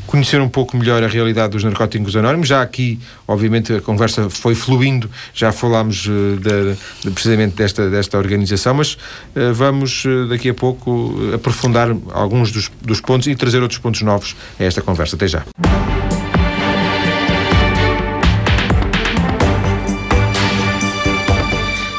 conhecer 0.05 0.41
um 0.41 0.49
pouco 0.49 0.77
melhor 0.77 1.03
a 1.03 1.07
realidade 1.07 1.51
dos 1.51 1.63
narcóticos 1.63 2.15
anónimos. 2.15 2.47
Já 2.47 2.61
aqui, 2.61 2.99
obviamente, 3.27 3.73
a 3.73 3.81
conversa 3.81 4.29
foi 4.29 4.55
fluindo, 4.55 5.09
já 5.33 5.51
falámos 5.51 6.05
uh, 6.07 6.37
de, 6.37 6.75
de, 7.03 7.11
precisamente 7.11 7.55
desta, 7.55 7.89
desta 7.89 8.17
organização, 8.17 8.73
mas 8.73 8.93
uh, 8.93 9.53
vamos 9.53 10.03
daqui 10.29 10.49
a 10.49 10.53
pouco 10.53 11.15
aprofundar 11.33 11.95
alguns 12.13 12.51
dos, 12.51 12.71
dos 12.81 13.01
pontos 13.01 13.27
e 13.27 13.35
trazer 13.35 13.61
outros 13.61 13.79
pontos 13.79 14.01
novos 14.01 14.35
a 14.59 14.63
esta 14.63 14.81
conversa. 14.81 15.15
Até 15.15 15.27
já. 15.27 15.94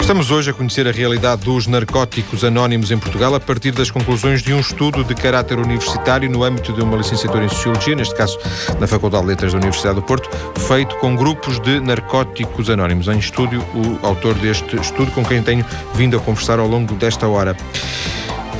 Estamos 0.06 0.30
hoje 0.30 0.50
a 0.50 0.54
conhecer 0.54 0.86
a 0.86 0.92
realidade 0.92 1.44
dos 1.44 1.66
narcóticos 1.66 2.44
anónimos 2.44 2.92
em 2.92 2.96
Portugal 2.96 3.34
a 3.34 3.40
partir 3.40 3.72
das 3.72 3.90
conclusões 3.90 4.40
de 4.40 4.54
um 4.54 4.60
estudo 4.60 5.02
de 5.02 5.16
caráter 5.16 5.58
universitário 5.58 6.30
no 6.30 6.44
âmbito 6.44 6.72
de 6.72 6.80
uma 6.80 6.96
licenciatura 6.96 7.44
em 7.44 7.48
Sociologia, 7.48 7.96
neste 7.96 8.14
caso 8.14 8.38
na 8.78 8.86
Faculdade 8.86 9.24
de 9.24 9.30
Letras 9.30 9.52
da 9.52 9.58
Universidade 9.58 9.96
do 9.96 10.02
Porto, 10.02 10.30
feito 10.60 10.94
com 10.98 11.16
grupos 11.16 11.58
de 11.58 11.80
narcóticos 11.80 12.70
anónimos. 12.70 13.08
Em 13.08 13.18
estúdio, 13.18 13.60
o 13.74 14.06
autor 14.06 14.34
deste 14.34 14.76
estudo, 14.76 15.10
com 15.10 15.24
quem 15.24 15.42
tenho 15.42 15.66
vindo 15.96 16.16
a 16.16 16.20
conversar 16.20 16.60
ao 16.60 16.68
longo 16.68 16.94
desta 16.94 17.26
hora. 17.26 17.56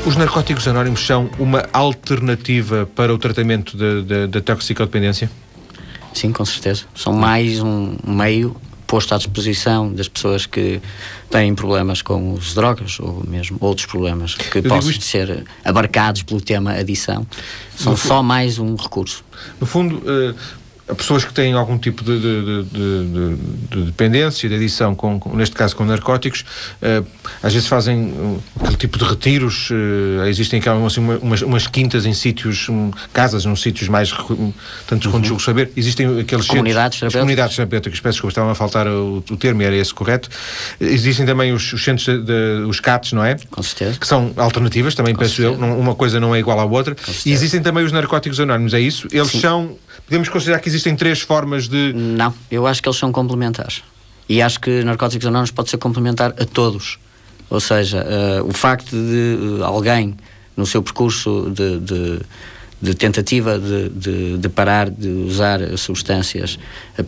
Os 0.05 0.17
narcóticos 0.17 0.67
anónimos 0.67 1.07
são 1.07 1.31
uma 1.39 1.65
alternativa 1.73 2.89
para 2.93 3.15
o 3.15 3.19
tratamento 3.19 3.77
da 3.77 4.41
toxicodependência? 4.41 5.31
Sim, 6.13 6.33
com 6.33 6.45
certeza. 6.45 6.87
São 6.93 7.13
mais 7.13 7.61
um 7.61 7.97
meio 8.05 8.57
posto 8.87 9.15
à 9.15 9.19
disposição 9.19 9.93
das 9.93 10.09
pessoas 10.09 10.47
que 10.47 10.81
têm 11.31 11.55
problemas 11.55 12.03
com 12.03 12.33
os 12.33 12.55
drogas 12.55 12.99
ou 13.01 13.25
mesmo 13.27 13.59
outros 13.61 13.87
problemas 13.87 14.35
que 14.35 14.59
Eu 14.59 14.63
possam 14.63 14.91
isto... 14.91 15.05
ser 15.05 15.45
abarcados 15.65 16.23
pelo 16.23 16.41
tema 16.41 16.73
adição. 16.73 17.27
São 17.77 17.93
no 17.93 17.99
só 17.99 18.23
mais 18.23 18.59
um 18.59 18.75
recurso. 18.77 19.25
No 19.61 19.67
fundo, 19.67 19.97
uh, 19.97 20.35
pessoas 20.95 21.25
que 21.25 21.33
têm 21.33 21.53
algum 21.55 21.77
tipo 21.77 22.05
de, 22.05 22.21
de, 22.21 22.63
de, 22.65 23.37
de 23.71 23.83
dependência, 23.87 24.49
de 24.49 24.55
adição, 24.55 24.95
com, 24.95 25.19
com, 25.19 25.35
neste 25.37 25.57
caso 25.57 25.75
com 25.75 25.85
narcóticos, 25.85 26.45
uh, 26.83 27.05
às 27.43 27.53
vezes 27.53 27.69
fazem 27.69 28.13
uh, 28.13 28.43
aquele 28.61 28.77
tipo 28.77 28.99
de 28.99 29.05
retiros, 29.05 29.71
uh, 29.71 30.25
existem 30.27 30.61
cá 30.61 30.75
assim, 30.87 31.01
umas, 31.01 31.43
umas, 31.43 31.67
quintas 31.67 32.07
em 32.07 32.15
sítios, 32.15 32.69
um, 32.69 32.91
casas 33.13 33.45
nos 33.45 33.61
sítios 33.63 33.89
mais, 33.89 34.13
tantos 34.87 35.13
uhum. 35.13 35.25
julgo 35.25 35.43
saber, 35.43 35.73
existem 35.77 36.21
aqueles 36.21 36.47
comunidades 36.47 36.99
centros, 36.99 37.15
comunidades 37.15 37.57
terapêuticas, 37.57 37.99
peço 37.99 38.15
desculpa, 38.15 38.31
estavam 38.31 38.51
a 38.51 38.55
faltar 38.55 38.87
o, 38.87 39.25
o 39.29 39.37
termo, 39.37 39.63
era 39.63 39.75
esse 39.75 39.93
correto. 39.93 40.29
Existem 40.81 41.27
também 41.27 41.53
os, 41.53 41.73
os 41.73 41.83
centros, 41.83 42.07
os 42.69 42.79
CATs, 42.79 43.13
não 43.13 43.25
é? 43.25 43.37
Com 43.51 43.63
certeza. 43.63 43.99
Que 43.99 44.07
são 44.07 44.33
alternativas, 44.37 44.95
também 44.95 45.15
com 45.15 45.21
penso 45.21 45.37
certeza. 45.37 45.65
eu, 45.65 45.79
uma 45.79 45.95
coisa 45.95 46.21
não 46.21 46.35
é 46.35 46.39
igual 46.39 46.61
à 46.61 46.65
outra. 46.65 46.95
E 47.25 47.33
existem 47.33 47.61
também 47.61 47.85
os 47.85 47.93
narcóticos 47.93 48.39
anónimos, 48.39 48.75
é 48.75 48.81
isso? 48.81 49.09
Eles 49.11 49.31
Sim. 49.31 49.41
são, 49.41 49.79
podemos 50.07 50.29
considerar 50.29 50.61
que 50.61 50.69
existem 50.69 50.97
três 50.97 51.21
formas 51.21 51.69
de. 51.69 51.93
Não, 51.93 52.33
eu 52.51 52.67
acho 52.67 52.83
que 52.83 52.89
eles 52.89 52.99
são 52.99 53.13
complementares. 53.13 53.83
E 54.29 54.41
acho 54.41 54.59
que 54.61 54.83
Narcóticos 54.83 55.27
Anónimos 55.27 55.51
pode 55.51 55.71
ser 55.71 55.79
complementar 55.79 56.35
a 56.41 56.45
todos. 56.45 56.99
Ou 57.49 57.61
seja, 57.61 58.05
uh, 58.05 58.49
o 58.49 58.53
facto 58.53 58.91
de 58.91 59.39
uh, 59.61 59.65
alguém, 59.65 60.17
no 60.57 60.67
seu 60.67 60.83
percurso 60.83 61.49
de, 61.51 61.79
de 61.79 62.21
de 62.81 62.95
tentativa 62.95 63.59
de, 63.59 63.89
de, 63.89 64.39
de, 64.39 64.49
parar 64.49 64.91
de 64.91 65.09
usar 65.09 65.61
substâncias, 65.79 66.59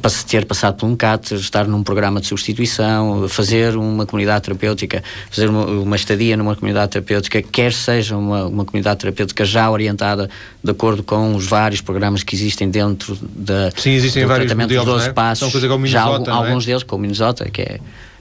para 0.00 0.11
ter 0.26 0.46
passado 0.46 0.76
por 0.76 0.87
um 0.87 0.96
CAT, 0.96 1.35
estar 1.35 1.66
num 1.66 1.83
programa 1.83 2.20
de 2.20 2.26
substituição, 2.26 3.28
fazer 3.28 3.76
uma 3.76 4.07
comunidade 4.07 4.44
terapêutica, 4.44 5.02
fazer 5.31 5.48
uma, 5.48 5.66
uma 5.66 5.96
estadia 5.96 6.37
numa 6.37 6.57
comunidade 6.57 6.92
terapêutica, 6.92 7.42
quer 7.42 7.72
seja 7.72 8.16
uma, 8.16 8.46
uma 8.46 8.64
comunidade 8.64 9.00
terapêutica 9.00 9.44
já 9.44 9.70
orientada 9.70 10.31
de 10.64 10.70
acordo 10.70 11.02
com 11.02 11.35
os 11.35 11.46
vários 11.46 11.83
programas 11.83 12.22
que 12.22 12.35
existem 12.35 12.70
dentro 12.70 13.18
da, 13.20 13.70
Sim, 13.76 13.90
existem 13.90 14.22
do 14.22 14.28
vários 14.28 14.46
tratamento 14.46 14.70
modelos, 14.70 14.87
dos 14.87 14.94
12 14.94 15.09
é? 15.09 15.12
passos, 15.12 15.52
já 15.85 16.02
alguns, 16.02 16.28
é? 16.28 16.31
alguns 16.31 16.66
deles, 16.66 16.83
como 16.83 16.98
o 16.98 17.02
Minnesota, 17.02 17.48
que 17.50 17.61
é 17.61 17.78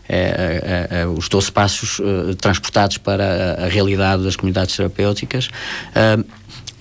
é, 0.10 0.88
é, 0.92 1.02
é, 1.02 1.06
os 1.06 1.28
12 1.28 1.52
passos 1.52 2.00
uh, 2.00 2.34
transportados 2.36 2.98
para 2.98 3.58
a, 3.60 3.66
a, 3.66 3.68
realidade 3.68 4.24
das 4.24 4.38
comunidades 4.38 4.76
terapêuticas. 4.76 5.50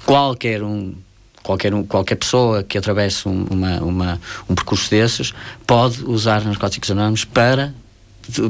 Qualquer 0.06 0.62
um 0.62 0.94
qualquer, 1.42 1.72
um, 1.72 1.84
qualquer 1.84 2.16
pessoa 2.16 2.62
que 2.64 2.76
atravesse 2.76 3.28
um, 3.28 3.46
uma, 3.48 3.80
uma, 3.80 4.20
um 4.50 4.54
percurso 4.54 4.90
desses 4.90 5.32
pode 5.64 6.04
usar 6.04 6.44
narcóticos 6.44 6.90
anónimos 6.90 7.24
para 7.24 7.72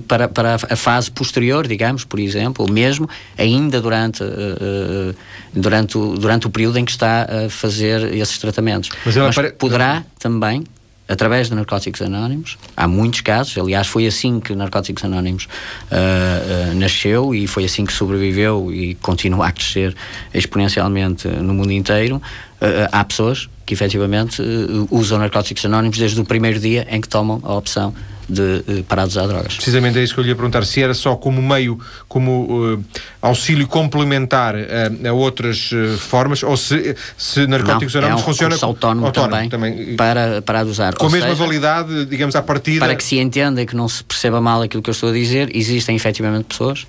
para, 0.08 0.26
para 0.26 0.54
a 0.54 0.76
fase 0.76 1.10
posterior, 1.10 1.66
digamos, 1.66 2.02
por 2.02 2.18
exemplo, 2.18 2.64
ou 2.64 2.72
mesmo 2.72 3.06
ainda 3.36 3.78
durante, 3.78 4.22
uh, 4.22 5.14
durante, 5.52 5.98
o, 5.98 6.14
durante 6.14 6.46
o 6.46 6.50
período 6.50 6.78
em 6.78 6.84
que 6.86 6.90
está 6.90 7.26
a 7.28 7.50
fazer 7.50 8.14
esses 8.14 8.38
tratamentos. 8.38 8.88
Mas, 9.04 9.16
Mas 9.16 9.52
poderá 9.58 10.02
também 10.18 10.64
através 11.08 11.48
de 11.48 11.54
Narcóticos 11.54 12.02
Anónimos. 12.02 12.58
Há 12.76 12.88
muitos 12.88 13.20
casos, 13.20 13.56
aliás, 13.58 13.86
foi 13.86 14.06
assim 14.06 14.40
que 14.40 14.54
Narcóticos 14.54 15.04
Anónimos 15.04 15.44
uh, 15.44 16.70
uh, 16.72 16.74
nasceu 16.74 17.34
e 17.34 17.46
foi 17.46 17.64
assim 17.64 17.84
que 17.84 17.92
sobreviveu 17.92 18.72
e 18.72 18.94
continua 18.96 19.48
a 19.48 19.52
crescer 19.52 19.94
exponencialmente 20.34 21.28
no 21.28 21.54
mundo 21.54 21.72
inteiro. 21.72 22.16
Uh, 22.16 22.88
há 22.90 23.04
pessoas 23.04 23.48
que 23.64 23.74
efetivamente 23.74 24.42
usam 24.90 25.18
Narcóticos 25.18 25.64
Anónimos 25.64 25.98
desde 25.98 26.20
o 26.20 26.24
primeiro 26.24 26.58
dia 26.58 26.86
em 26.90 27.00
que 27.00 27.08
tomam 27.08 27.40
a 27.42 27.54
opção 27.54 27.94
de 28.28 28.42
uh, 28.42 28.84
parar 28.84 29.04
de 29.04 29.10
usar 29.10 29.26
drogas. 29.26 29.54
Precisamente 29.54 29.98
é 29.98 30.02
isso 30.02 30.14
que 30.14 30.20
eu 30.20 30.24
lhe 30.24 30.30
ia 30.30 30.34
perguntar, 30.34 30.64
se 30.64 30.82
era 30.82 30.94
só 30.94 31.14
como 31.16 31.40
meio, 31.40 31.78
como 32.08 32.74
uh, 32.74 32.84
auxílio 33.22 33.66
complementar 33.68 34.54
a, 34.56 35.08
a 35.08 35.12
outras 35.12 35.70
uh, 35.72 35.96
formas, 35.96 36.42
ou 36.42 36.56
se, 36.56 36.96
se 37.16 37.46
narcóticos 37.46 37.94
não, 37.94 38.00
anónimos 38.00 38.20
é 38.20 38.24
um 38.24 38.26
funciona 38.26 38.56
autónomo, 38.60 39.06
autónomo 39.06 39.48
também, 39.48 39.76
também, 39.76 39.96
para, 39.96 40.42
para 40.42 40.64
usar. 40.64 40.94
Com 40.94 41.04
ou 41.04 41.10
a 41.10 41.12
mesma 41.12 41.30
seja, 41.30 41.44
validade, 41.44 42.06
digamos, 42.06 42.34
à 42.34 42.42
partida. 42.42 42.84
Para 42.84 42.96
que 42.96 43.04
se 43.04 43.18
entenda 43.18 43.62
e 43.62 43.66
que 43.66 43.76
não 43.76 43.88
se 43.88 44.02
perceba 44.02 44.40
mal 44.40 44.62
aquilo 44.62 44.82
que 44.82 44.90
eu 44.90 44.92
estou 44.92 45.10
a 45.10 45.12
dizer, 45.12 45.54
existem 45.54 45.94
efetivamente 45.94 46.46
pessoas 46.46 46.86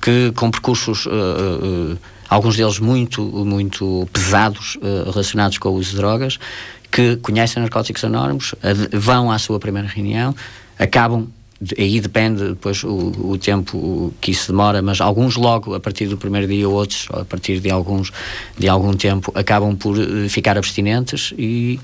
que 0.00 0.32
com 0.32 0.48
percursos 0.50 1.08
alguns 2.28 2.56
deles 2.56 2.78
muito, 2.78 3.20
muito 3.20 4.08
pesados 4.12 4.78
relacionados 5.06 5.58
com 5.58 5.70
o 5.70 5.74
uso 5.74 5.90
de 5.90 5.96
drogas, 5.96 6.38
que 6.90 7.16
conhecem 7.16 7.62
narcóticos 7.62 8.04
anónimos, 8.04 8.54
vão 8.92 9.30
à 9.30 9.38
sua 9.38 9.58
primeira 9.58 9.88
reunião, 9.88 10.34
acabam 10.78 11.28
aí 11.76 12.00
depende 12.00 12.50
depois 12.50 12.84
o, 12.84 13.12
o, 13.32 13.38
tempo 13.38 14.14
que 14.20 14.30
isso 14.30 14.52
demora, 14.52 14.80
mas 14.80 15.00
alguns 15.00 15.36
logo 15.36 15.74
a 15.74 15.80
partir 15.80 16.06
do 16.06 16.16
primeiro 16.16 16.46
dia, 16.46 16.68
outros 16.68 17.08
a 17.10 17.24
partir 17.24 17.60
de 17.60 17.70
alguns 17.70 18.12
de 18.56 18.68
algum 18.68 18.94
tempo 18.94 19.32
acabam 19.34 19.74
por 19.74 19.98
uh, 19.98 20.28
ficar 20.28 20.56
abstinentes 20.56 21.34
e 21.36 21.80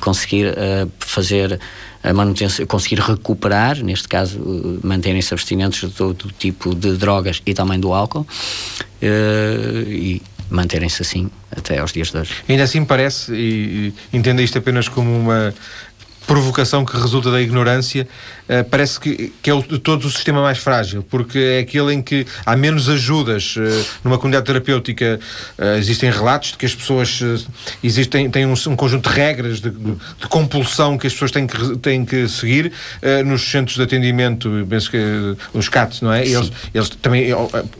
conseguir 0.00 0.48
uh, 0.48 0.90
fazer 0.98 1.58
a 2.02 2.12
manutenção, 2.12 2.66
conseguir 2.66 3.00
recuperar, 3.00 3.82
neste 3.82 4.06
caso 4.06 4.38
uh, 4.38 4.80
manterem-se 4.82 5.32
abstinentes 5.32 5.88
de 5.88 5.94
todo 5.94 6.30
tipo 6.38 6.74
de 6.74 6.96
drogas 6.96 7.40
e 7.46 7.54
também 7.54 7.80
do 7.80 7.94
álcool 7.94 8.26
e 9.00 10.20
manterem-se 10.50 11.02
assim 11.02 11.30
até 11.50 11.78
aos 11.78 11.92
dias 11.92 12.10
de 12.10 12.18
hoje. 12.18 12.32
Ainda 12.48 12.62
assim 12.62 12.84
parece, 12.84 13.32
e, 13.34 13.92
e 14.12 14.16
entenda 14.16 14.42
isto 14.42 14.58
apenas 14.58 14.88
como 14.88 15.16
uma 15.16 15.54
provocação 16.26 16.84
que 16.84 16.96
resulta 16.96 17.30
da 17.30 17.40
ignorância, 17.40 18.06
uh, 18.48 18.64
parece 18.68 18.98
que, 18.98 19.32
que 19.40 19.48
é 19.48 19.54
o, 19.54 19.62
de 19.62 19.78
todo 19.78 20.04
o 20.04 20.10
sistema 20.10 20.42
mais 20.42 20.58
frágil, 20.58 21.02
porque 21.08 21.38
é 21.38 21.58
aquele 21.60 21.92
em 21.92 22.02
que 22.02 22.26
há 22.44 22.56
menos 22.56 22.88
ajudas. 22.88 23.56
Uh, 23.56 23.86
numa 24.02 24.18
comunidade 24.18 24.44
terapêutica 24.46 25.20
uh, 25.58 25.78
existem 25.78 26.10
relatos 26.10 26.52
de 26.52 26.58
que 26.58 26.66
as 26.66 26.74
pessoas 26.74 27.22
existem, 27.82 28.30
têm 28.30 28.46
um, 28.46 28.52
um, 28.52 28.76
conjunto 28.76 29.08
de 29.08 29.14
regras 29.14 29.60
de, 29.60 29.70
de, 29.70 29.92
de, 29.92 30.28
compulsão 30.28 30.98
que 30.98 31.06
as 31.06 31.12
pessoas 31.12 31.30
têm 31.30 31.46
que, 31.46 31.78
têm 31.78 32.04
que 32.04 32.28
seguir. 32.28 32.72
nos 33.24 33.48
centros 33.50 33.76
de 33.76 33.82
atendimento, 33.82 34.50
penso 34.68 34.90
que 34.90 35.36
os 35.52 35.68
CATs, 35.68 36.00
não 36.00 36.12
é? 36.12 36.26
Eles, 36.26 36.50
eles, 36.74 36.88
também 36.90 37.28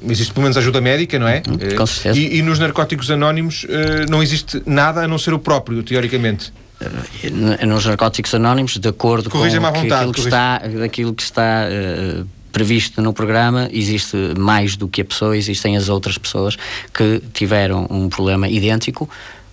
existe 0.09 0.33
pelo 0.33 0.43
menos 0.43 0.57
ajuda 0.57 0.81
médica, 0.81 1.19
não 1.19 1.29
é? 1.29 1.43
Uhum, 1.49 1.77
com 1.77 1.87
certeza. 1.87 2.19
E, 2.19 2.39
e 2.39 2.43
nos 2.43 2.59
narcóticos 2.59 3.11
anónimos 3.11 3.67
não 4.09 4.23
existe 4.23 4.63
nada 4.67 5.03
a 5.03 5.09
não 5.09 5.19
ser 5.19 5.35
o 5.35 5.39
próprio, 5.39 5.83
teoricamente. 5.83 6.53
Eh, 6.81 7.67
nos 7.67 7.87
narcóticos 7.87 8.35
anónimos, 8.35 8.77
de 8.77 8.89
acordo 8.89 9.31
com 9.31 9.39
vontade, 9.71 9.95
aquilo, 9.95 10.12
que 10.12 10.21
está, 10.21 10.57
aquilo 10.85 11.15
que 11.15 11.23
está 11.23 11.65
uh, 11.67 12.27
previsto 12.53 13.01
no 13.01 13.12
programa, 13.12 13.69
existe 13.73 14.17
mais 14.39 14.77
do 14.77 14.87
que 14.87 15.01
a 15.01 15.05
pessoa, 15.05 15.37
existem 15.37 15.77
as 15.77 15.89
outras 15.89 16.19
pessoas 16.19 16.57
que 16.93 17.23
tiveram 17.33 17.87
um 17.91 18.09
problema 18.09 18.49
idêntico 18.49 19.09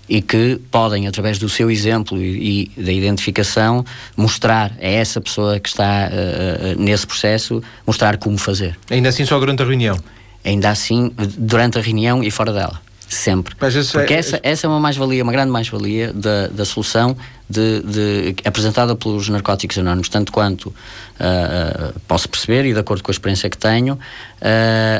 e 0.09 0.21
que 0.21 0.59
podem, 0.69 1.07
através 1.07 1.39
do 1.39 1.47
seu 1.47 1.71
exemplo 1.71 2.21
e, 2.21 2.69
e 2.77 2.81
da 2.81 2.91
identificação, 2.91 3.85
mostrar 4.17 4.73
a 4.81 4.85
essa 4.85 5.21
pessoa 5.21 5.59
que 5.61 5.69
está 5.69 6.09
uh, 6.11 6.81
nesse 6.81 7.07
processo, 7.07 7.63
mostrar 7.87 8.17
como 8.17 8.37
fazer. 8.37 8.77
Ainda 8.89 9.07
assim, 9.07 9.25
só 9.25 9.39
durante 9.39 9.63
a 9.63 9.65
reunião? 9.65 9.97
Ainda 10.43 10.69
assim, 10.69 11.09
durante 11.37 11.77
a 11.77 11.81
reunião 11.81 12.21
e 12.21 12.29
fora 12.29 12.51
dela 12.51 12.81
sempre. 13.13 13.55
Porque 13.99 14.13
é, 14.13 14.17
essa, 14.17 14.39
essa 14.43 14.67
é 14.67 14.69
uma 14.69 14.79
mais-valia, 14.79 15.23
uma 15.23 15.31
grande 15.31 15.51
mais-valia 15.51 16.11
da, 16.13 16.47
da 16.47 16.65
solução 16.65 17.15
de, 17.49 17.81
de, 17.81 18.35
apresentada 18.45 18.95
pelos 18.95 19.29
narcóticos 19.29 19.77
anónimos, 19.77 20.09
tanto 20.09 20.31
quanto 20.31 20.67
uh, 20.67 21.99
posso 22.07 22.27
perceber 22.27 22.65
e 22.65 22.73
de 22.73 22.79
acordo 22.79 23.03
com 23.03 23.11
a 23.11 23.13
experiência 23.13 23.49
que 23.49 23.57
tenho, 23.57 23.93
uh, 23.93 23.99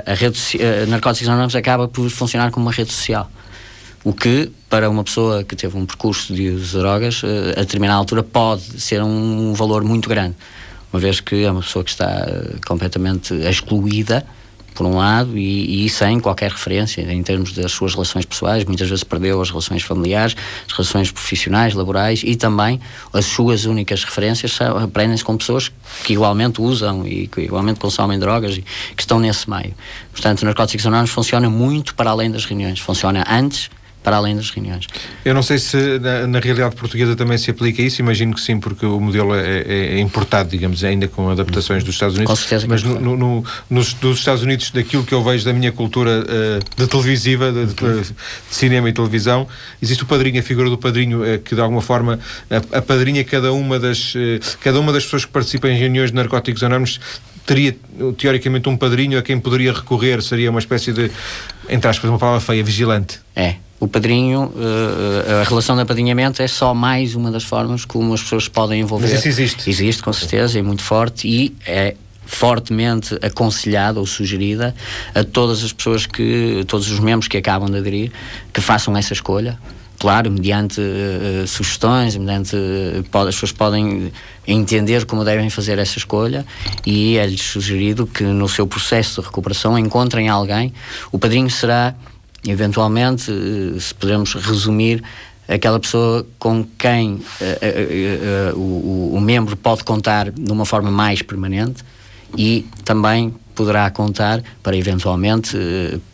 a 0.06 0.14
rede, 0.14 0.40
uh, 0.58 0.90
narcóticos 0.90 1.28
anónimos 1.28 1.56
acaba 1.56 1.88
por 1.88 2.10
funcionar 2.10 2.52
como 2.52 2.66
uma 2.66 2.72
rede 2.72 2.92
social. 2.92 3.30
O 4.04 4.14
que, 4.14 4.52
para 4.70 4.90
uma 4.90 5.04
pessoa 5.04 5.44
que 5.44 5.56
teve 5.56 5.78
um 5.78 5.86
percurso 5.86 6.34
de 6.34 6.50
uso 6.50 6.66
de 6.66 6.78
drogas, 6.78 7.22
a 7.56 7.62
determinada 7.62 7.98
altura 7.98 8.22
pode 8.22 8.82
ser 8.82 9.02
um 9.02 9.54
valor 9.54 9.82
muito 9.82 10.10
grande, 10.10 10.36
uma 10.92 11.00
vez 11.00 11.22
que 11.22 11.46
é 11.46 11.50
uma 11.50 11.62
pessoa 11.62 11.86
que 11.86 11.92
está 11.92 12.28
completamente 12.68 13.34
excluída 13.34 14.26
por 14.74 14.86
um 14.86 14.98
lado, 14.98 15.38
e, 15.38 15.86
e, 15.86 15.90
sem 15.90 16.20
qualquer 16.20 16.52
referência 16.52 17.02
em 17.02 17.22
termos 17.24 17.54
das 17.54 17.72
suas 17.72 17.94
relações 17.94 18.26
pessoais, 18.26 18.66
muitas 18.66 18.90
vezes 18.90 19.04
perdeu 19.04 19.42
as 19.42 19.50
relações 19.50 19.84
familiares, 19.84 20.36
as 20.68 20.74
relações 20.74 21.12
profissionais, 21.12 21.74
laborais 21.74 22.22
e 22.24 22.36
também 22.36 22.80
as 23.12 23.26
suas 23.26 23.66
únicas 23.66 24.04
referências 24.04 24.60
aprendem-se 24.62 25.24
com 25.24 25.38
pessoas 25.38 25.72
que 26.04 26.14
igualmente 26.14 26.62
usam 26.62 27.06
e 27.08 27.28
que 27.28 27.42
igualmente 27.42 27.80
consomem 27.80 28.20
drogas 28.20 28.58
e 28.58 28.62
que 28.96 29.02
estão 29.02 29.20
nesse 29.20 29.50
meio. 29.50 29.74
Portanto, 30.12 30.44
Narcóticos 30.46 30.86
Anónimos 30.86 31.12
funciona 31.12 31.50
muito 31.50 31.96
para 31.96 32.12
além 32.12 32.32
das 32.32 32.46
reuniões, 32.46 32.80
funciona 32.80 33.24
antes 33.30 33.70
para 34.04 34.18
além 34.18 34.36
das 34.36 34.50
reuniões. 34.50 34.88
Eu 35.24 35.34
não 35.34 35.42
sei 35.42 35.58
se 35.58 35.98
na, 36.00 36.28
na, 36.28 36.40
realidade 36.40 36.76
portuguesa 36.76 37.16
também 37.16 37.38
se 37.38 37.50
aplica 37.50 37.82
isso, 37.82 38.02
imagino 38.02 38.34
que 38.34 38.42
sim, 38.42 38.60
porque 38.60 38.86
o 38.86 39.00
modelo 39.00 39.34
é, 39.34 39.62
é, 39.62 39.96
é 39.96 40.00
importado, 40.00 40.50
digamos, 40.50 40.84
ainda 40.84 41.08
com 41.08 41.30
adaptações 41.30 41.84
dos 41.84 41.96
Estados 41.96 42.16
Unidos. 42.16 42.32
Com 42.32 42.36
certeza. 42.36 42.68
Mas 42.68 42.84
no, 42.84 43.00
no, 43.00 43.18
no, 43.18 43.46
nos 43.70 43.94
dos 43.94 44.20
Estados 44.20 44.44
Unidos, 44.44 44.72
daquilo 44.72 45.04
que 45.04 45.14
eu 45.14 45.24
vejo 45.24 45.46
da 45.46 45.54
minha 45.54 45.72
cultura 45.72 46.24
uh, 46.24 46.82
de 46.82 46.88
televisiva, 46.88 47.52
de, 47.52 47.66
de, 47.68 47.74
de, 47.74 48.16
cinema 48.52 48.90
e 48.90 48.94
televisão, 48.94 49.48
existe 49.82 50.04
o 50.04 50.06
padrinho, 50.06 50.40
a 50.40 50.44
figura 50.44 50.70
do 50.70 50.78
padrinho, 50.78 51.22
uh, 51.24 51.40
que 51.40 51.56
de 51.56 51.62
alguma 51.62 51.82
forma 51.82 52.20
a, 52.50 52.78
a 52.78 52.82
padrinha 52.82 53.24
cada 53.24 53.54
uma 53.54 53.80
das 53.80 54.14
uh, 54.16 54.20
cada 54.62 54.80
uma 54.80 54.92
das 54.92 55.06
pessoas 55.06 55.24
que 55.24 55.32
participam 55.32 55.70
em 55.70 55.78
reuniões 55.78 56.10
de 56.10 56.16
narcóticos 56.16 56.62
anónimos 56.64 57.00
teria 57.46 57.76
teoricamente 58.18 58.70
um 58.70 58.78
padrinho 58.78 59.18
a 59.18 59.22
quem 59.22 59.40
poderia 59.40 59.74
recorrer, 59.74 60.22
seria 60.22 60.50
uma 60.50 60.60
espécie 60.60 60.92
de, 60.94 61.12
entre 61.70 61.90
aspas, 61.90 62.10
uma 62.10 62.20
palavra 62.20 62.40
feia, 62.40 62.64
vigilante. 62.64 63.20
É, 63.36 63.56
o 63.80 63.88
padrinho, 63.88 64.46
uh, 64.56 65.42
a 65.42 65.44
relação 65.44 65.76
de 65.76 65.82
apadrinhamento 65.82 66.42
é 66.42 66.48
só 66.48 66.74
mais 66.74 67.16
uma 67.16 67.30
das 67.30 67.44
formas 67.44 67.84
como 67.84 68.14
as 68.14 68.22
pessoas 68.22 68.48
podem 68.48 68.80
envolver. 68.80 69.08
Mas 69.08 69.20
isso 69.20 69.28
existe? 69.28 69.70
Existe, 69.70 70.02
com 70.02 70.14
certeza, 70.14 70.58
é 70.58 70.62
muito 70.62 70.82
forte 70.82 71.28
e 71.28 71.54
é 71.68 71.96
fortemente 72.26 73.18
aconselhada 73.22 74.00
ou 74.00 74.06
sugerida 74.06 74.74
a 75.14 75.24
todas 75.24 75.64
as 75.64 75.74
pessoas 75.74 76.06
que, 76.06 76.64
todos 76.66 76.90
os 76.90 77.00
membros 77.00 77.28
que 77.28 77.36
acabam 77.36 77.70
de 77.70 77.78
aderir, 77.78 78.12
que 78.54 78.62
façam 78.62 78.96
essa 78.96 79.12
escolha. 79.12 79.60
Claro, 80.00 80.30
mediante 80.30 80.82
uh, 80.82 81.48
sugestões, 81.48 82.18
mediante 82.18 82.56
uh, 82.56 83.04
pode, 83.10 83.30
as 83.30 83.36
pessoas 83.36 83.52
podem 83.54 84.12
entender 84.46 85.06
como 85.06 85.24
devem 85.24 85.50
fazer 85.50 85.80
essa 85.80 85.98
escolha 85.98 86.46
e 86.86 87.18
é-lhes 87.18 87.42
sugerido 87.42 88.06
que 88.06 88.24
no 88.24 88.50
seu 88.50 88.68
processo 88.68 89.22
de 89.22 89.28
recuperação 89.28 89.80
encontrem 89.80 90.28
alguém. 90.28 90.74
O 91.12 91.18
padrinho 91.18 91.50
será 91.50 91.96
eventualmente, 92.46 93.32
eh, 93.32 93.80
se 93.80 93.94
pudermos 93.96 94.34
resumir, 94.34 95.02
aquela 95.48 95.80
pessoa 95.80 96.26
com 96.40 96.66
quem 96.78 97.14
uh, 97.16 97.20
uh, 97.20 98.56
uh, 98.56 98.60
o, 98.60 99.16
o, 99.16 99.22
membro 99.22 99.58
pode 99.58 99.84
contar 99.84 100.32
de 100.32 100.52
uma 100.52 100.66
forma 100.66 100.90
mais 100.90 101.22
permanente 101.22 101.84
e 102.38 102.66
também 102.86 103.34
poderá 103.54 103.90
contar 103.90 104.42
para 104.62 104.76
eventualmente 104.76 105.58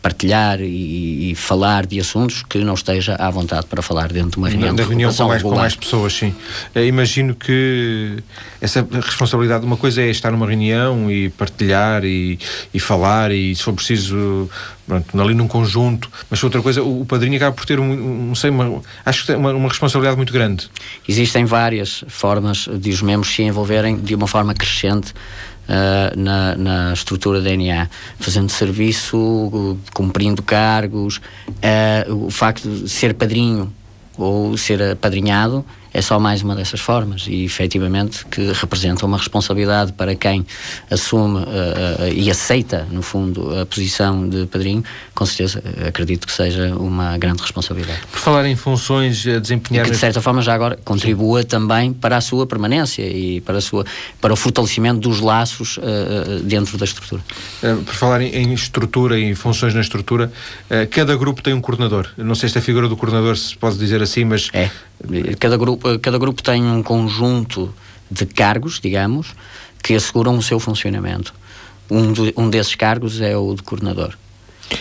partilhar 0.02 0.60
e, 0.60 1.30
e, 1.30 1.34
falar 1.34 1.86
de 1.86 1.98
assuntos 2.00 2.42
que 2.42 2.58
não 2.58 2.74
esteja 2.74 3.14
à 3.16 3.30
vontade 3.30 3.66
para 3.66 3.82
falar 3.82 4.12
dentro 4.12 4.32
de 4.32 4.38
uma 4.38 4.48
reunião. 4.48 4.74
Da 4.74 4.84
reunião 4.84 5.12
com 5.12 5.28
mais, 5.28 5.42
com 5.42 5.54
mais, 5.54 5.74
pessoas, 5.74 6.12
sim. 6.12 6.34
imagino 6.74 7.34
que 7.34 8.16
essa 8.60 8.86
responsabilidade, 8.92 9.64
uma 9.64 9.76
coisa 9.76 10.02
é 10.02 10.10
estar 10.10 10.30
numa 10.30 10.46
reunião 10.46 11.10
e 11.10 11.30
partilhar 11.30 12.04
e, 12.04 12.38
e 12.72 12.80
falar 12.80 13.32
e 13.32 13.54
se 13.54 13.62
for 13.62 13.72
preciso 13.72 14.48
pronto, 14.90 15.20
ali 15.20 15.34
num 15.34 15.46
conjunto, 15.46 16.10
mas 16.28 16.42
outra 16.42 16.60
coisa, 16.60 16.82
o, 16.82 17.02
o 17.02 17.06
padrinho 17.06 17.36
acaba 17.36 17.54
por 17.54 17.64
ter 17.64 17.78
um, 17.78 18.26
não 18.26 18.34
sei, 18.34 18.50
uma, 18.50 18.82
acho 19.04 19.20
que 19.20 19.28
tem 19.28 19.36
uma, 19.36 19.52
uma, 19.52 19.68
responsabilidade 19.68 20.16
muito 20.16 20.32
grande. 20.32 20.68
Existem 21.08 21.44
várias 21.44 22.04
formas 22.08 22.68
de 22.68 22.90
os 22.90 23.00
membros 23.00 23.32
se 23.32 23.42
envolverem 23.42 23.96
de 23.96 24.14
uma 24.14 24.26
forma 24.26 24.52
crescente 24.52 25.14
uh, 25.70 26.18
na, 26.18 26.56
na 26.56 26.92
estrutura 26.92 27.40
DNA, 27.40 27.88
fazendo 28.18 28.50
serviço, 28.50 29.78
cumprindo 29.94 30.42
cargos, 30.42 31.20
uh, 31.48 32.26
o 32.26 32.30
facto 32.30 32.68
de 32.68 32.88
ser 32.88 33.14
padrinho 33.14 33.72
ou 34.18 34.56
ser 34.56 34.82
apadrinhado 34.82 35.64
é 35.92 36.00
só 36.00 36.18
mais 36.18 36.42
uma 36.42 36.54
dessas 36.54 36.80
formas 36.80 37.26
e 37.28 37.44
efetivamente 37.44 38.24
que 38.26 38.52
representa 38.52 39.04
uma 39.04 39.16
responsabilidade 39.16 39.92
para 39.92 40.14
quem 40.14 40.46
assume 40.90 41.38
uh, 41.38 41.42
uh, 41.42 42.12
e 42.12 42.30
aceita, 42.30 42.86
no 42.90 43.02
fundo, 43.02 43.58
a 43.58 43.66
posição 43.66 44.28
de 44.28 44.46
padrinho, 44.46 44.84
com 45.14 45.26
certeza 45.26 45.62
acredito 45.86 46.26
que 46.26 46.32
seja 46.32 46.74
uma 46.76 47.16
grande 47.18 47.42
responsabilidade. 47.42 48.00
Por 48.10 48.18
falar 48.18 48.46
em 48.46 48.56
funções. 48.56 49.24
E 49.26 49.40
que 49.40 49.90
de 49.90 49.96
certa 49.96 50.20
forma 50.20 50.42
já 50.42 50.54
agora 50.54 50.78
contribua 50.84 51.42
Sim. 51.42 51.48
também 51.48 51.92
para 51.92 52.16
a 52.16 52.20
sua 52.20 52.46
permanência 52.46 53.02
e 53.02 53.40
para, 53.40 53.58
a 53.58 53.60
sua, 53.60 53.84
para 54.20 54.32
o 54.32 54.36
fortalecimento 54.36 55.00
dos 55.00 55.20
laços 55.20 55.78
uh, 55.78 56.40
dentro 56.42 56.78
da 56.78 56.84
estrutura. 56.84 57.22
por 57.84 57.94
falar 57.94 58.20
em, 58.20 58.30
em, 58.34 58.52
estrutura 58.52 59.18
e 59.18 59.34
funções 59.34 59.74
na 59.74 59.80
estrutura, 59.80 60.30
cada 60.90 61.16
grupo 61.16 61.42
tem 61.42 61.54
um 61.54 61.60
coordenador. 61.60 62.08
Não 62.16 62.34
sei 62.34 62.48
se 62.48 62.58
a 62.58 62.60
figura 62.62 62.88
do 62.88 62.96
coordenador 62.96 63.36
se 63.36 63.56
pode 63.56 63.78
dizer 63.78 64.02
assim, 64.02 64.24
mas. 64.24 64.48
É. 64.52 64.70
Cada 65.38 65.56
grupo, 65.56 65.79
cada 66.00 66.18
grupo 66.18 66.42
tem 66.42 66.62
um 66.62 66.82
conjunto 66.82 67.72
de 68.10 68.26
cargos, 68.26 68.80
digamos, 68.80 69.34
que 69.82 69.94
asseguram 69.94 70.36
o 70.36 70.42
seu 70.42 70.58
funcionamento. 70.58 71.34
Um, 71.90 72.12
de, 72.12 72.32
um 72.36 72.48
desses 72.48 72.74
cargos 72.74 73.20
é 73.20 73.36
o 73.36 73.54
de 73.54 73.62
coordenador. 73.62 74.16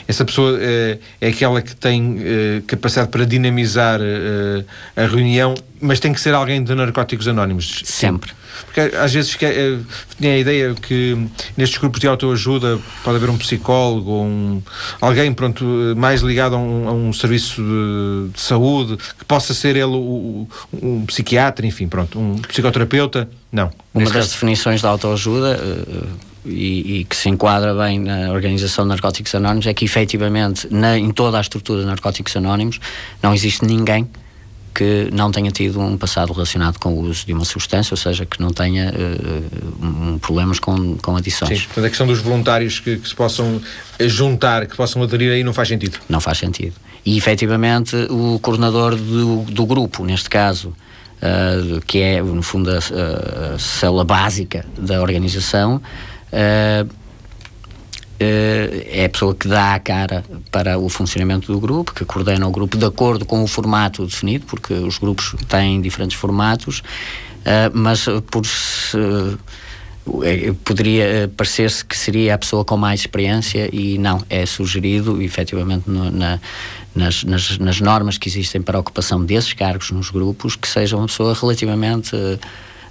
Essa 0.08 0.26
pessoa 0.26 0.58
é, 0.62 0.98
é 1.22 1.28
aquela 1.28 1.62
que 1.62 1.76
tem 1.76 2.18
é, 2.20 2.62
capacidade 2.66 3.10
para 3.10 3.26
dinamizar 3.26 4.00
é, 4.02 4.64
a 5.02 5.08
reunião, 5.08 5.56
mas 5.82 6.00
tem 6.00 6.14
que 6.14 6.22
ser 6.22 6.34
alguém 6.34 6.64
de 6.64 6.74
Narcóticos 6.76 7.28
Anónimos. 7.28 7.82
Sempre. 7.86 8.32
Porque 8.66 8.82
às 8.96 9.14
vezes 9.14 9.38
tinha 9.38 10.34
a 10.34 10.38
ideia 10.38 10.76
que 10.76 11.18
nestes 11.56 11.78
grupos 11.78 12.00
de 12.00 12.08
autoajuda 12.08 12.80
pode 13.04 13.18
haver 13.18 13.30
um 13.30 13.38
psicólogo, 13.38 14.12
um, 14.12 14.62
alguém 15.00 15.34
pronto, 15.34 15.64
mais 15.96 16.22
ligado 16.22 16.56
a 16.56 16.58
um, 16.58 16.90
a 16.90 16.92
um 16.92 17.14
serviço 17.14 17.62
de, 17.62 18.34
de, 18.34 18.42
saúde, 18.42 18.98
que 19.18 19.26
possa 19.26 19.54
ser 19.54 19.76
ele 19.76 19.96
o, 19.96 20.48
um 20.74 21.06
psiquiatra, 21.06 21.66
enfim, 21.66 21.88
pronto, 21.88 22.20
um 22.20 22.36
psicoterapeuta. 22.40 23.30
Não. 23.52 23.72
Uma 23.94 24.06
das 24.06 24.14
caso... 24.14 24.30
definições 24.32 24.82
da 24.82 24.90
autoajuda. 24.90 25.60
E, 26.46 27.00
e, 27.00 27.04
que 27.04 27.16
se 27.16 27.28
enquadra 27.28 27.76
bem 27.76 28.00
na 28.00 28.32
Organização 28.32 28.86
de 28.86 28.90
Narcóticos 28.90 29.36
Anónimos 29.36 29.68
é 29.68 29.74
que 29.74 29.84
efetivamente 29.84 30.68
na, 30.72 30.98
em 30.98 31.12
toda 31.12 31.38
a 31.38 31.42
estrutura 31.42 31.82
de 31.82 31.88
Narcóticos 31.88 32.36
Anónimos 32.36 32.80
não 33.22 33.34
existe 33.34 33.66
ninguém 33.66 34.08
que 34.74 35.10
não 35.12 35.32
tenha 35.32 35.52
tido 35.52 35.80
um 35.80 35.98
passado 35.98 36.32
relacionado 36.32 36.78
com 36.80 36.94
o 36.94 37.02
uso 37.02 37.26
de 37.26 37.34
uma 37.34 37.44
substância, 37.44 37.94
ou 37.94 37.98
seja, 37.98 38.26
que 38.26 38.42
não 38.42 38.52
tenha 38.52 38.92
uh, 38.92 39.86
um, 39.86 40.20
problemas 40.20 40.60
com, 40.60 40.96
com 40.98 41.18
adições. 41.18 41.60
Sim, 41.60 41.66
portanto 41.66 41.86
a 41.86 41.90
questão 41.90 42.08
dos 42.08 42.20
voluntários 42.20 42.80
que, 42.80 42.98
que, 42.98 43.08
se 43.10 43.14
possam 43.14 43.62
juntar, 44.00 44.66
que 44.66 44.78
possam 44.78 45.04
aderir 45.04 45.34
aí 45.34 45.44
não 45.44 45.54
faz 45.54 45.68
sentido. 45.68 46.00
Não 46.08 46.22
faz 46.22 46.38
sentido. 46.38 46.76
E 47.06 47.18
efetivamente 47.18 47.96
o 48.10 48.40
coordenador 48.40 48.96
do, 48.96 49.44
do 49.44 49.66
grupo, 49.66 50.06
neste 50.06 50.30
caso, 50.30 50.70
uh, 50.70 51.82
que 51.86 52.00
é 52.00 52.22
no 52.22 52.44
fundo 52.44 52.72
a, 52.72 52.78
a, 52.78 53.60
célula 53.60 54.04
básica 54.04 54.66
da 54.78 55.02
organização, 55.02 55.82
Uh, 56.32 57.00
é 58.22 59.06
a 59.06 59.10
pessoa 59.10 59.34
que 59.34 59.48
dá 59.48 59.76
a 59.76 59.80
cara 59.80 60.26
para 60.52 60.78
o 60.78 60.90
funcionamento 60.90 61.54
do 61.54 61.60
grupo, 61.60 61.94
que 61.94 62.04
coordena 62.04 62.46
o 62.46 62.52
grupo 62.52 62.78
de 62.78 62.86
acordo 62.86 63.26
com 63.26 63.42
o 63.42 63.48
formato 63.48 64.06
definido, 64.06 64.46
porque 64.46 64.74
os 64.74 64.98
grupos 64.98 65.36
têm 65.48 65.80
diferentes 65.80 66.18
formatos, 66.18 66.80
uh, 66.80 67.72
mas 67.74 68.06
por 68.30 68.44
uh, 68.46 69.38
poderia 70.66 71.32
parecer-se 71.38 71.86
que 71.86 71.98
seria 71.98 72.36
a 72.36 72.38
pessoa 72.38 72.66
com 72.66 72.76
mais 72.76 73.00
experiência 73.00 73.70
e 73.72 73.98
não, 73.98 74.22
é 74.30 74.46
sugerido, 74.46 75.22
efetivamente, 75.22 75.90
no, 75.90 76.12
na, 76.12 76.40
nas, 76.94 77.24
nas, 77.24 77.58
nas, 77.58 77.80
normas 77.80 78.18
que 78.18 78.28
existem 78.28 78.62
para 78.62 78.78
a 78.78 78.82
ocupação 78.82 79.24
desses 79.24 79.54
cargos 79.54 79.92
nos 79.92 80.10
grupos, 80.10 80.58
que 80.58 80.68
seja 80.68 80.98
uma 80.98 81.08
pessoa 81.08 81.34
relativamente 81.34 82.12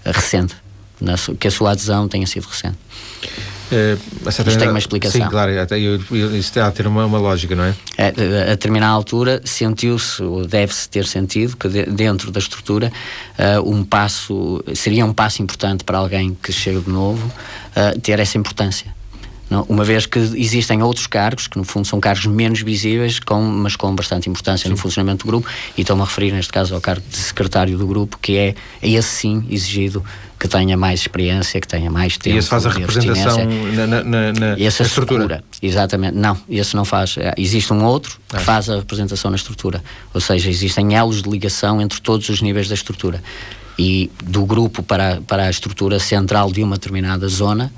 recente 0.05 0.55
que 1.38 1.48
a 1.48 1.51
sua 1.51 1.72
adesão 1.72 2.09
tenha 2.09 2.27
sido 2.27 2.44
recente. 2.44 2.79
Uh, 3.70 4.28
Isto 4.28 4.59
tem 4.59 4.68
uma 4.68 4.78
explicação. 4.78 5.20
Sim, 5.20 5.28
claro, 5.28 5.61
até 5.61 5.78
eu, 5.78 6.00
eu, 6.11 6.28
isso 6.31 6.37
está 6.37 6.66
a 6.66 6.70
ter 6.70 6.87
uma, 6.87 7.04
uma 7.04 7.18
lógica, 7.18 7.54
não 7.54 7.64
é? 7.64 7.74
é 7.98 8.09
a 8.09 8.50
determinada 8.50 8.94
altura 8.94 9.42
sentiu-se, 9.44 10.22
ou 10.22 10.46
deve-se 10.46 10.88
ter 10.88 11.04
sentido, 11.07 11.54
que 11.54 11.68
de, 11.68 11.85
dentro 11.85 12.31
da 12.31 12.38
estrutura 12.38 12.90
uh, 13.38 13.70
um 13.70 13.85
passo, 13.85 14.64
seria 14.74 15.04
um 15.04 15.12
passo 15.12 15.42
importante 15.42 15.85
para 15.85 15.98
alguém 15.98 16.37
que 16.42 16.50
chega 16.50 16.81
de 16.81 16.88
novo 16.88 17.26
uh, 17.26 18.00
ter 18.00 18.18
essa 18.18 18.38
importância. 18.38 18.97
Não, 19.50 19.62
uma 19.68 19.84
vez 19.84 20.04
que 20.04 20.18
existem 20.18 20.82
outros 20.82 21.06
cargos, 21.06 21.46
que 21.46 21.56
no 21.56 21.64
fundo 21.64 21.87
são 21.87 21.98
cargos 21.98 22.26
menos 22.26 22.61
visíveis, 22.61 23.18
com, 23.18 23.40
mas 23.40 23.76
com 23.76 23.94
bastante 23.94 24.28
importância 24.28 24.64
sim. 24.64 24.70
no 24.70 24.76
funcionamento 24.76 25.24
do 25.24 25.28
grupo, 25.28 25.48
e 25.76 25.80
estou-me 25.80 26.02
a 26.02 26.04
referir 26.04 26.32
neste 26.32 26.52
caso 26.52 26.74
ao 26.74 26.80
cargo 26.80 27.02
de 27.08 27.16
secretário 27.16 27.78
do 27.78 27.87
grupo, 27.87 28.18
que 28.20 28.37
é, 28.37 28.54
é 28.82 28.90
esse 28.90 29.08
sim 29.08 29.46
exigido 29.50 30.04
que 30.38 30.46
tenha 30.46 30.76
mais 30.76 31.00
experiência, 31.00 31.61
que 31.61 31.66
tenha 31.66 31.90
mais 31.90 32.16
tempo. 32.16 32.37
E 32.37 32.38
esse 32.38 32.48
faz 32.48 32.64
a 32.64 32.70
representação 32.70 33.44
na, 33.74 33.87
na, 33.87 34.04
na, 34.04 34.32
na 34.32 34.58
esse 34.58 34.82
estrutura? 34.82 35.42
Exatamente. 35.61 36.16
Não, 36.16 36.38
esse 36.48 36.76
não 36.76 36.84
faz. 36.84 37.16
É, 37.18 37.34
existe 37.37 37.72
um 37.72 37.84
outro 37.84 38.20
que 38.28 38.37
ah. 38.37 38.40
faz 38.40 38.70
a 38.70 38.76
representação 38.76 39.30
na 39.30 39.37
estrutura. 39.37 39.82
Ou 40.14 40.20
seja, 40.20 40.48
existem 40.48 40.94
elos 40.94 41.22
de 41.22 41.28
ligação 41.28 41.80
entre 41.80 42.00
todos 42.00 42.28
os 42.28 42.40
níveis 42.40 42.68
da 42.68 42.74
estrutura. 42.74 43.22
E 43.76 44.11
do 44.22 44.44
grupo 44.44 44.82
para, 44.82 45.20
para 45.26 45.44
a 45.44 45.50
estrutura 45.50 45.98
central 45.98 46.52
de 46.52 46.62
uma 46.62 46.76
determinada 46.76 47.26
zona, 47.28 47.72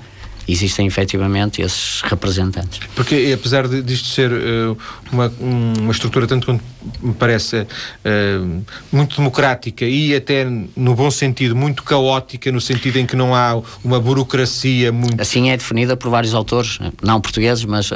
existem 0.47 0.87
efetivamente 0.87 1.61
esses 1.61 2.01
representantes. 2.01 2.79
Porque 2.95 3.31
apesar 3.33 3.67
de, 3.67 3.81
disto 3.81 4.07
ser 4.07 4.31
uh, 4.31 4.77
uma, 5.11 5.31
uma 5.39 5.91
estrutura, 5.91 6.27
tanto 6.27 6.45
quanto 6.45 6.63
me 7.01 7.13
parece, 7.13 7.61
uh, 7.61 8.63
muito 8.91 9.15
democrática 9.15 9.85
e 9.85 10.15
até 10.15 10.45
no 10.75 10.95
bom 10.95 11.11
sentido, 11.11 11.55
muito 11.55 11.83
caótica, 11.83 12.51
no 12.51 12.61
sentido 12.61 12.97
em 12.97 13.05
que 13.05 13.15
não 13.15 13.35
há 13.35 13.61
uma 13.83 13.99
burocracia 13.99 14.91
muito. 14.91 15.21
Assim 15.21 15.49
é 15.49 15.57
definida 15.57 15.95
por 15.95 16.09
vários 16.09 16.33
autores, 16.33 16.79
não 17.01 17.21
portugueses, 17.21 17.63
mas 17.65 17.91
uh, 17.91 17.95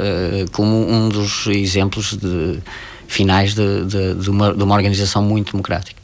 como 0.52 0.90
um 0.90 1.08
dos 1.08 1.46
exemplos 1.48 2.16
de 2.16 2.60
finais 3.08 3.54
de, 3.54 3.84
de, 3.84 4.14
de, 4.14 4.30
uma, 4.30 4.52
de 4.52 4.62
uma 4.62 4.74
organização 4.74 5.22
muito 5.22 5.52
democrática. 5.52 5.95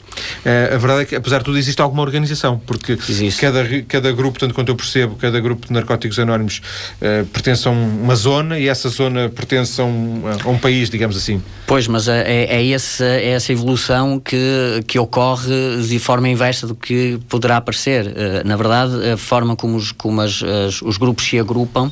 Uh, 0.45 0.75
a 0.75 0.77
verdade 0.77 1.01
é 1.01 1.05
que, 1.05 1.15
apesar 1.15 1.39
de 1.39 1.45
tudo, 1.45 1.57
existe 1.57 1.81
alguma 1.81 2.01
organização, 2.01 2.59
porque 2.65 2.97
cada, 3.39 3.63
cada 3.87 4.11
grupo, 4.11 4.39
tanto 4.39 4.53
quanto 4.53 4.69
eu 4.69 4.75
percebo, 4.75 5.15
cada 5.15 5.39
grupo 5.39 5.67
de 5.67 5.73
narcóticos 5.73 6.19
anónimos 6.19 6.61
uh, 7.01 7.25
pertence 7.27 7.67
a 7.67 7.71
uma 7.71 8.15
zona 8.15 8.59
e 8.59 8.67
essa 8.67 8.89
zona 8.89 9.29
pertence 9.29 9.79
a 9.81 9.85
um, 9.85 10.23
a 10.43 10.49
um 10.49 10.57
país, 10.57 10.89
digamos 10.89 11.15
assim. 11.15 11.41
Pois, 11.65 11.87
mas 11.87 12.07
é, 12.07 12.21
é, 12.21 12.61
é, 12.61 12.69
essa, 12.71 13.05
é 13.05 13.29
essa 13.29 13.51
evolução 13.51 14.19
que, 14.19 14.83
que 14.87 14.99
ocorre 14.99 15.81
de 15.87 15.99
forma 15.99 16.27
inversa 16.29 16.67
do 16.67 16.75
que 16.75 17.19
poderá 17.29 17.59
parecer. 17.61 18.07
Uh, 18.07 18.47
na 18.47 18.55
verdade, 18.55 19.11
a 19.11 19.17
forma 19.17 19.55
como 19.55 19.75
os, 19.77 19.91
como 19.91 20.21
as, 20.21 20.43
as, 20.43 20.81
os 20.81 20.97
grupos 20.97 21.25
se 21.25 21.39
agrupam 21.39 21.91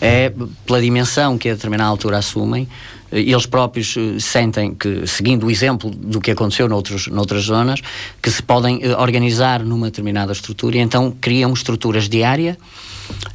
é 0.00 0.32
pela 0.66 0.80
dimensão 0.80 1.38
que 1.38 1.48
a 1.48 1.54
determinada 1.54 1.88
altura 1.88 2.18
assumem 2.18 2.68
eles 3.14 3.46
próprios 3.46 3.96
eh, 3.96 4.18
sentem 4.18 4.74
que, 4.74 5.06
seguindo 5.06 5.46
o 5.46 5.50
exemplo 5.50 5.90
do 5.90 6.20
que 6.20 6.32
aconteceu 6.32 6.68
noutros, 6.68 7.06
noutras 7.06 7.44
zonas, 7.44 7.80
que 8.20 8.30
se 8.30 8.42
podem 8.42 8.80
eh, 8.82 8.96
organizar 8.96 9.64
numa 9.64 9.86
determinada 9.86 10.32
estrutura 10.32 10.76
e 10.76 10.80
então 10.80 11.14
criam 11.20 11.52
estruturas 11.52 12.08
de 12.08 12.24
área. 12.24 12.58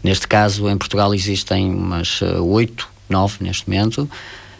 Neste 0.04 0.28
caso, 0.28 0.70
em 0.70 0.78
Portugal 0.78 1.14
existem 1.14 1.70
umas 1.74 2.20
eh, 2.22 2.40
oito, 2.40 2.90
nove 3.08 3.38
neste 3.42 3.70
momento. 3.70 4.10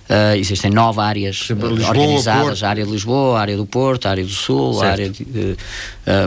Uh, 0.10 0.36
existem 0.36 0.72
nove 0.72 1.00
áreas 1.00 1.42
exemplo, 1.44 1.70
Lisboa, 1.70 1.90
organizadas, 1.90 2.64
a 2.64 2.70
área 2.70 2.84
de 2.84 2.92
Lisboa, 2.92 3.38
a 3.38 3.42
área 3.42 3.56
do 3.56 3.68
Porto, 3.68 4.08
a 4.08 4.10
área 4.10 4.24
do 4.24 4.32
Sul, 4.32 4.82
área 4.82 5.08
de, 5.08 5.22
uh, 5.24 5.56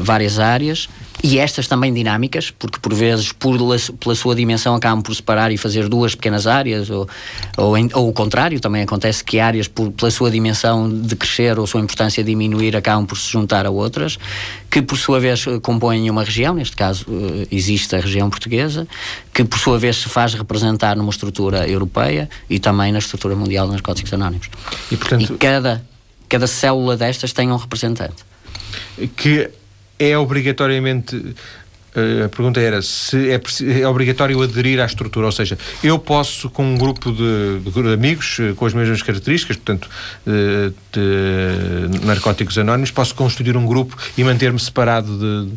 várias 0.01 0.39
áreas, 0.39 0.89
e 1.23 1.39
estas 1.39 1.69
também 1.69 1.95
dinâmicas, 1.95 2.51
porque 2.51 2.81
por 2.81 2.93
vezes, 2.93 3.31
por, 3.31 3.57
pela 4.01 4.15
sua 4.15 4.35
dimensão, 4.35 4.75
acabam 4.75 5.01
por 5.01 5.15
separar 5.15 5.53
e 5.53 5.57
fazer 5.57 5.89
duas 5.89 6.17
pequenas 6.17 6.49
áreas, 6.49 6.91
ou, 6.91 7.09
ou, 7.57 7.79
em, 7.79 7.89
ou 7.95 8.09
o 8.09 8.13
contrário, 8.13 8.59
também 8.59 8.83
acontece 8.83 9.23
que 9.23 9.39
áreas, 9.39 9.69
por, 9.69 9.93
pela 9.93 10.11
sua 10.11 10.31
dimensão 10.33 10.91
de 10.91 11.15
crescer 11.15 11.59
ou 11.61 11.67
sua 11.67 11.81
importância 11.81 12.25
diminuir, 12.25 12.77
acabam 12.77 13.07
por 13.07 13.17
se 13.17 13.31
juntar 13.31 13.67
a 13.67 13.71
outras, 13.71 14.19
que 14.69 14.83
por 14.83 14.99
sua 14.99 15.21
vez 15.21 15.45
compõem 15.63 16.11
uma 16.11 16.25
região, 16.25 16.55
neste 16.55 16.75
caso 16.75 17.07
eh, 17.09 17.47
existe 17.53 17.95
a 17.95 18.01
região 18.01 18.29
portuguesa, 18.29 18.89
que 19.33 19.45
por 19.45 19.61
sua 19.61 19.79
vez 19.79 19.99
se 19.99 20.09
faz 20.09 20.35
representar 20.35 20.97
numa 20.97 21.11
estrutura 21.11 21.69
europeia 21.69 22.29
e 22.51 22.59
também 22.59 22.91
na 22.91 22.99
estrutura 22.99 23.37
mundial 23.37 23.67
de 23.67 23.73
narcóticos 23.73 24.13
anónimos. 24.13 24.49
E, 24.91 24.97
portanto, 24.97 25.35
e 25.35 25.39
cada, 25.39 25.85
cada 26.29 26.49
célula 26.49 26.97
destas 26.97 27.33
tem 27.33 27.53
um 27.53 27.57
representante. 27.57 28.25
Que 29.17 29.51
é 30.11 30.19
obrigatoriamente 30.19 31.35
Uh, 31.95 32.25
a 32.25 32.29
pergunta 32.31 32.59
era 32.59 32.81
se 32.81 33.31
é, 33.31 33.39
é, 33.81 33.87
obrigatório 33.87 34.41
aderir 34.43 34.81
à 34.81 34.87
estrutura, 34.87 35.27
ou 35.27 35.33
seja, 35.33 35.59
eu 35.85 35.99
posso 35.99 36.49
com 36.49 36.65
um 36.65 36.79
grupo 36.79 37.13
de, 37.13 37.71
de 37.71 37.93
amigos 37.93 38.39
uh, 38.39 38.55
com 38.55 38.65
as 38.65 38.73
mesmas 38.73 39.03
características, 39.03 39.57
portanto, 39.57 39.91
uh, 40.27 40.75
de 40.91 42.07
narcóticos 42.07 42.57
anónimos, 42.57 42.91
posso 42.91 43.15
constituir 43.15 43.59
um 43.59 43.67
grupo 43.67 43.95
e 44.17 44.25
manter-me 44.25 44.59
separado 44.59 45.19
de, 45.19 45.53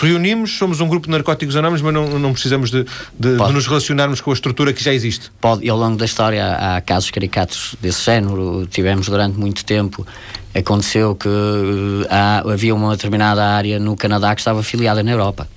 reunimos, 0.00 0.56
somos 0.56 0.80
um 0.80 0.88
grupo 0.88 1.06
de 1.06 1.12
narcóticos 1.12 1.56
anónimos, 1.56 1.82
mas 1.82 1.92
não, 1.92 2.18
não 2.18 2.32
precisamos 2.32 2.70
de, 2.70 2.84
de, 3.18 3.36
de, 3.36 3.52
nos 3.52 3.66
relacionarmos 3.66 4.20
com 4.20 4.30
a 4.30 4.34
estrutura 4.34 4.72
que 4.72 4.82
já 4.82 4.92
existe. 4.92 5.30
Pode, 5.40 5.64
e 5.64 5.70
ao 5.70 5.76
longo 5.76 5.96
da 5.96 6.04
história 6.04 6.44
há 6.54 6.80
casos 6.80 7.10
caricatos 7.10 7.74
desse 7.80 8.04
género, 8.04 8.66
tivemos 8.66 9.08
durante 9.08 9.38
muito 9.38 9.64
tempo. 9.64 10.06
Aconteceu 10.54 11.14
que 11.14 11.28
uh, 11.28 12.06
há, 12.10 12.40
havia 12.52 12.74
uma 12.74 12.90
determinada 12.92 13.44
área 13.44 13.78
no 13.78 13.96
Canadá 13.96 14.34
que 14.34 14.40
estava 14.40 14.60
afiliada 14.60 15.02
na 15.02 15.10
Europa. 15.10 15.48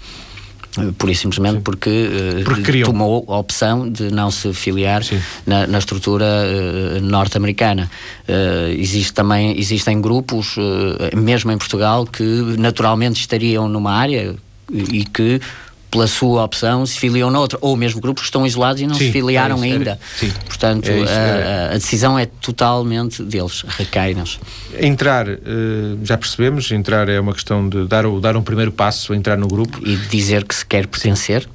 Por 0.98 1.10
isso 1.10 1.22
simplesmente 1.22 1.62
porque, 1.62 1.90
eh, 1.90 2.44
porque 2.44 2.84
tomou 2.84 3.26
a 3.28 3.38
opção 3.38 3.90
de 3.90 4.12
não 4.12 4.30
se 4.30 4.54
filiar 4.54 5.02
na, 5.46 5.66
na, 5.68 5.78
estrutura 5.78 6.26
uh, 6.26 7.02
norte-americana. 7.02 7.90
Uh, 8.28 8.72
existe 8.78 9.14
também, 9.14 9.58
existem 9.60 10.02
grupos, 10.02 10.58
uh, 10.58 11.18
mesmo 11.18 11.52
em 11.52 11.58
Portugal, 11.58 12.06
que 12.06 12.24
naturalmente 12.58 13.20
estariam 13.20 13.70
numa 13.70 13.94
área 13.94 14.36
e 14.72 15.06
que 15.06 15.40
pela 15.96 16.08
sua 16.08 16.44
opção, 16.44 16.86
se 16.86 17.00
filiam 17.00 17.32
noutra, 17.32 17.58
ou 17.62 17.78
mesmo 17.78 18.02
grupos 18.02 18.24
que 18.24 18.28
estão 18.28 18.46
isolados 18.46 18.82
e 18.82 18.88
não 18.88 18.96
sim, 18.96 19.06
se 19.06 19.12
filiaram 19.14 19.64
é 19.64 19.68
isso, 19.68 19.78
ainda. 19.78 20.00
É, 20.22 20.28
Portanto, 20.46 20.90
é 20.90 21.00
isso, 21.00 21.14
a, 21.14 21.66
a, 21.68 21.74
decisão 21.74 22.20
é 22.20 22.26
totalmente 22.26 23.24
deles, 23.24 23.64
recai-nos. 23.66 24.38
Entrar, 24.78 25.30
eh, 25.30 25.38
já 26.04 26.18
percebemos, 26.18 26.70
entrar 26.72 27.08
é 27.08 27.18
uma 27.18 27.34
questão 27.34 27.68
de 27.70 27.88
dar, 27.88 28.04
dar 28.20 28.36
um 28.36 28.42
primeiro 28.42 28.74
passo, 28.74 29.14
entrar 29.14 29.38
no 29.38 29.48
grupo. 29.48 29.80
E 29.88 29.96
dizer 29.96 30.44
que 30.44 30.54
se 30.54 30.66
quer 30.66 30.86
pertencer. 30.86 31.48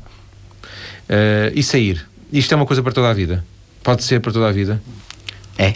Uh, 1.10 1.50
e 1.54 1.62
sair. 1.62 2.06
Isto 2.32 2.54
é 2.54 2.56
uma 2.56 2.64
coisa 2.64 2.82
para 2.84 2.92
toda 2.92 3.10
a 3.10 3.12
vida? 3.12 3.44
Pode 3.82 4.04
ser 4.04 4.20
para 4.20 4.32
toda 4.32 4.48
a 4.48 4.52
vida? 4.52 4.80
É. 5.58 5.74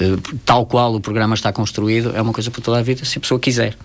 Uh, 0.00 0.38
tal 0.46 0.64
qual 0.64 0.94
o 0.94 1.00
programa 1.00 1.34
está 1.34 1.52
construído, 1.52 2.16
é 2.16 2.22
uma 2.22 2.32
coisa 2.32 2.50
para 2.50 2.62
toda 2.62 2.78
a 2.78 2.82
vida, 2.82 3.04
se 3.04 3.18
a 3.18 3.20
pessoa 3.20 3.38
quiser. 3.38 3.76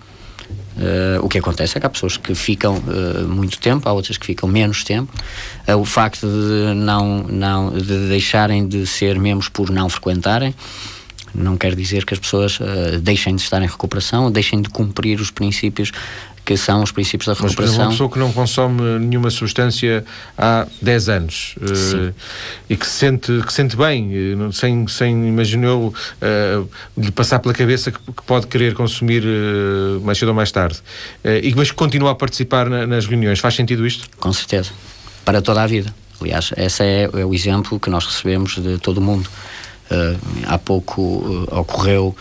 Uh, 0.76 1.24
o 1.24 1.28
que 1.28 1.38
acontece 1.38 1.78
é 1.78 1.80
que 1.80 1.86
há 1.86 1.90
pessoas 1.90 2.18
que 2.18 2.34
ficam 2.34 2.76
uh, 2.76 3.26
muito 3.26 3.58
tempo, 3.58 3.88
há 3.88 3.92
outras 3.92 4.18
que 4.18 4.26
ficam 4.26 4.46
menos 4.46 4.84
tempo. 4.84 5.10
Uh, 5.66 5.76
o 5.76 5.84
facto 5.86 6.26
de 6.26 6.74
não, 6.74 7.22
não 7.22 7.70
de 7.70 8.08
deixarem 8.08 8.68
de 8.68 8.86
ser 8.86 9.18
membros 9.18 9.48
por 9.48 9.70
não 9.70 9.88
frequentarem 9.88 10.54
não 11.34 11.56
quer 11.56 11.74
dizer 11.74 12.06
que 12.06 12.14
as 12.14 12.20
pessoas 12.20 12.58
deixem 13.02 13.36
de 13.36 13.42
estar 13.42 13.60
em 13.60 13.66
recuperação, 13.66 14.32
deixem 14.32 14.62
de 14.62 14.70
cumprir 14.70 15.20
os 15.20 15.30
princípios 15.30 15.92
que 16.46 16.56
são 16.56 16.80
os 16.80 16.92
princípios 16.92 17.26
da 17.26 17.32
recuperação. 17.32 17.56
Mas, 17.56 17.56
por 17.56 17.64
exemplo, 17.64 17.82
uma 17.82 17.90
pessoa 17.90 18.10
que 18.10 18.18
não 18.20 18.32
consome 18.32 18.80
nenhuma 19.00 19.30
substância 19.30 20.04
há 20.38 20.64
10 20.80 21.08
anos 21.08 21.56
uh, 21.60 22.14
e 22.70 22.76
que 22.76 22.86
se 22.86 22.92
sente, 22.92 23.42
que 23.44 23.52
sente 23.52 23.76
bem, 23.76 24.34
uh, 24.34 24.52
sem, 24.52 24.86
sem 24.86 25.28
imaginou 25.28 25.88
uh, 25.88 26.68
lhe 26.96 27.10
passar 27.10 27.40
pela 27.40 27.52
cabeça 27.52 27.90
que, 27.90 27.98
que 27.98 28.22
pode 28.24 28.46
querer 28.46 28.74
consumir 28.74 29.24
mais 30.02 30.18
cedo 30.18 30.28
ou 30.28 30.34
mais 30.34 30.52
tarde, 30.52 30.78
e, 31.24 31.52
mas 31.56 31.70
que 31.70 31.76
continua 31.76 32.12
a 32.12 32.14
participar 32.14 32.70
na, 32.70 32.86
nas 32.86 33.06
reuniões. 33.06 33.40
Faz 33.40 33.54
sentido 33.54 33.84
isto? 33.84 34.08
Com 34.18 34.32
certeza. 34.32 34.70
Para 35.24 35.42
toda 35.42 35.62
a 35.62 35.66
vida. 35.66 35.92
Aliás, 36.20 36.52
esse 36.56 36.84
é, 36.84 37.10
é 37.12 37.24
o 37.24 37.34
exemplo 37.34 37.80
que 37.80 37.90
nós 37.90 38.06
recebemos 38.06 38.54
de 38.56 38.78
todo 38.78 38.98
o 38.98 39.00
mundo. 39.00 39.28
há 40.46 40.58
pouco 40.58 41.44
ocorreu 41.50 42.16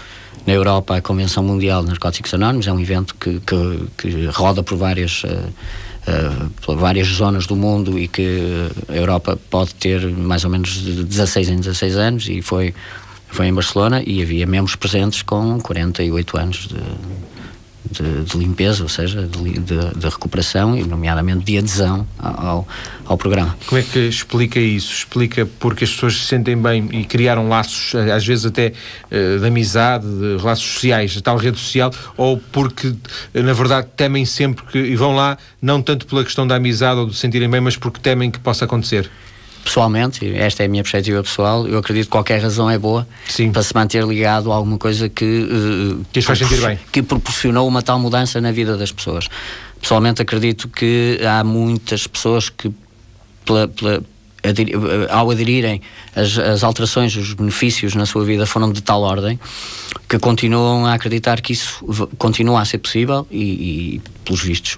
na 0.45 0.53
Europa 0.53 0.97
a 0.97 1.01
Convenção 1.01 1.43
Mundial 1.43 1.81
de 1.81 1.89
Narcóticos 1.89 2.34
Anónimos, 2.34 2.67
é 2.67 2.73
um 2.73 2.79
evento 2.79 3.15
que, 3.15 3.39
que, 3.39 3.88
que 3.97 4.25
roda 4.27 4.62
por 4.62 4.77
várias, 4.77 5.23
uh, 5.23 5.27
uh, 5.27 6.49
por 6.62 6.77
várias 6.77 7.08
zonas 7.08 7.47
do 7.47 7.55
mundo 7.55 7.97
e 7.97 8.08
que 8.08 8.69
a 8.88 8.95
Europa 8.95 9.38
pode 9.49 9.73
ter 9.75 10.05
mais 10.08 10.43
ou 10.43 10.49
menos 10.49 10.69
de 10.69 11.03
16 11.03 11.49
em 11.49 11.58
16 11.58 11.97
anos 11.97 12.29
e 12.29 12.41
foi, 12.41 12.73
foi 13.27 13.47
em 13.47 13.53
Barcelona 13.53 14.03
e 14.05 14.21
havia 14.21 14.45
membros 14.45 14.75
presentes 14.75 15.21
com 15.21 15.60
48 15.60 16.38
anos 16.38 16.67
de 16.67 16.75
de, 17.89 18.23
de 18.23 18.37
limpeza, 18.37 18.83
ou 18.83 18.89
seja, 18.89 19.23
de, 19.23 19.59
de, 19.59 19.93
de, 19.95 20.09
recuperação 20.09 20.77
e, 20.77 20.83
nomeadamente, 20.83 21.43
de 21.43 21.57
adesão 21.57 22.07
ao, 22.17 22.67
ao 23.05 23.17
programa. 23.17 23.55
Como 23.65 23.79
é 23.79 23.83
que 23.83 23.99
explica 23.99 24.59
isso? 24.59 24.91
Explica 24.91 25.45
porque 25.59 25.83
as 25.83 25.91
pessoas 25.91 26.15
se 26.15 26.25
sentem 26.25 26.57
bem 26.57 26.89
e 26.91 27.05
criaram 27.05 27.47
laços, 27.47 27.93
às 27.95 28.25
vezes 28.25 28.45
até 28.45 28.73
uh, 29.11 29.39
de 29.39 29.45
amizade, 29.45 30.05
de 30.05 30.43
laços 30.43 30.65
sociais, 30.65 31.15
a 31.17 31.21
tal 31.21 31.37
rede 31.37 31.59
social, 31.59 31.91
ou 32.17 32.37
porque, 32.51 32.93
na 33.33 33.53
verdade, 33.53 33.87
temem 33.95 34.25
sempre 34.25 34.65
que, 34.65 34.77
e 34.79 34.95
vão 34.95 35.15
lá, 35.15 35.37
não 35.61 35.81
tanto 35.81 36.05
pela 36.05 36.23
questão 36.23 36.45
da 36.47 36.55
amizade 36.55 36.99
ou 36.99 37.07
de 37.07 37.13
se 37.13 37.19
sentirem 37.19 37.49
bem, 37.49 37.61
mas 37.61 37.77
porque 37.77 37.99
temem 37.99 38.31
que 38.31 38.39
possa 38.39 38.65
acontecer? 38.65 39.09
Pessoalmente, 39.65 40.32
esta 40.36 40.62
é 40.62 40.67
a 40.67 40.69
minha 40.69 40.84
perspectiva 40.84 41.23
pessoal, 41.23 41.67
eu 41.67 41.80
acredito 41.80 42.06
que 42.06 42.12
qualquer 42.12 42.39
razão 42.39 42.69
é 42.69 42.78
boa 42.78 43.06
Sim. 43.28 43.51
para 43.51 43.63
se 43.63 43.73
manter 43.73 44.06
ligado 44.06 44.51
a 44.51 44.56
alguma 44.56 44.78
coisa 44.78 45.10
que, 45.10 45.25
uh, 45.25 46.06
que, 46.13 46.21
faz 46.21 46.38
sentir 46.38 46.62
bem. 46.62 46.80
que 46.91 47.01
proporcionou 47.01 47.67
uma 47.67 47.82
tal 47.82 47.99
mudança 47.99 48.39
na 48.39 48.51
vida 48.51 48.78
das 48.78 48.91
pessoas. 48.91 49.28
Pessoalmente 49.82 50.21
acredito 50.21 50.69
que 50.69 51.19
há 51.28 51.43
muitas 51.43 52.06
pessoas 52.06 52.47
que 52.47 52.71
pela, 53.43 53.67
pela, 53.67 54.04
aderir, 54.43 54.75
eh, 54.75 55.08
ao 55.12 55.30
aderirem 55.32 55.82
as, 56.15 56.38
as 56.38 56.63
alterações, 56.63 57.15
os 57.15 57.34
benefícios 57.34 57.95
na 57.95 58.06
sua 58.06 58.23
vida 58.23 58.45
foram 58.45 58.71
de 58.71 58.82
tal 58.82 59.01
ordem 59.01 59.39
que 60.08 60.19
continuam 60.19 60.86
a 60.86 60.93
acreditar 60.93 61.41
que 61.41 61.54
isso 61.54 61.84
continua 62.17 62.62
a 62.62 62.65
ser 62.65 62.78
possível 62.78 63.28
e, 63.32 63.95
e 63.95 64.01
pelos 64.23 64.41
vistos 64.41 64.78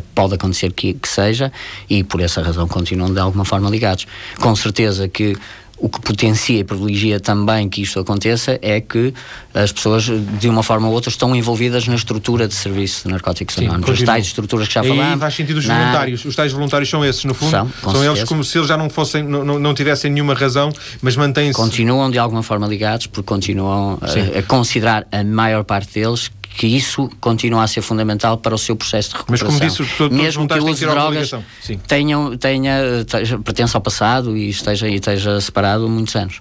pode 0.00 0.34
acontecer 0.34 0.72
que, 0.72 0.94
que 0.94 1.08
seja 1.08 1.52
e 1.88 2.02
por 2.04 2.20
essa 2.20 2.42
razão 2.42 2.66
continuam 2.66 3.12
de 3.12 3.20
alguma 3.20 3.44
forma 3.44 3.68
ligados. 3.68 4.06
Com 4.40 4.54
certeza 4.54 5.08
que 5.08 5.36
o 5.82 5.88
que 5.88 6.00
potencia 6.00 6.60
e 6.60 6.64
privilegia 6.64 7.18
também 7.18 7.68
que 7.68 7.82
isto 7.82 7.98
aconteça 7.98 8.56
é 8.62 8.80
que 8.80 9.12
as 9.52 9.72
pessoas, 9.72 10.04
de 10.04 10.48
uma 10.48 10.62
forma 10.62 10.86
ou 10.86 10.94
outra, 10.94 11.10
estão 11.10 11.34
envolvidas 11.34 11.88
na 11.88 11.96
estrutura 11.96 12.46
de 12.46 12.54
serviço 12.54 13.08
de 13.08 13.12
narcóticos 13.12 13.58
anónimos. 13.58 13.90
As 13.90 14.02
tais 14.02 14.26
estruturas 14.26 14.68
que 14.68 14.74
já 14.74 14.84
falámos. 14.84 15.16
E 15.16 15.18
faz 15.18 15.34
sentido 15.34 15.56
os 15.56 15.66
na... 15.66 15.76
voluntários. 15.76 16.24
Os 16.24 16.36
tais 16.36 16.52
voluntários 16.52 16.88
são 16.88 17.04
esses, 17.04 17.24
no 17.24 17.34
fundo? 17.34 17.50
São, 17.50 17.68
são 17.82 18.04
eles 18.04 18.22
como 18.22 18.44
se 18.44 18.56
eles 18.58 18.68
já 18.68 18.76
não 18.76 18.88
fossem, 18.88 19.24
não, 19.24 19.58
não 19.58 19.74
tivessem 19.74 20.08
nenhuma 20.08 20.34
razão, 20.34 20.72
mas 21.02 21.16
mantêm-se. 21.16 21.54
Continuam 21.54 22.08
de 22.12 22.18
alguma 22.18 22.44
forma 22.44 22.64
ligados, 22.68 23.08
porque 23.08 23.26
continuam 23.26 23.98
a, 24.00 24.38
a 24.38 24.42
considerar 24.44 25.04
a 25.10 25.24
maior 25.24 25.64
parte 25.64 25.98
deles 25.98 26.30
que 26.54 26.66
isso 26.66 27.10
continua 27.20 27.64
a 27.64 27.66
ser 27.66 27.82
fundamental 27.82 28.36
para 28.36 28.54
o 28.54 28.58
seu 28.58 28.76
processo 28.76 29.10
de 29.10 29.16
recuperação. 29.16 29.48
Mas 29.48 29.58
como 29.58 29.70
disse, 29.70 29.96
todo, 29.96 30.14
mesmo 30.14 30.46
que 30.46 30.58
o 30.58 30.64
uso 30.64 30.80
de 30.80 30.86
drogas 30.86 31.30
tenha, 31.86 32.38
tenha, 32.38 32.38
tenha, 32.38 33.40
pertença 33.42 33.78
ao 33.78 33.82
passado 33.82 34.36
e 34.36 34.50
esteja, 34.50 34.88
e 34.88 34.96
esteja 34.96 35.40
separado 35.40 35.88
muitos 35.88 36.14
anos. 36.14 36.40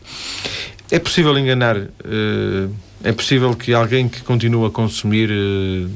É 0.89 0.99
possível 0.99 1.37
enganar? 1.37 1.77
Uh, 1.77 2.73
é 3.03 3.11
possível 3.11 3.55
que 3.55 3.73
alguém 3.73 4.07
que 4.09 4.21
continua 4.21 4.67
a 4.67 4.71
consumir 4.71 5.31
uh, 5.31 5.89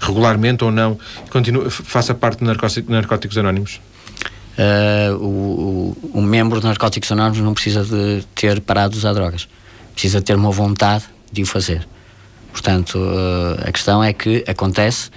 regularmente 0.00 0.64
ou 0.64 0.70
não 0.70 0.98
continue, 1.30 1.68
faça 1.68 2.14
parte 2.14 2.38
de 2.38 2.44
narcóticos, 2.44 2.88
narcóticos 2.88 3.36
anónimos? 3.36 3.80
Uh, 4.56 5.14
o, 5.16 5.96
o, 6.12 6.18
o, 6.18 6.22
membro 6.22 6.58
de 6.58 6.66
Narcóticos 6.66 7.12
Anónimos 7.12 7.38
não 7.38 7.54
precisa 7.54 7.84
de 7.84 8.24
ter 8.34 8.60
parado 8.60 8.92
de 8.92 8.98
usar 8.98 9.12
drogas. 9.12 9.48
Precisa 9.92 10.20
ter 10.20 10.34
uma 10.34 10.50
vontade 10.50 11.04
de 11.30 11.42
o 11.42 11.46
fazer. 11.46 11.86
Portanto, 12.52 12.98
eh, 12.98 13.68
a 13.68 13.72
questão 13.72 14.02
é 14.02 14.12
que 14.12 14.44
acontece, 14.46 15.10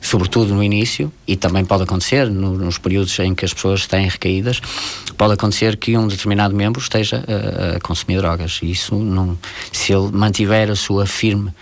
sobretudo 0.00 0.54
no 0.54 0.62
início, 0.62 1.12
e 1.26 1.36
também 1.36 1.64
pode 1.64 1.82
acontecer 1.82 2.30
no, 2.30 2.56
nos 2.56 2.78
períodos 2.78 3.18
em 3.18 3.34
que 3.34 3.44
as 3.44 3.52
pessoas 3.52 3.86
têm 3.86 4.08
recaídas, 4.08 4.60
pode 5.16 5.34
acontecer 5.34 5.76
que 5.76 5.96
um 5.96 6.06
determinado 6.06 6.54
membro 6.54 6.80
esteja 6.80 7.24
a, 7.26 7.76
a 7.76 7.80
consumir 7.80 8.18
drogas. 8.18 8.60
E 8.62 8.70
isso, 8.70 8.94
não, 8.94 9.38
se 9.72 9.92
ele 9.92 10.10
mantiver 10.12 10.70
a 10.70 10.76
sua 10.76 11.06
firme 11.06 11.52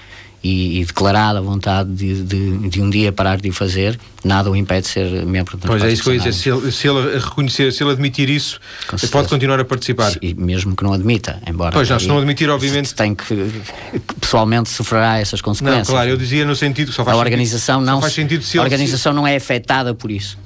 e, 0.43 0.81
e 0.81 0.85
declarada 0.85 1.39
a 1.39 1.43
vontade 1.43 1.91
de, 1.93 2.23
de, 2.23 2.69
de, 2.69 2.81
um 2.81 2.89
dia 2.89 3.11
parar 3.11 3.41
de 3.41 3.49
o 3.49 3.53
fazer, 3.53 3.99
nada 4.25 4.51
o 4.51 4.57
impede 4.57 4.83
de 4.83 4.89
ser 4.89 5.27
membro 5.27 5.57
da 5.57 5.67
Pois 5.67 5.83
é 5.83 5.93
isso 5.93 6.03
que 6.03 6.11
eu 6.11 6.15
ia 6.15 6.21
dizer, 6.21 6.33
se 6.33 6.51
ele, 6.51 6.71
se 6.71 6.89
ele 6.89 7.19
reconhecer, 7.19 7.73
se 7.73 7.83
ele 7.83 7.93
admitir 7.93 8.29
isso, 8.29 8.61
pode 9.11 9.29
continuar 9.29 9.59
a 9.59 9.65
participar. 9.65 10.13
E 10.23 10.35
mesmo 10.35 10.77
que 10.77 10.85
não 10.85 10.93
admita, 10.93 11.41
embora. 11.47 11.73
Pois 11.73 11.89
não, 11.89 11.99
se 11.99 12.07
não 12.07 12.19
admitir, 12.19 12.49
obviamente. 12.49 12.95
Tem 12.95 13.15
que, 13.15 13.63
pessoalmente 14.21 14.69
sofrerá 14.69 15.19
essas 15.19 15.41
consequências. 15.41 15.89
Não, 15.89 15.95
claro, 15.95 16.11
eu 16.11 16.17
dizia 16.17 16.45
no 16.45 16.55
sentido 16.55 16.89
que 16.89 16.95
só 16.95 17.05
faz 17.05 17.17
a 17.17 17.21
organização 17.21 17.81
sentido, 17.81 17.93
não 17.93 18.01
faz 18.01 18.13
sentido 18.13 18.45
se 18.45 18.59
a 18.59 18.63
organização 18.63 19.13
se... 19.13 19.17
não 19.17 19.27
é 19.27 19.37
afetada 19.37 19.95
por 19.95 20.11
isso 20.11 20.39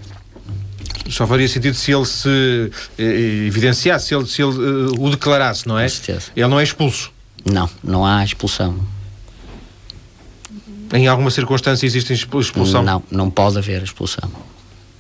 só 1.09 1.27
faria 1.27 1.49
sentido 1.49 1.75
se 1.75 1.93
ele 1.93 2.05
se 2.05 2.71
eh, 2.97 3.47
evidenciasse, 3.47 4.07
se 4.07 4.15
ele, 4.15 4.27
se 4.27 4.43
ele 4.43 4.53
uh, 4.53 5.03
o 5.05 5.11
declarasse, 5.11 5.67
não 5.67 5.77
é? 5.77 5.83
Com 5.83 5.89
certeza. 5.89 6.31
Ele 6.37 6.47
não 6.47 6.61
é 6.61 6.63
expulso. 6.63 7.11
Não, 7.45 7.69
não 7.83 8.07
há 8.07 8.25
expulsão. 8.25 8.79
Em 10.93 11.07
alguma 11.07 11.31
circunstância 11.31 11.87
existe 11.87 12.13
expulsão? 12.13 12.83
Não, 12.83 13.03
não 13.11 13.31
pode 13.31 13.59
haver 13.59 13.83
expulsão. 13.83 14.29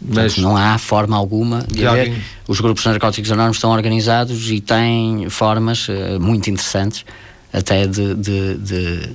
Mas 0.01 0.35
Portanto, 0.35 0.41
não 0.41 0.57
há 0.57 0.79
forma 0.79 1.17
alguma 1.17 1.63
de, 1.71 1.87
haver. 1.87 2.09
Alguém... 2.09 2.23
Os 2.49 2.61
grupos 2.61 2.85
narcóticos 2.87 3.31
anónimos 3.31 3.59
estão 3.59 3.71
organizados 3.71 4.51
e 4.51 4.61
têm 4.61 5.29
formas 5.29 5.89
uh, 5.89 6.19
muito 6.19 6.49
interessantes 6.49 7.05
até 7.53 7.87
de, 7.87 8.15
de, 8.15 8.55
de, 8.55 9.09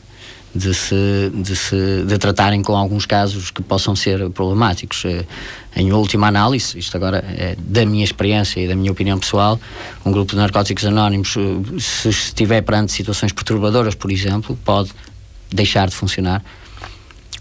de, 0.54 0.74
se, 0.74 1.32
de 1.34 1.56
se 1.56 2.04
de 2.06 2.18
tratarem 2.20 2.62
com 2.62 2.76
alguns 2.76 3.06
casos 3.06 3.50
que 3.50 3.64
possam 3.64 3.96
ser 3.96 4.30
problemáticos. 4.30 5.04
Uh, 5.06 5.26
em 5.76 5.92
última 5.92 6.28
análise, 6.28 6.78
isto 6.78 6.96
agora 6.96 7.18
é 7.36 7.56
da 7.58 7.86
minha 7.86 8.04
experiência 8.04 8.60
e 8.60 8.68
da 8.68 8.76
minha 8.76 8.92
opinião 8.92 9.18
pessoal, 9.18 9.60
um 10.06 10.12
grupo 10.12 10.34
de 10.34 10.38
narcóticos 10.38 10.86
anónimos, 10.86 11.36
uh, 11.36 11.80
se 11.80 12.10
estiver 12.10 12.62
perante 12.62 12.92
situações 12.92 13.32
perturbadoras, 13.32 13.96
por 13.96 14.12
exemplo, 14.12 14.58
pode 14.64 14.92
deixar 15.52 15.88
de 15.88 15.96
funcionar 15.96 16.44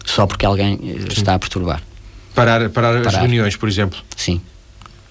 só 0.05 0.27
porque 0.27 0.47
alguém 0.47 0.75
uh, 0.77 1.13
está 1.13 1.35
a 1.35 1.39
perturbar. 1.39 1.83
Parar, 2.35 2.69
parar, 2.71 3.03
parar, 3.03 3.09
as 3.09 3.15
reuniões, 3.15 3.57
por 3.57 3.69
exemplo? 3.69 3.99
Sim. 4.17 4.41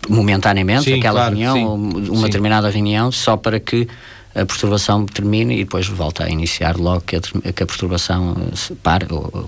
Momentaneamente, 0.10 0.84
sim, 0.84 1.00
aquela 1.00 1.22
claro, 1.22 1.36
reunião, 1.36 1.56
sim, 1.56 2.10
uma 2.10 2.18
sim. 2.18 2.24
determinada 2.24 2.70
reunião, 2.70 3.12
só 3.12 3.38
para 3.38 3.60
que 3.60 3.88
a 4.36 4.46
perturbação 4.46 5.06
termine 5.06 5.56
e 5.60 5.64
depois 5.64 5.88
volta 5.88 6.24
a 6.24 6.30
iniciar 6.30 6.76
logo 6.78 7.02
que 7.02 7.16
a, 7.16 7.22
que 7.22 7.64
a 7.64 7.66
perturbação 7.66 8.36
eh, 8.52 8.56
se 8.56 8.74
pare. 8.76 9.06
Ou, 9.10 9.48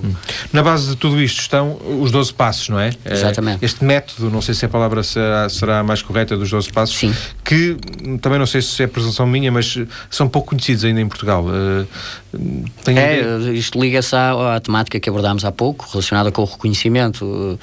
Na 0.53 0.61
base 0.61 0.89
de 0.89 0.95
tudo 0.95 1.21
isto 1.21 1.41
estão 1.41 1.77
os 2.01 2.11
12 2.11 2.33
passos, 2.33 2.69
não 2.69 2.79
é? 2.79 2.89
Eh, 3.03 3.13
Exatamente. 3.13 3.65
Este 3.65 3.83
método, 3.83 4.29
não 4.29 4.41
sei 4.41 4.53
se 4.53 4.65
a 4.65 4.69
palavra 4.69 5.01
será, 5.01 5.49
será 5.49 5.83
mais 5.83 6.01
correta 6.03 6.37
dos 6.37 6.49
12 6.51 6.71
passos, 6.71 6.97
Sim. 6.97 7.13
que 7.43 7.75
também 8.21 8.37
não 8.37 8.45
sei 8.45 8.61
se 8.61 8.83
é 8.83 8.87
presunção 8.87 9.25
minha, 9.25 9.51
mas 9.51 9.77
são 10.09 10.29
pouco 10.29 10.49
conhecidos 10.49 10.85
ainda 10.85 11.01
em 11.01 11.07
Portugal. 11.07 11.45
Eh, 11.49 12.91
é, 12.91 13.51
isto 13.53 13.79
liga-se 13.81 14.15
à, 14.15 14.55
à 14.55 14.59
temática 14.59 14.99
que 14.99 15.09
abordámos 15.09 15.43
há 15.45 15.51
pouco, 15.51 15.87
relacionada 15.91 16.31
com 16.31 16.43
o 16.43 16.45
reconhecimento 16.45 17.59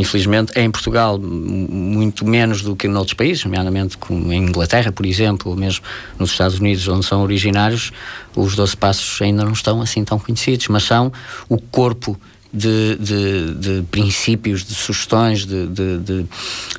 infelizmente, 0.00 0.52
em 0.56 0.70
Portugal, 0.70 1.18
muito 1.18 2.26
menos 2.26 2.62
do 2.62 2.74
que 2.74 2.86
em 2.86 2.94
outros 2.94 3.14
países, 3.14 3.44
nomeadamente 3.44 3.96
como 3.96 4.32
em 4.32 4.44
Inglaterra, 4.44 4.90
por 4.90 5.06
exemplo, 5.06 5.50
ou 5.50 5.56
mesmo 5.56 5.84
nos 6.18 6.30
Estados 6.32 6.58
Unidos, 6.58 6.88
onde 6.88 7.06
são 7.06 7.22
originários, 7.22 7.92
os 8.34 8.56
12 8.56 8.76
passos 8.76 9.20
ainda 9.22 9.44
não 9.44 9.52
estão 9.52 9.80
assim 9.82 10.04
tão 10.04 10.18
conhecidos, 10.18 10.68
mas 10.68 10.84
são 10.84 11.12
o 11.48 11.58
corpo 11.58 12.18
de, 12.52 12.96
de, 12.96 13.54
de, 13.54 13.82
princípios, 13.90 14.64
de 14.64 14.74
sugestões, 14.74 15.46
de, 15.46 15.66
de, 15.66 16.26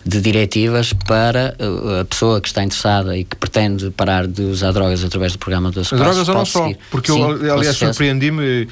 de, 0.05 0.21
diretivas 0.21 0.91
para 0.93 1.55
uh, 1.59 2.01
a 2.01 2.05
pessoa 2.05 2.41
que 2.41 2.47
está 2.47 2.63
interessada 2.63 3.17
e 3.17 3.23
que 3.23 3.35
pretende 3.35 3.89
parar 3.91 4.27
de 4.27 4.41
usar 4.41 4.71
drogas 4.71 5.03
através 5.03 5.31
do 5.31 5.39
programa 5.39 5.71
das 5.71 5.89
Drogas 5.89 6.27
ou 6.27 6.35
não 6.35 6.45
só, 6.45 6.69
porque 6.89 7.11
Sim, 7.11 7.21
eu, 7.21 7.53
aliás, 7.53 7.77
surpreendi-me, 7.77 8.67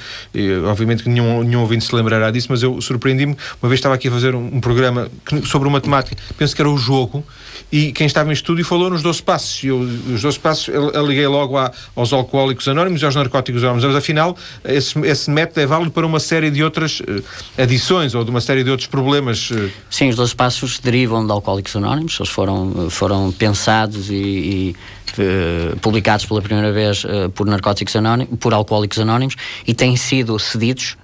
obviamente 0.68 1.02
que 1.02 1.08
nenhum, 1.08 1.42
nenhum 1.42 1.60
ouvinte 1.60 1.84
se 1.84 1.94
lembrará 1.94 2.30
disso, 2.30 2.48
mas 2.50 2.62
eu 2.62 2.80
surpreendi-me, 2.80 3.36
uma 3.62 3.68
vez 3.68 3.78
estava 3.78 3.94
aqui 3.94 4.08
a 4.08 4.10
fazer 4.10 4.34
um, 4.34 4.56
um 4.56 4.60
programa 4.60 5.10
que, 5.24 5.46
sobre 5.46 5.68
uma 5.68 5.80
temática, 5.80 6.16
penso 6.36 6.54
que 6.54 6.60
era 6.60 6.70
o 6.70 6.76
jogo, 6.76 7.24
e 7.72 7.92
quem 7.92 8.06
estava 8.06 8.30
em 8.30 8.32
estúdio 8.32 8.64
falou 8.64 8.90
nos 8.90 9.02
12 9.02 9.22
passos. 9.22 9.62
E 9.62 9.68
eu, 9.68 9.78
os 9.78 10.22
12 10.22 10.38
passos 10.40 10.68
liguei 11.06 11.26
logo 11.26 11.56
à, 11.56 11.70
aos 11.94 12.12
alcoólicos 12.12 12.66
anónimos 12.66 13.00
e 13.00 13.04
aos 13.04 13.14
narcóticos 13.14 13.62
anónimos. 13.62 13.84
Mas 13.84 13.96
afinal, 13.96 14.36
esse, 14.64 14.98
esse 15.06 15.30
método 15.30 15.60
é 15.60 15.66
válido 15.66 15.92
para 15.92 16.04
uma 16.04 16.18
série 16.18 16.50
de 16.50 16.64
outras 16.64 16.89
uh, 16.98 17.22
adições 17.56 18.14
ou 18.14 18.24
de 18.24 18.30
uma 18.30 18.40
série 18.40 18.64
de 18.64 18.70
outros 18.70 18.88
problemas. 18.88 19.50
Uh. 19.52 19.70
Sim, 19.88 20.08
os 20.08 20.16
12 20.16 20.34
passos 20.34 20.80
derivam 20.80 21.24
de 21.24 21.30
alcoólicos 21.30 21.76
anónimos. 21.76 22.18
Eles 22.18 22.32
foram, 22.32 22.90
foram 22.90 23.30
pensados 23.30 24.10
e, 24.10 24.14
e 24.14 24.76
publicados 25.80 26.26
pela 26.26 26.42
primeira 26.42 26.72
vez 26.72 27.04
por 27.34 27.46
narcóticos 27.46 27.94
anónimos, 27.96 28.38
por 28.38 28.54
alcoólicos 28.54 28.98
anónimos 28.98 29.34
e 29.66 29.74
têm 29.74 29.96
sido 29.96 30.38
cedidos 30.38 30.96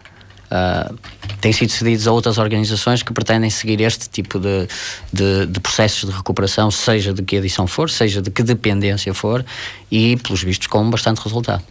Uh, 0.46 0.96
têm 1.40 1.52
sido 1.52 1.70
cedidos 1.70 2.06
a 2.06 2.12
outras 2.12 2.38
organizações 2.38 3.02
que 3.02 3.12
pretendem 3.12 3.50
seguir 3.50 3.80
este 3.80 4.08
tipo 4.08 4.38
de, 4.38 4.68
de, 5.12 5.46
de, 5.46 5.58
processos 5.58 6.08
de 6.08 6.16
recuperação, 6.16 6.70
seja 6.70 7.12
de 7.12 7.22
que 7.22 7.36
adição 7.36 7.66
for, 7.66 7.90
seja 7.90 8.22
de 8.22 8.30
que 8.30 8.44
dependência 8.44 9.12
for, 9.12 9.44
e, 9.90 10.16
pelos 10.16 10.44
vistos, 10.44 10.68
com 10.68 10.88
bastante 10.88 11.20
resultado. 11.20 11.64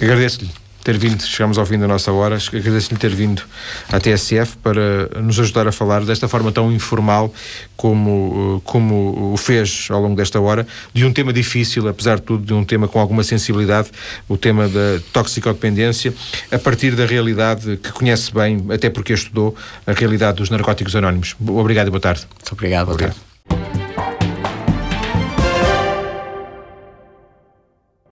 Agradeço-lhe 0.00 0.50
ter 0.88 0.96
vindo, 0.96 1.22
chegamos 1.22 1.58
ao 1.58 1.66
fim 1.66 1.78
da 1.78 1.86
nossa 1.86 2.10
hora, 2.10 2.38
agradeço-lhe 2.38 2.98
ter 2.98 3.14
vindo 3.14 3.42
à 3.92 4.00
TSF 4.00 4.56
para 4.62 5.20
nos 5.20 5.38
ajudar 5.38 5.68
a 5.68 5.72
falar 5.72 6.02
desta 6.02 6.26
forma 6.26 6.50
tão 6.50 6.72
informal 6.72 7.30
como, 7.76 8.62
como 8.64 9.34
o 9.34 9.36
fez 9.36 9.88
ao 9.90 10.00
longo 10.00 10.16
desta 10.16 10.40
hora, 10.40 10.66
de 10.94 11.04
um 11.04 11.12
tema 11.12 11.30
difícil, 11.30 11.86
apesar 11.86 12.16
de 12.16 12.22
tudo, 12.22 12.42
de 12.42 12.54
um 12.54 12.64
tema 12.64 12.88
com 12.88 12.98
alguma 12.98 13.22
sensibilidade, 13.22 13.90
o 14.26 14.38
tema 14.38 14.66
da 14.66 14.98
toxicodependência, 15.12 16.14
a 16.50 16.58
partir 16.58 16.96
da 16.96 17.04
realidade 17.04 17.76
que 17.76 17.92
conhece 17.92 18.32
bem, 18.32 18.64
até 18.70 18.88
porque 18.88 19.12
estudou, 19.12 19.54
a 19.86 19.92
realidade 19.92 20.38
dos 20.38 20.48
narcóticos 20.48 20.96
anónimos. 20.96 21.36
Obrigado 21.38 21.88
e 21.88 21.90
boa 21.90 22.00
tarde. 22.00 22.22
Muito 22.34 22.52
obrigado, 22.52 22.86
boa 22.86 22.94
obrigado. 22.94 23.14
tarde. 23.14 23.27